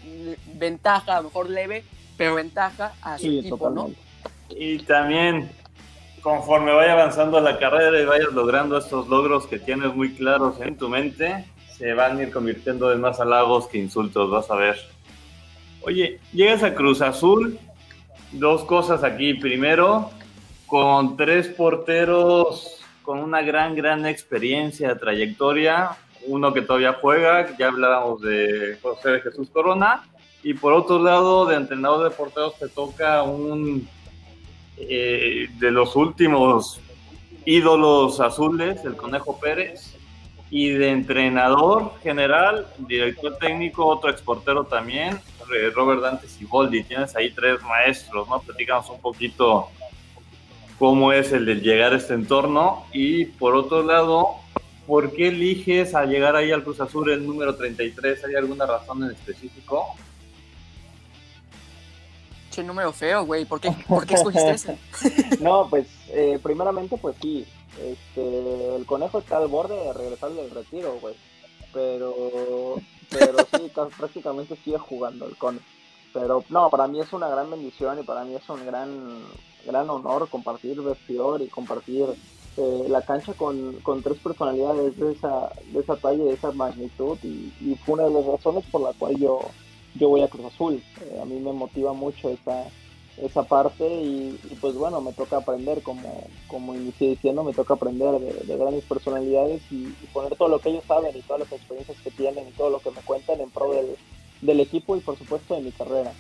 ventaja, 0.55 1.17
a 1.17 1.21
lo 1.21 1.29
mejor 1.29 1.51
leve, 1.51 1.85
pero 2.17 2.35
ventaja 2.35 2.93
a 3.03 3.19
su 3.19 3.27
equipo, 3.27 3.71
¿no? 3.71 3.91
Y 4.51 4.79
también 4.81 5.51
conforme 6.21 6.73
vaya 6.73 6.93
avanzando 6.93 7.41
la 7.41 7.59
carrera 7.59 8.01
y 8.01 8.05
vayas 8.05 8.33
logrando 8.33 8.79
estos 8.79 9.09
logros 9.09 9.47
que 9.47 9.59
tienes 9.59 9.95
muy 9.95 10.15
claros 10.15 10.61
en 10.61 10.77
tu 10.77 10.89
mente, 10.89 11.45
se 11.77 11.93
van 11.93 12.19
a 12.19 12.23
ir 12.23 12.33
convirtiendo 12.33 12.93
en 12.93 13.01
más 13.01 13.21
halagos 13.21 13.69
que 13.69 13.79
insultos, 13.79 14.31
vas 14.31 14.51
a 14.51 14.55
ver. 14.55 14.77
Oye, 15.83 16.21
llegas 16.33 16.63
a 16.63 16.75
Cruz 16.75 17.03
Azul, 17.03 17.59
dos 18.33 18.65
cosas 18.65 19.05
aquí. 19.05 19.35
Primero, 19.35 20.11
con 20.67 21.17
tres 21.17 21.49
porteros 21.49 22.81
con 23.03 23.19
una 23.19 23.43
gran, 23.43 23.77
gran 23.77 24.07
experiencia, 24.07 24.97
trayectoria. 24.97 25.91
Uno 26.27 26.53
que 26.53 26.63
todavía 26.63 26.95
juega, 26.95 27.57
ya 27.57 27.69
hablábamos 27.69 28.21
de 28.21 28.79
José 28.83 29.21
Jesús 29.21 29.51
Corona. 29.51 30.05
Y 30.43 30.55
por 30.55 30.73
otro 30.73 30.99
lado, 30.99 31.47
de 31.47 31.57
entrenador 31.57 32.09
de 32.09 32.15
porteros 32.15 32.59
te 32.59 32.69
toca 32.69 33.23
un 33.23 33.89
eh, 34.77 35.49
de 35.59 35.71
los 35.71 35.97
últimos 35.97 36.81
ídolos 37.45 38.21
azules, 38.21 38.85
el 38.85 38.97
Conejo 38.97 39.39
Pérez. 39.39 39.97
Y 40.51 40.69
de 40.69 40.91
entrenador 40.91 41.95
general, 42.03 42.67
director 42.79 43.37
técnico, 43.39 43.87
otro 43.87 44.11
exportero 44.11 44.65
también, 44.65 45.19
Robert 45.75 46.01
Dante 46.01 46.29
Siboldi. 46.29 46.85
Tienes 46.85 47.17
ahí 47.17 47.31
tres 47.31 47.61
maestros, 47.63 48.29
¿no? 48.29 48.41
Platícanos 48.41 48.89
un 48.91 49.01
poquito 49.01 49.69
cómo 50.79 51.13
es 51.13 51.33
el 51.33 51.47
de 51.47 51.57
llegar 51.57 51.93
a 51.93 51.97
este 51.97 52.15
entorno. 52.15 52.85
Y 52.93 53.25
por 53.25 53.57
otro 53.57 53.83
lado, 53.83 54.37
¿por 54.87 55.13
qué 55.13 55.29
eliges 55.29 55.95
a 55.95 56.05
llegar 56.05 56.37
ahí 56.37 56.53
al 56.53 56.63
Cruz 56.63 56.81
Azul 56.81 57.11
el 57.11 57.27
número 57.27 57.55
33? 57.57 58.25
¿Hay 58.25 58.35
alguna 58.35 58.67
razón 58.67 59.05
en 59.05 59.11
específico? 59.11 59.95
Che, 62.51 62.63
número 62.63 62.93
feo, 62.93 63.25
güey. 63.25 63.45
¿Por 63.45 63.61
qué, 63.61 63.73
¿Por 63.89 64.07
qué 64.07 64.15
escogiste 64.15 64.51
ese? 64.51 64.79
no, 65.41 65.69
pues, 65.69 65.87
eh, 66.11 66.39
primeramente, 66.43 66.97
pues 66.97 67.17
sí. 67.21 67.47
Este, 67.83 68.77
el 68.77 68.87
conejo 68.87 69.19
está 69.19 69.39
al 69.39 69.49
borde 69.49 69.75
de 69.75 69.93
regresar 69.93 70.31
del 70.31 70.51
retiro, 70.51 70.99
güey. 71.01 71.15
Pero 71.73 72.81
pero 73.11 73.39
sí, 73.53 73.71
prácticamente 73.99 74.57
sigue 74.65 74.79
jugando 74.79 75.27
el 75.27 75.37
Cone. 75.37 75.61
Pero 76.13 76.45
no, 76.49 76.71
para 76.71 76.87
mí 76.87 77.01
es 77.01 77.13
una 77.13 77.29
gran 77.29 77.51
bendición 77.51 77.99
y 77.99 78.03
para 78.03 78.25
mí 78.25 78.35
es 78.35 78.49
un 78.49 78.65
gran, 78.65 79.21
gran 79.67 79.91
honor 79.91 80.29
compartir 80.29 80.81
vestidor 80.81 81.43
y 81.43 81.49
compartir 81.49 82.07
eh, 82.57 82.87
la 82.89 83.03
cancha 83.03 83.33
con, 83.35 83.75
con, 83.83 84.03
tres 84.03 84.19
personalidades 84.19 84.97
de 84.97 85.13
esa, 85.13 85.51
de 85.73 85.81
esa 85.81 85.97
talla 85.97 86.23
y 86.23 86.27
de 86.27 86.35
esa 86.35 86.53
magnitud 86.53 87.19
y, 87.23 87.53
y, 87.61 87.77
fue 87.85 87.95
una 87.95 88.05
de 88.05 88.11
las 88.11 88.27
razones 88.27 88.65
por 88.71 88.81
la 88.81 88.93
cual 88.93 89.17
yo, 89.17 89.41
yo 89.95 90.09
voy 90.09 90.23
a 90.23 90.29
Cruz 90.29 90.47
Azul. 90.47 90.83
Eh, 91.03 91.19
a 91.21 91.25
mí 91.25 91.41
me 91.41 91.53
motiva 91.53 91.93
mucho 91.93 92.31
esa, 92.31 92.67
esa 93.17 93.43
parte 93.45 93.87
y, 93.87 94.39
pues 94.61 94.75
bueno, 94.75 95.01
me 95.01 95.13
toca 95.13 95.39
aprender, 95.39 95.83
como, 95.83 96.29
como 96.49 96.75
inicié 96.75 97.11
diciendo, 97.11 97.45
me 97.45 97.53
toca 97.53 97.75
aprender 97.75 98.19
de, 98.21 98.57
grandes 98.57 98.85
personalidades 98.85 99.63
y, 99.71 99.89
poner 100.13 100.37
todo 100.37 100.49
lo 100.49 100.59
que 100.59 100.71
ellos 100.71 100.85
saben 100.87 101.17
y 101.17 101.23
todas 101.23 101.41
las 101.41 101.53
experiencias 101.53 101.99
que 102.03 102.11
tienen 102.11 102.49
y 102.49 102.53
todo 102.53 102.71
lo 102.71 102.79
que 102.79 102.91
me 102.91 103.01
cuentan 103.03 103.41
en 103.41 103.51
pro 103.51 103.73
del, 103.73 103.97
del 104.43 104.61
equipo 104.61 104.97
y 104.97 105.01
por 105.01 105.17
supuesto 105.17 105.55
de 105.55 105.63
mi 105.63 105.73
carrera. 105.73 106.13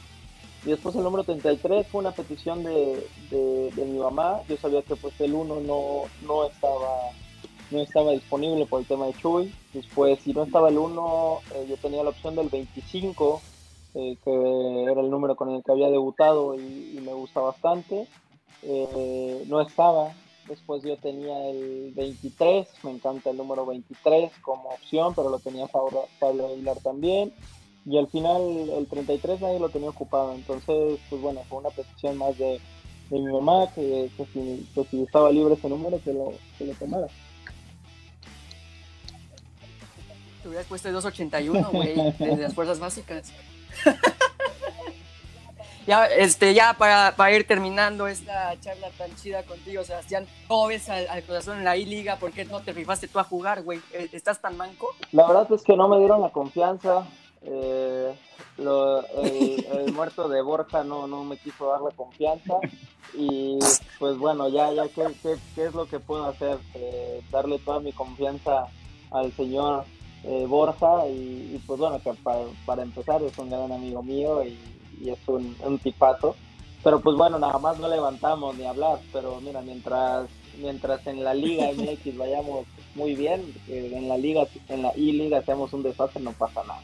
Y 0.64 0.70
después 0.70 0.94
el 0.96 1.02
número 1.02 1.24
33 1.24 1.86
fue 1.88 2.00
una 2.00 2.12
petición 2.12 2.64
de, 2.64 3.06
de, 3.30 3.84
mi 3.84 3.98
mamá, 3.98 4.40
yo 4.48 4.56
sabía 4.56 4.82
que 4.82 4.96
pues 4.96 5.20
el 5.20 5.34
1 5.34 5.60
no, 5.60 6.02
no, 6.26 6.46
estaba, 6.46 7.10
no 7.70 7.80
estaba 7.80 8.12
disponible 8.12 8.64
por 8.64 8.80
el 8.80 8.86
tema 8.86 9.06
de 9.06 9.14
Chuy, 9.14 9.54
después 9.74 10.20
si 10.20 10.32
no 10.32 10.44
estaba 10.44 10.70
el 10.70 10.78
1 10.78 11.38
eh, 11.54 11.66
yo 11.68 11.76
tenía 11.76 12.02
la 12.02 12.10
opción 12.10 12.34
del 12.34 12.48
25 12.48 13.42
eh, 13.96 14.18
que 14.24 14.82
era 14.90 15.00
el 15.00 15.08
número 15.08 15.36
con 15.36 15.50
el 15.50 15.62
que 15.62 15.70
había 15.70 15.88
debutado 15.88 16.56
y, 16.56 16.98
me 17.00 17.12
gusta 17.12 17.40
bastante. 17.40 18.08
Eh, 18.62 19.44
no 19.46 19.60
estaba, 19.60 20.12
después 20.48 20.82
yo 20.82 20.96
tenía 20.96 21.48
el 21.48 21.92
23, 21.94 22.66
me 22.82 22.90
encanta 22.90 23.30
el 23.30 23.36
número 23.36 23.64
23 23.64 24.32
como 24.40 24.70
opción, 24.70 25.14
pero 25.14 25.28
lo 25.28 25.38
tenía 25.38 25.68
Pablo, 25.68 26.08
Aguilar 26.20 26.78
también. 26.80 27.32
Y 27.86 27.98
al 27.98 28.08
final 28.08 28.40
el 28.70 28.86
33 28.86 29.40
nadie 29.40 29.60
lo 29.60 29.68
tenía 29.68 29.90
ocupado, 29.90 30.32
entonces 30.32 30.98
pues 31.10 31.20
bueno, 31.20 31.42
fue 31.48 31.58
una 31.58 31.70
petición 31.70 32.16
más 32.16 32.36
de, 32.38 32.60
mi 33.10 33.20
mamá 33.20 33.68
que, 33.74 34.10
si, 34.32 34.66
estaba 35.02 35.30
libre 35.30 35.54
ese 35.54 35.68
número 35.68 36.00
que 36.02 36.12
lo, 36.12 36.32
que 36.58 36.64
lo 36.64 36.72
tomara. 36.74 37.06
Te 40.42 40.48
hubieras 40.48 40.66
puesto 40.66 40.88
el 40.88 40.94
281, 40.94 41.70
güey, 41.72 41.94
de 42.18 42.36
las 42.36 42.54
fuerzas 42.54 42.80
básicas. 42.80 43.32
ya, 45.86 46.06
este, 46.06 46.54
ya 46.54 46.74
para, 46.74 47.14
para, 47.16 47.36
ir 47.36 47.46
terminando 47.46 48.08
esta 48.08 48.58
charla 48.60 48.88
tan 48.96 49.14
chida 49.16 49.42
contigo, 49.42 49.84
Sebastián, 49.84 50.26
¿cómo 50.48 50.68
ves 50.68 50.88
al, 50.88 51.22
corazón 51.24 51.58
en 51.58 51.64
la 51.64 51.76
I-Liga? 51.76 52.16
¿Por 52.16 52.32
qué 52.32 52.46
no 52.46 52.60
te 52.60 52.72
rifaste 52.72 53.08
tú 53.08 53.18
a 53.18 53.24
jugar, 53.24 53.62
güey? 53.62 53.80
¿E-, 53.92 54.08
¿Estás 54.12 54.40
tan 54.40 54.56
manco? 54.56 54.88
La 55.12 55.26
verdad 55.26 55.52
es 55.52 55.62
que 55.62 55.76
no 55.76 55.86
me 55.88 55.98
dieron 55.98 56.22
la 56.22 56.30
confianza. 56.30 57.06
Eh, 57.44 58.14
el, 58.58 59.92
muerto 59.92 60.28
de 60.28 60.42
Borja 60.42 60.84
no, 60.84 61.06
no 61.06 61.24
me 61.24 61.36
quiso 61.36 61.70
dar 61.70 61.80
la 61.80 61.90
confianza. 61.90 62.54
Y 63.14 63.58
pues 63.98 64.18
bueno, 64.18 64.48
ya, 64.48 64.72
ya, 64.72 64.88
¿qué, 64.88 65.04
qué, 65.54 65.64
es 65.64 65.74
lo 65.74 65.86
que 65.86 66.00
puedo 66.00 66.24
hacer? 66.24 66.58
Eh, 66.74 67.22
darle 67.30 67.58
toda 67.58 67.80
mi 67.80 67.92
confianza 67.92 68.66
al 69.10 69.32
señor 69.32 69.84
eh, 70.24 70.46
Borja 70.48 71.06
y, 71.08 71.62
pues 71.66 71.78
bueno, 71.78 72.00
que 72.02 72.12
para, 72.66 72.82
empezar 72.82 73.22
es 73.22 73.36
un 73.38 73.50
gran 73.50 73.70
amigo 73.70 74.02
mío 74.02 74.42
y, 74.42 74.58
es 75.08 75.18
un, 75.26 75.56
un, 75.64 75.78
tipazo. 75.78 76.34
Pero 76.82 77.00
pues 77.00 77.16
bueno, 77.16 77.38
nada 77.38 77.58
más 77.58 77.78
no 77.78 77.88
levantamos 77.88 78.56
ni 78.56 78.64
hablar, 78.64 78.98
pero 79.12 79.40
mira, 79.40 79.60
mientras 79.62 80.28
mientras 80.58 81.06
en 81.06 81.24
la 81.24 81.34
Liga 81.34 81.70
MX 81.72 82.16
vayamos 82.16 82.66
muy 82.94 83.14
bien, 83.14 83.40
eh, 83.68 83.92
en 83.94 84.08
la 84.08 84.16
Liga, 84.16 84.46
en 84.68 84.82
la 84.82 84.92
I-Liga 84.96 85.38
hacemos 85.38 85.72
un 85.72 85.82
desastre, 85.82 86.22
no 86.22 86.32
pasa 86.32 86.62
nada. 86.64 86.82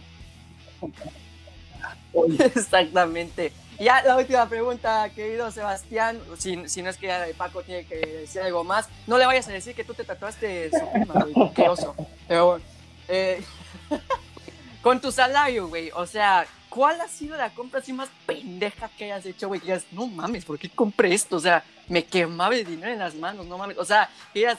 Exactamente. 2.38 3.52
Ya 3.78 4.02
la 4.02 4.16
última 4.16 4.46
pregunta, 4.46 5.08
querido 5.10 5.50
Sebastián, 5.50 6.20
si, 6.36 6.68
si, 6.68 6.82
no 6.82 6.90
es 6.90 6.98
que 6.98 7.08
Paco 7.38 7.62
tiene 7.62 7.86
que 7.86 7.96
decir 7.96 8.42
algo 8.42 8.62
más, 8.62 8.88
no 9.06 9.16
le 9.16 9.24
vayas 9.24 9.48
a 9.48 9.52
decir 9.52 9.74
que 9.74 9.84
tú 9.84 9.94
te 9.94 10.04
tatuaste 10.04 10.70
su 10.70 10.86
firma, 10.92 11.26
qué 11.54 11.68
oso. 11.68 11.94
Pero 12.28 12.46
bueno. 12.46 12.64
Eh, 13.08 13.42
con 14.82 15.00
tu 15.00 15.10
salario, 15.10 15.68
güey. 15.68 15.90
O 15.94 16.06
sea, 16.06 16.46
¿cuál 16.68 17.00
ha 17.00 17.08
sido 17.08 17.38
la 17.38 17.54
compra 17.54 17.80
así 17.80 17.94
más 17.94 18.10
pendeja 18.26 18.90
que 18.98 19.04
hayas 19.04 19.24
hecho, 19.24 19.48
güey? 19.48 19.60
Que 19.60 19.66
digas, 19.66 19.86
no 19.92 20.06
mames, 20.06 20.44
¿por 20.44 20.58
qué 20.58 20.68
compré 20.68 21.14
esto? 21.14 21.36
O 21.36 21.40
sea, 21.40 21.64
me 21.88 22.04
quemaba 22.04 22.54
el 22.54 22.66
dinero 22.66 22.92
en 22.92 22.98
las 22.98 23.14
manos, 23.14 23.46
no 23.46 23.56
mames. 23.56 23.78
O 23.78 23.84
sea, 23.86 24.10
digas, 24.34 24.58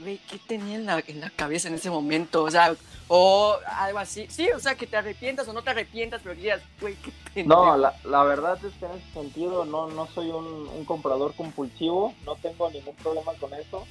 güey, 0.00 0.18
¿qué 0.28 0.38
tenía 0.38 0.74
en 0.74 0.86
la, 0.86 1.04
en 1.06 1.20
la 1.20 1.30
cabeza 1.30 1.68
en 1.68 1.74
ese 1.74 1.88
momento? 1.88 2.42
O 2.42 2.50
sea, 2.50 2.74
o 3.08 3.56
algo 3.78 3.98
así. 3.98 4.26
Sí, 4.28 4.48
o 4.50 4.58
sea, 4.58 4.74
que 4.74 4.86
te 4.86 4.96
arrepientas 4.96 5.46
o 5.48 5.52
no 5.52 5.62
te 5.62 5.70
arrepientas, 5.70 6.20
pero 6.22 6.34
digas, 6.34 6.62
güey, 6.80 6.94
qué 6.96 7.12
pendejo. 7.34 7.64
No, 7.64 7.76
la, 7.76 7.94
la, 8.04 8.24
verdad 8.24 8.58
es 8.64 8.74
que 8.74 8.86
en 8.86 8.92
ese 8.92 9.12
sentido 9.12 9.64
no, 9.64 9.88
no 9.88 10.06
soy 10.08 10.30
un, 10.30 10.44
un 10.44 10.84
comprador 10.84 11.34
compulsivo, 11.34 12.14
no 12.24 12.36
tengo 12.36 12.70
ningún 12.70 12.94
problema 12.96 13.32
con 13.40 13.52
eso 13.54 13.86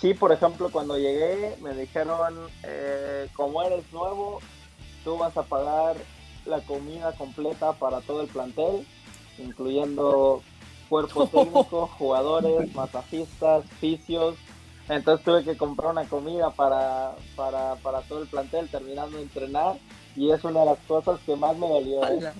Sí, 0.00 0.14
por 0.14 0.30
ejemplo, 0.30 0.70
cuando 0.70 0.96
llegué 0.96 1.56
me 1.60 1.74
dijeron, 1.74 2.48
eh, 2.62 3.28
como 3.34 3.62
eres 3.62 3.92
nuevo, 3.92 4.40
tú 5.02 5.18
vas 5.18 5.36
a 5.36 5.42
pagar 5.42 5.96
la 6.46 6.60
comida 6.60 7.12
completa 7.12 7.72
para 7.72 8.00
todo 8.00 8.22
el 8.22 8.28
plantel, 8.28 8.86
incluyendo 9.38 10.40
cuerpo 10.88 11.26
técnico, 11.32 11.88
jugadores, 11.98 12.72
masajistas, 12.74 13.64
fisios. 13.80 14.36
Entonces 14.88 15.24
tuve 15.24 15.44
que 15.44 15.56
comprar 15.56 15.92
una 15.92 16.04
comida 16.04 16.50
para, 16.50 17.12
para, 17.36 17.74
para 17.76 18.00
todo 18.02 18.22
el 18.22 18.28
plantel 18.28 18.68
terminando 18.68 19.16
de 19.16 19.22
entrenar 19.24 19.76
y 20.16 20.32
es 20.32 20.42
una 20.44 20.60
de 20.60 20.66
las 20.66 20.78
cosas 20.80 21.20
que 21.24 21.36
más 21.36 21.56
me 21.56 21.68
dolió. 21.68 22.02
¿eh? 22.08 22.32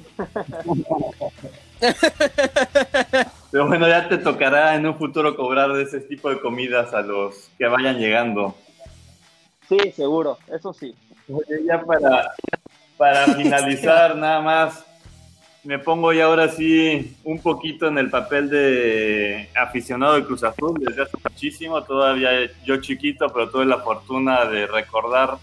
Pero 3.50 3.68
bueno, 3.68 3.86
ya 3.86 4.08
te 4.08 4.18
tocará 4.18 4.74
en 4.74 4.86
un 4.86 4.96
futuro 4.96 5.36
cobrar 5.36 5.72
de 5.72 5.84
ese 5.84 6.00
tipo 6.00 6.28
de 6.28 6.40
comidas 6.40 6.92
a 6.92 7.02
los 7.02 7.50
que 7.56 7.66
vayan 7.66 7.98
llegando. 7.98 8.54
Sí, 9.68 9.78
seguro, 9.92 10.38
eso 10.50 10.72
sí. 10.72 10.94
ya 11.66 11.82
para, 11.82 12.32
para 12.96 13.26
finalizar, 13.34 14.16
nada 14.16 14.40
más, 14.40 14.84
me 15.68 15.78
pongo 15.78 16.14
ya 16.14 16.24
ahora 16.24 16.48
sí 16.48 17.14
un 17.24 17.42
poquito 17.42 17.88
en 17.88 17.98
el 17.98 18.08
papel 18.08 18.48
de 18.48 19.50
aficionado 19.54 20.14
de 20.14 20.24
Cruz 20.24 20.42
Azul 20.42 20.72
desde 20.80 21.02
hace 21.02 21.18
muchísimo, 21.22 21.82
todavía 21.82 22.30
yo 22.64 22.78
chiquito, 22.78 23.26
pero 23.28 23.50
tuve 23.50 23.66
la 23.66 23.80
fortuna 23.80 24.46
de 24.46 24.66
recordar 24.66 25.36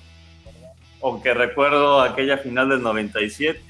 o 0.99 1.21
que 1.21 1.31
recuerdo 1.35 2.01
aquella 2.01 2.39
final 2.39 2.69
del 2.69 2.81
97, 2.81 3.61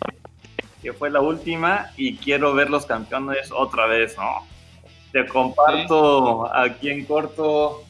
que 0.82 0.94
fue 0.94 1.10
la 1.10 1.20
última, 1.20 1.92
y 1.98 2.16
quiero 2.16 2.54
ver 2.54 2.70
los 2.70 2.86
campeones 2.86 3.52
otra 3.52 3.86
vez, 3.88 4.16
¿no? 4.18 4.48
Te 5.12 5.26
comparto 5.26 6.50
aquí 6.56 6.90
en 6.90 7.04
corto 7.04 7.84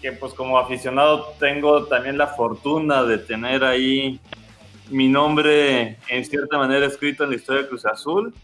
que 0.00 0.10
pues 0.10 0.34
como 0.34 0.58
aficionado 0.58 1.34
tengo 1.38 1.84
también 1.84 2.18
la 2.18 2.26
fortuna 2.26 3.04
de 3.04 3.18
tener 3.18 3.62
ahí 3.62 4.18
mi 4.92 5.08
nombre 5.08 5.96
en 6.08 6.24
cierta 6.24 6.58
manera 6.58 6.86
escrito 6.86 7.24
en 7.24 7.30
la 7.30 7.36
historia 7.36 7.62
de 7.62 7.68
Cruz 7.68 7.86
Azul. 7.86 8.34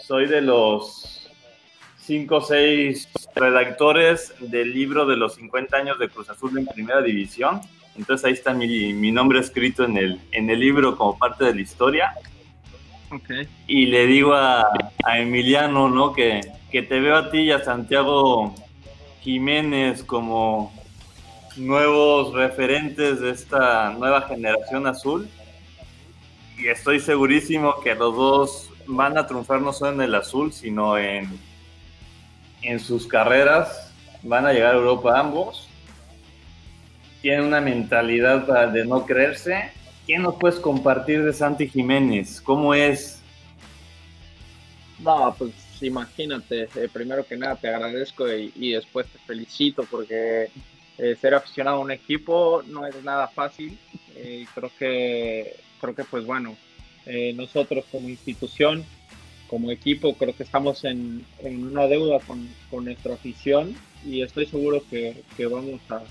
Soy 0.00 0.26
de 0.26 0.40
los 0.40 1.28
cinco 1.98 2.36
o 2.36 2.40
seis 2.40 3.08
redactores 3.34 4.32
del 4.38 4.72
libro 4.72 5.04
de 5.06 5.16
los 5.16 5.34
50 5.34 5.76
años 5.76 5.98
de 5.98 6.08
Cruz 6.08 6.30
Azul 6.30 6.56
en 6.56 6.66
Primera 6.66 7.02
División. 7.02 7.60
Entonces 7.96 8.24
ahí 8.24 8.32
está 8.34 8.54
mi, 8.54 8.92
mi 8.92 9.10
nombre 9.10 9.40
escrito 9.40 9.84
en 9.84 9.96
el, 9.96 10.20
en 10.32 10.48
el 10.48 10.60
libro 10.60 10.96
como 10.96 11.18
parte 11.18 11.44
de 11.44 11.54
la 11.54 11.60
historia. 11.60 12.12
Okay. 13.10 13.48
Y 13.66 13.86
le 13.86 14.06
digo 14.06 14.34
a, 14.34 14.66
a 15.04 15.18
Emiliano, 15.18 15.88
¿no? 15.88 16.12
Que, 16.12 16.40
que, 16.70 16.82
te 16.82 17.00
veo 17.00 17.16
a 17.16 17.30
ti 17.30 17.38
y 17.38 17.50
a 17.52 17.64
Santiago 17.64 18.54
Jiménez 19.22 20.02
como 20.02 20.72
nuevos 21.56 22.34
referentes 22.34 23.20
de 23.20 23.30
esta 23.30 23.90
nueva 23.90 24.22
generación 24.22 24.86
azul. 24.86 25.28
Y 26.58 26.68
estoy 26.68 27.00
segurísimo 27.00 27.80
que 27.80 27.94
los 27.94 28.16
dos 28.16 28.70
van 28.86 29.18
a 29.18 29.26
triunfar 29.26 29.60
no 29.60 29.72
solo 29.72 29.92
en 29.92 30.00
el 30.00 30.14
azul, 30.14 30.52
sino 30.52 30.96
en, 30.96 31.28
en 32.62 32.80
sus 32.80 33.06
carreras. 33.06 33.92
Van 34.22 34.46
a 34.46 34.52
llegar 34.52 34.74
a 34.74 34.78
Europa 34.78 35.18
ambos. 35.18 35.68
Tienen 37.20 37.44
una 37.44 37.60
mentalidad 37.60 38.68
de 38.68 38.84
no 38.84 39.04
creerse. 39.04 39.70
¿Qué 40.06 40.18
nos 40.18 40.36
puedes 40.36 40.58
compartir 40.58 41.24
de 41.24 41.32
Santi 41.32 41.68
Jiménez? 41.68 42.40
¿Cómo 42.40 42.74
es? 42.74 43.20
No, 45.00 45.34
pues 45.36 45.52
imagínate, 45.82 46.68
eh, 46.74 46.88
primero 46.92 47.26
que 47.26 47.36
nada 47.36 47.56
te 47.56 47.68
agradezco 47.68 48.26
y, 48.32 48.72
después 48.72 49.06
te 49.08 49.18
felicito 49.18 49.84
porque 49.90 50.50
eh, 50.96 51.16
ser 51.20 51.34
aficionado 51.34 51.76
a 51.78 51.80
un 51.80 51.90
equipo 51.90 52.62
no 52.66 52.86
es 52.86 53.02
nada 53.04 53.28
fácil. 53.28 53.78
Eh, 54.14 54.46
creo 54.54 54.70
que, 54.78 55.56
creo 55.80 55.94
que 55.94 56.04
pues 56.04 56.24
bueno, 56.24 56.56
eh, 57.06 57.32
nosotros 57.34 57.84
como 57.90 58.08
institución, 58.08 58.84
como 59.48 59.70
equipo, 59.70 60.14
creo 60.14 60.34
que 60.34 60.42
estamos 60.42 60.84
en, 60.84 61.24
en 61.40 61.64
una 61.64 61.86
deuda 61.86 62.18
con, 62.20 62.48
con, 62.70 62.84
nuestra 62.84 63.14
afición 63.14 63.74
y 64.04 64.22
estoy 64.22 64.46
seguro 64.46 64.82
que, 64.90 65.22
que 65.36 65.46
vamos 65.46 65.80
a, 65.88 66.02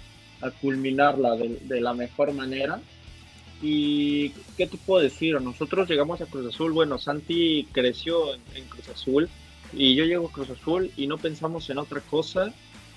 a 0.46 0.52
culminarla 0.52 1.36
de, 1.36 1.82
la 1.82 1.94
mejor 1.94 2.34
manera. 2.34 2.82
¿Y 3.62 4.30
qué 4.58 4.68
te 4.68 4.78
puedo 4.78 5.02
decir? 5.02 5.40
Nosotros 5.42 5.90
llegamos 5.90 6.22
a 6.22 6.26
Cruz 6.26 6.54
Azul, 6.54 6.72
bueno, 6.72 6.98
Santi 6.98 7.68
creció 7.72 8.34
en, 8.34 8.42
en 8.56 8.66
Cruz 8.66 8.90
Azul 8.90 9.30
y 9.74 9.96
yo 9.96 10.06
llego 10.06 10.28
a 10.28 10.32
Cruz 10.32 10.50
Azul 10.50 10.92
y 10.96 11.08
no 11.08 11.18
pensamos 11.18 11.70
en 11.70 11.78
otra 11.78 12.02
cosa 12.02 12.54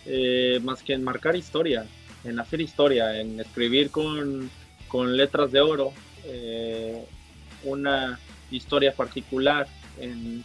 eh, 0.06 0.60
más 0.62 0.82
que 0.82 0.94
en 0.94 1.04
marcar 1.04 1.36
historia, 1.36 1.86
en 2.24 2.38
hacer 2.38 2.60
historia, 2.60 3.20
en 3.20 3.38
escribir 3.40 3.90
con, 3.90 4.50
con 4.88 5.16
letras 5.16 5.52
de 5.52 5.60
oro 5.60 5.92
eh, 6.24 7.04
una 7.64 8.18
historia 8.50 8.94
particular 8.94 9.66
en, 9.98 10.44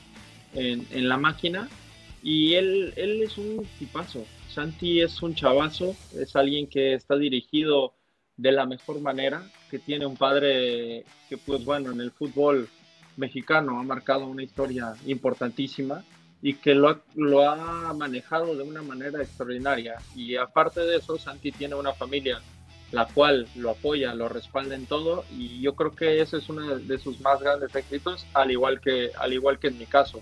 en, 0.54 0.86
en, 0.92 1.10
la 1.10 1.18
máquina. 1.18 1.70
Y 2.22 2.54
él, 2.54 2.94
él 2.96 3.22
es 3.22 3.38
un 3.38 3.66
tipazo. 3.80 4.26
Santi 4.50 5.02
es 5.02 5.22
un 5.22 5.36
chavazo, 5.36 5.96
es 6.16 6.36
alguien 6.36 6.68
que 6.68 6.94
está 6.94 7.16
dirigido 7.18 7.94
de 8.38 8.52
la 8.52 8.66
mejor 8.66 9.02
manera, 9.02 9.44
que 9.70 9.80
tiene 9.80 10.06
un 10.06 10.16
padre 10.16 11.06
que, 11.30 11.38
pues 11.38 11.66
bueno, 11.66 11.92
en 11.92 12.02
el 12.02 12.12
fútbol 12.12 12.70
mexicano 13.18 13.80
ha 13.80 13.84
marcado 13.84 14.26
una 14.26 14.44
historia 14.44 14.94
importantísima 15.06 16.04
y 16.42 16.56
que 16.56 16.76
lo 16.76 16.90
ha, 16.90 17.02
lo 17.16 17.50
ha 17.50 17.94
manejado 17.94 18.56
de 18.56 18.64
una 18.64 18.82
manera 18.82 19.22
extraordinaria. 19.22 19.96
Y 20.16 20.36
aparte 20.36 20.82
de 20.82 20.98
eso, 20.98 21.18
Santi 21.18 21.52
tiene 21.52 21.76
una 21.76 21.94
familia 21.94 22.42
la 22.94 23.08
cual 23.08 23.48
lo 23.56 23.72
apoya, 23.72 24.14
lo 24.14 24.30
respalda 24.30 24.76
en 24.76 24.86
todo 24.86 25.26
y 25.36 25.60
yo 25.60 25.74
creo 25.74 25.96
que 25.96 26.22
ese 26.22 26.38
es 26.38 26.48
uno 26.48 26.78
de 26.78 27.00
sus 27.00 27.20
más 27.22 27.42
grandes 27.42 27.76
éxitos, 27.76 28.28
al 28.34 28.52
igual 28.52 28.80
que, 28.80 29.10
al 29.20 29.34
igual 29.34 29.58
que 29.58 29.68
en 29.68 29.80
mi 29.80 29.88
caso. 29.88 30.22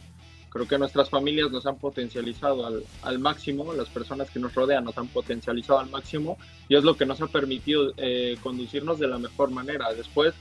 Creo 0.50 0.68
que 0.68 0.78
nuestras 0.78 1.10
familias 1.10 1.52
nos 1.52 1.66
han 1.66 1.78
potencializado 1.78 2.66
al, 2.66 2.84
al 3.04 3.20
máximo, 3.20 3.74
las 3.74 3.90
personas 3.90 4.30
que 4.32 4.40
nos 4.40 4.56
rodean 4.56 4.86
nos 4.86 4.98
han 4.98 5.08
potencializado 5.08 5.80
al 5.80 5.90
máximo 5.90 6.38
y 6.70 6.78
es 6.78 6.84
lo 6.84 6.96
que 6.96 7.06
nos 7.06 7.22
ha 7.22 7.28
permitido 7.28 7.94
eh, 7.98 8.38
conducirnos 8.42 9.00
de 9.00 9.08
la 9.08 9.18
mejor 9.18 9.52
manera. 9.52 9.94
Después, 9.94 10.34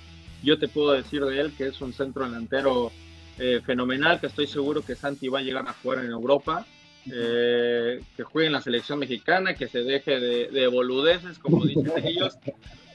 yo 0.45 0.57
te 0.57 0.69
puedo 0.69 0.93
decir 0.93 1.25
de 1.25 1.41
él 1.41 1.53
que 1.57 1.67
es 1.67 1.81
un 1.81 1.93
centro 1.93 2.25
delantero 2.25 2.93
eh, 3.39 3.61
fenomenal, 3.65 4.21
que 4.21 4.29
estoy 4.29 4.47
seguro 4.47 4.83
que 4.83 4.95
Santi 4.95 5.29
va 5.29 5.41
a 5.41 5.43
llegar 5.43 5.67
a 5.67 5.73
jugar 5.73 6.05
en 6.05 6.13
Europa, 6.13 6.65
eh, 7.13 8.01
que 8.17 8.23
juegue 8.23 8.49
en 8.49 8.53
la 8.53 8.61
selección 8.61 8.99
mexicana, 8.99 9.55
que 9.55 9.69
se 9.69 9.83
deje 9.83 10.21
de, 10.21 10.49
de 10.49 10.67
boludeces, 10.67 11.39
como 11.39 11.65
dicen 11.65 11.93
ellos, 12.05 12.37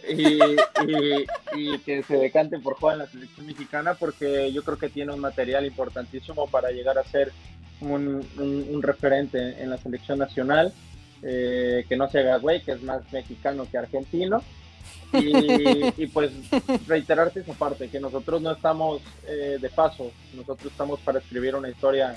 y, 0.08 0.40
y, 0.40 1.26
y, 1.56 1.80
que 1.80 2.04
se 2.04 2.18
decante 2.18 2.60
por 2.60 2.76
jugar 2.76 2.96
en 2.96 3.00
la 3.00 3.08
selección 3.08 3.48
mexicana, 3.48 3.96
porque 3.96 4.52
yo 4.52 4.64
creo 4.64 4.78
que 4.78 4.90
tiene 4.90 5.14
un 5.14 5.20
material 5.20 5.66
importantísimo 5.66 6.48
para 6.48 6.70
llegar 6.70 6.98
a 7.00 7.04
ser 7.04 7.32
un, 7.82 8.26
un, 8.38 8.68
un 8.70 8.84
referente 8.84 9.62
en 9.62 9.70
la 9.70 9.78
selección 9.78 10.20
nacional, 10.20 10.72
eh, 11.24 11.86
que 11.90 11.98
no 11.98 12.10
se 12.10 12.20
haga 12.20 12.38
güey, 12.38 12.62
que 12.62 12.74
es 12.74 12.84
más 12.84 13.02
mexicano 13.12 13.68
que 13.70 13.78
argentino. 13.78 14.44
Y, 15.14 16.04
y, 16.04 16.08
pues 16.08 16.32
reiterarte 16.88 17.40
esa 17.40 17.54
parte, 17.54 17.88
que 17.88 18.00
nosotros 18.00 18.42
no 18.42 18.52
estamos 18.52 19.02
eh, 19.28 19.58
de 19.62 19.70
paso, 19.70 20.12
nosotros 20.34 20.72
estamos 20.72 21.00
para 21.00 21.20
escribir 21.20 21.56
una 21.56 21.70
historia 21.70 22.16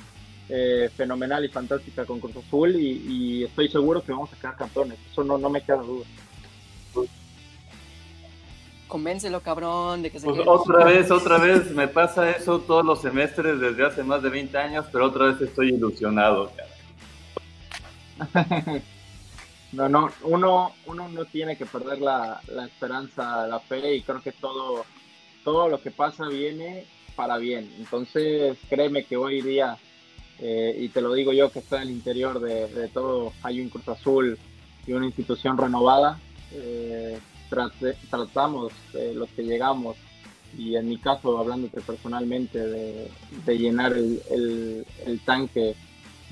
eh, 0.49 0.90
fenomenal 0.96 1.44
y 1.44 1.49
fantástica 1.49 2.05
con 2.05 2.20
Cruz 2.20 2.36
Azul 2.36 2.74
y, 2.76 3.05
y, 3.09 3.44
estoy 3.44 3.68
seguro 3.68 4.03
que 4.03 4.12
vamos 4.12 4.32
a 4.32 4.36
quedar 4.36 4.57
campeones, 4.57 4.99
eso 5.11 5.24
no, 5.24 5.38
no 5.38 5.51
me 5.51 5.62
queda 5.62 5.76
duda. 5.76 6.07
Convéncelo, 8.88 9.42
cabrón, 9.42 10.03
de 10.03 10.11
que 10.11 10.18
se 10.18 10.26
pues 10.26 10.40
Otra 10.46 10.86
vez, 10.86 11.11
otra 11.11 11.36
vez, 11.36 11.70
me 11.72 11.88
pasa 11.88 12.30
eso 12.30 12.61
todos 12.61 12.84
los 12.84 13.03
semestres 13.03 13.61
desde 13.61 13.84
hace 13.84 14.03
más 14.03 14.22
de 14.22 14.30
20 14.30 14.57
años, 14.57 14.86
pero 14.90 15.05
otra 15.05 15.26
vez 15.26 15.40
estoy 15.42 15.74
ilusionado. 15.74 16.51
No, 19.70 19.86
no, 19.86 20.11
uno, 20.22 20.72
uno 20.86 21.09
no 21.09 21.26
tiene 21.26 21.59
que 21.59 21.66
perder 21.66 22.01
la, 22.01 22.40
la, 22.49 22.64
esperanza, 22.64 23.46
la 23.46 23.61
fe 23.61 23.96
y 23.96 24.03
creo 24.03 24.22
que 24.22 24.32
todo, 24.32 24.86
todo 25.44 25.68
lo 25.68 25.82
que 25.82 25.90
pasa 25.90 26.26
viene 26.26 26.86
para 27.14 27.36
bien. 27.36 27.70
Entonces, 27.78 28.57
créeme 28.70 29.05
que 29.05 29.18
hoy 29.18 29.42
día, 29.42 29.76
eh, 30.41 30.76
y 30.78 30.89
te 30.89 31.01
lo 31.01 31.12
digo 31.14 31.32
yo 31.32 31.51
que 31.51 31.59
estoy 31.59 31.78
en 31.78 31.89
el 31.89 31.95
interior 31.95 32.41
de, 32.41 32.68
de 32.68 32.89
todo, 32.89 33.32
hay 33.43 33.61
un 33.61 33.68
Cruz 33.68 33.89
Azul 33.89 34.39
y 34.86 34.93
una 34.93 35.07
institución 35.07 35.59
renovada, 35.59 36.18
eh, 36.53 37.18
tratamos 38.11 38.72
eh, 38.95 39.12
los 39.14 39.28
que 39.30 39.43
llegamos, 39.43 39.97
y 40.57 40.76
en 40.76 40.89
mi 40.89 40.99
caso, 40.99 41.39
hablándote 41.39 41.80
personalmente, 41.80 42.59
de, 42.59 43.11
de 43.45 43.59
llenar 43.59 43.93
el, 43.93 44.22
el, 44.30 44.86
el 45.05 45.20
tanque 45.20 45.74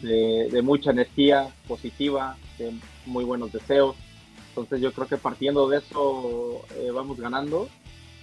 de, 0.01 0.49
de, 0.51 0.63
mucha 0.63 0.91
energía 0.91 1.55
positiva, 1.69 2.37
de 2.59 2.73
muy 3.05 3.25
buenos 3.25 3.53
deseos. 3.53 3.97
Entonces 4.49 4.81
yo 4.81 4.93
creo 4.93 5.07
que 5.07 5.19
partiendo 5.19 5.69
de 5.69 5.79
eso 5.79 6.63
eh, 6.77 6.91
vamos 6.91 7.19
ganando 7.19 7.69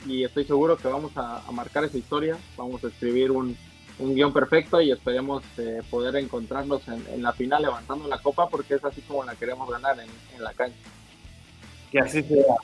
y 0.08 0.24
estoy 0.24 0.46
seguro 0.46 0.78
que 0.78 0.88
vamos 0.88 1.16
a, 1.16 1.46
a, 1.48 1.52
marcar 1.52 1.84
esa 1.84 1.98
historia, 1.98 2.38
vamos 2.58 2.84
a 2.84 2.88
escribir 2.88 3.30
un, 3.30 3.56
un 4.00 4.16
guion 4.16 4.34
perfecto 4.34 4.82
y 4.82 4.92
esperemos 4.92 5.44
eh, 5.58 5.82
poder 5.90 6.16
encontrarnos 6.16 6.88
en, 6.88 7.06
en, 7.14 7.22
la 7.22 7.34
final 7.34 7.62
levantando 7.62 8.08
la 8.08 8.18
copa 8.18 8.50
porque 8.50 8.76
es 8.76 8.84
así 8.84 9.02
como 9.02 9.24
la 9.24 9.36
queremos 9.36 9.70
ganar 9.70 10.00
en, 10.00 10.10
en 10.36 10.44
la 10.44 10.54
cancha. 10.54 10.78
Que 11.92 12.00
así 12.00 12.24
sea. 12.24 12.56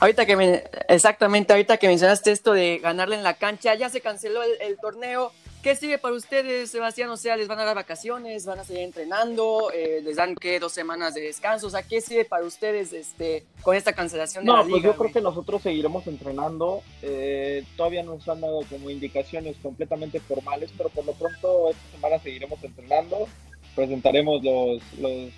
Ahorita 0.00 0.26
que 0.26 0.36
me, 0.36 0.64
exactamente, 0.88 1.52
ahorita 1.52 1.76
que 1.76 1.86
mencionaste 1.86 2.32
esto 2.32 2.52
de 2.52 2.78
ganarle 2.78 3.16
en 3.16 3.22
la 3.22 3.34
cancha, 3.34 3.74
ya 3.74 3.88
se 3.88 4.00
canceló 4.00 4.42
el, 4.42 4.50
el 4.60 4.76
torneo, 4.78 5.32
¿Qué 5.64 5.74
sigue 5.74 5.96
para 5.96 6.14
ustedes, 6.14 6.70
Sebastián? 6.70 7.08
O 7.08 7.16
sea, 7.16 7.38
¿les 7.38 7.48
van 7.48 7.58
a 7.58 7.64
dar 7.64 7.74
vacaciones? 7.74 8.44
¿Van 8.44 8.58
a 8.58 8.64
seguir 8.64 8.82
entrenando? 8.82 9.72
Eh, 9.74 10.02
¿Les 10.04 10.16
dan 10.16 10.34
qué? 10.34 10.60
¿Dos 10.60 10.72
semanas 10.72 11.14
de 11.14 11.22
descanso? 11.22 11.68
O 11.68 11.70
sea, 11.70 11.82
¿qué 11.82 12.02
sigue 12.02 12.26
para 12.26 12.44
ustedes 12.44 12.92
este, 12.92 13.44
con 13.62 13.74
esta 13.74 13.94
cancelación 13.94 14.44
de 14.44 14.48
no, 14.48 14.58
la 14.58 14.64
liga? 14.64 14.72
pues 14.72 14.82
yo 14.82 14.94
creo 14.94 15.12
que 15.14 15.20
nosotros 15.22 15.62
seguiremos 15.62 16.06
entrenando. 16.06 16.82
Eh, 17.00 17.64
todavía 17.78 18.02
nos 18.02 18.28
han 18.28 18.42
dado 18.42 18.60
como 18.68 18.90
indicaciones 18.90 19.56
completamente 19.62 20.20
formales, 20.20 20.70
pero 20.76 20.90
por 20.90 21.06
lo 21.06 21.14
pronto 21.14 21.70
esta 21.70 21.92
semana 21.92 22.18
seguiremos 22.18 22.62
entrenando. 22.62 23.26
Presentaremos 23.74 24.44
los, 24.44 24.82
los, 25.00 25.32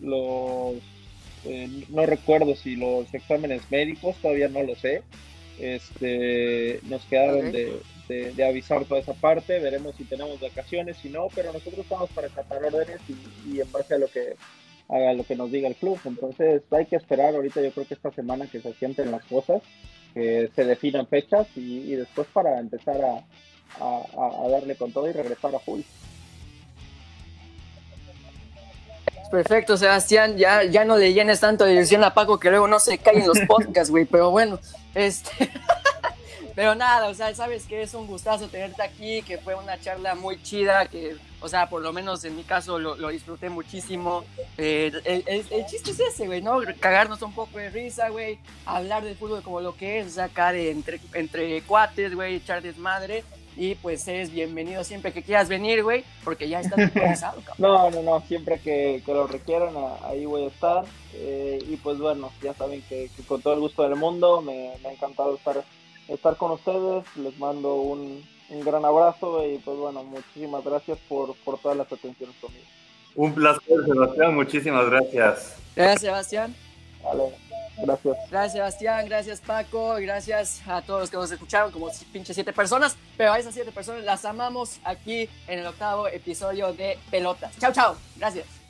los 0.00 0.76
eh, 1.44 1.84
no 1.90 2.06
recuerdo 2.06 2.56
si 2.56 2.76
los 2.76 3.12
exámenes 3.12 3.70
médicos, 3.70 4.16
todavía 4.22 4.48
no 4.48 4.62
lo 4.62 4.74
sé. 4.74 5.02
Este, 5.58 6.80
nos 6.84 7.02
quedaron 7.04 7.48
okay. 7.48 7.52
de 7.52 7.80
de, 8.08 8.32
de, 8.32 8.44
avisar 8.44 8.84
toda 8.84 9.00
esa 9.00 9.14
parte, 9.14 9.58
veremos 9.58 9.96
si 9.96 10.04
tenemos 10.04 10.40
vacaciones, 10.40 10.96
si 10.96 11.08
no, 11.08 11.28
pero 11.34 11.52
nosotros 11.52 11.80
estamos 11.80 12.10
para 12.10 12.28
acatar 12.28 12.64
órdenes 12.64 13.00
y, 13.08 13.50
y, 13.54 13.60
en 13.60 13.70
base 13.72 13.94
a 13.94 13.98
lo 13.98 14.08
que 14.08 14.36
a 14.88 15.12
lo 15.14 15.24
que 15.24 15.36
nos 15.36 15.50
diga 15.50 15.68
el 15.68 15.74
club. 15.74 15.98
Entonces 16.04 16.62
hay 16.70 16.86
que 16.86 16.96
esperar 16.96 17.34
ahorita, 17.34 17.60
yo 17.60 17.72
creo 17.72 17.86
que 17.86 17.94
esta 17.94 18.12
semana 18.12 18.46
que 18.46 18.60
se 18.60 18.72
sienten 18.74 19.10
las 19.10 19.24
cosas, 19.24 19.62
que 20.14 20.50
se 20.54 20.64
definan 20.64 21.06
fechas 21.06 21.46
y, 21.56 21.94
después 21.94 22.26
para 22.32 22.58
empezar 22.58 23.00
a, 23.04 23.24
a, 23.80 24.48
darle 24.48 24.76
con 24.76 24.92
todo 24.92 25.08
y 25.08 25.12
regresar 25.12 25.54
a 25.54 25.58
full. 25.58 25.80
Perfecto, 29.30 29.76
Sebastián. 29.76 30.36
Ya, 30.36 30.62
ya 30.62 30.84
no 30.84 30.96
le 30.96 31.12
llenes 31.12 31.40
tanto 31.40 31.64
de 31.64 31.74
ilusión 31.74 32.04
a 32.04 32.14
Paco 32.14 32.38
que 32.38 32.48
luego 32.48 32.68
no 32.68 32.78
se 32.78 32.98
cae 32.98 33.18
en 33.18 33.26
los 33.26 33.40
podcasts, 33.40 33.90
güey. 33.90 34.04
Pero 34.04 34.30
bueno, 34.30 34.60
este. 34.94 35.50
pero 36.56 36.74
nada, 36.74 37.08
o 37.08 37.14
sea, 37.14 37.34
sabes 37.34 37.66
que 37.66 37.82
es 37.82 37.92
un 37.92 38.06
gustazo 38.06 38.48
tenerte 38.48 38.82
aquí, 38.82 39.20
que 39.22 39.36
fue 39.36 39.54
una 39.54 39.78
charla 39.78 40.14
muy 40.14 40.42
chida, 40.42 40.86
que, 40.86 41.14
o 41.40 41.48
sea, 41.48 41.68
por 41.68 41.82
lo 41.82 41.92
menos 41.92 42.24
en 42.24 42.34
mi 42.34 42.44
caso 42.44 42.78
lo, 42.78 43.08
disfruté 43.08 43.50
muchísimo. 43.50 44.24
Eh, 44.56 44.90
el, 45.04 45.66
chiste 45.66 45.90
es 45.90 46.00
ese, 46.00 46.26
güey, 46.26 46.40
¿no? 46.40 46.60
Cagarnos 46.80 47.20
un 47.20 47.34
poco 47.34 47.58
de 47.58 47.68
risa, 47.68 48.08
güey. 48.08 48.38
Hablar 48.64 49.04
de 49.04 49.14
fútbol 49.14 49.42
como 49.42 49.60
lo 49.60 49.76
que 49.76 50.00
es, 50.00 50.14
sacar 50.14 50.56
entre, 50.56 50.98
entre 51.12 51.60
cuates, 51.62 52.14
güey, 52.14 52.36
echar 52.36 52.62
desmadre. 52.62 53.22
Y 53.58 53.74
pues 53.76 54.06
eres 54.06 54.30
bienvenido 54.30 54.84
siempre 54.84 55.12
que 55.12 55.22
quieras 55.22 55.48
venir, 55.48 55.82
güey, 55.82 56.04
porque 56.24 56.48
ya 56.48 56.60
estás 56.60 56.90
cansado, 56.94 57.40
cabrón. 57.42 57.56
No, 57.58 57.90
no, 57.90 58.02
no, 58.02 58.26
siempre 58.26 58.60
que, 58.60 59.02
lo 59.06 59.26
requieran, 59.26 59.74
ahí 60.04 60.26
voy 60.26 60.44
a 60.44 60.48
estar. 60.48 60.84
Eh, 61.14 61.58
y 61.66 61.76
pues 61.76 61.98
bueno, 61.98 62.30
ya 62.42 62.52
saben 62.52 62.82
que, 62.82 63.08
con 63.26 63.40
todo 63.40 63.54
el 63.54 63.60
gusto 63.60 63.82
del 63.82 63.96
mundo, 63.96 64.42
me, 64.42 64.72
ha 64.84 64.92
encantado 64.92 65.34
estar, 65.34 65.64
estar 66.08 66.36
con 66.36 66.52
ustedes. 66.52 67.04
Les 67.16 67.38
mando 67.38 67.76
un, 67.76 68.24
gran 68.64 68.84
abrazo 68.84 69.46
y 69.46 69.58
pues 69.58 69.76
bueno, 69.76 70.04
muchísimas 70.04 70.64
gracias 70.64 70.98
por, 71.08 71.34
por 71.44 71.58
todas 71.58 71.76
las 71.76 71.92
atenciones 71.92 72.36
conmigo. 72.40 72.64
Un 73.14 73.34
placer, 73.34 73.84
Sebastián, 73.86 74.34
muchísimas 74.34 74.88
gracias. 74.90 75.56
Gracias, 75.74 76.00
Sebastián. 76.00 76.54
Vale. 77.02 77.46
Gracias. 77.78 78.16
Gracias, 78.30 78.52
Sebastián. 78.52 79.06
Gracias, 79.06 79.40
Paco. 79.40 79.96
Gracias 79.98 80.62
a 80.66 80.82
todos 80.82 81.00
los 81.00 81.10
que 81.10 81.16
nos 81.16 81.30
escucharon, 81.30 81.70
como 81.72 81.90
pinche 82.12 82.32
siete 82.32 82.52
personas. 82.52 82.96
Pero 83.16 83.32
a 83.32 83.38
esas 83.38 83.54
siete 83.54 83.72
personas 83.72 84.04
las 84.04 84.24
amamos 84.24 84.80
aquí 84.84 85.28
en 85.46 85.58
el 85.60 85.66
octavo 85.66 86.08
episodio 86.08 86.72
de 86.72 86.98
Pelotas. 87.10 87.58
Chao, 87.58 87.72
chao. 87.72 87.96
Gracias. 88.16 88.65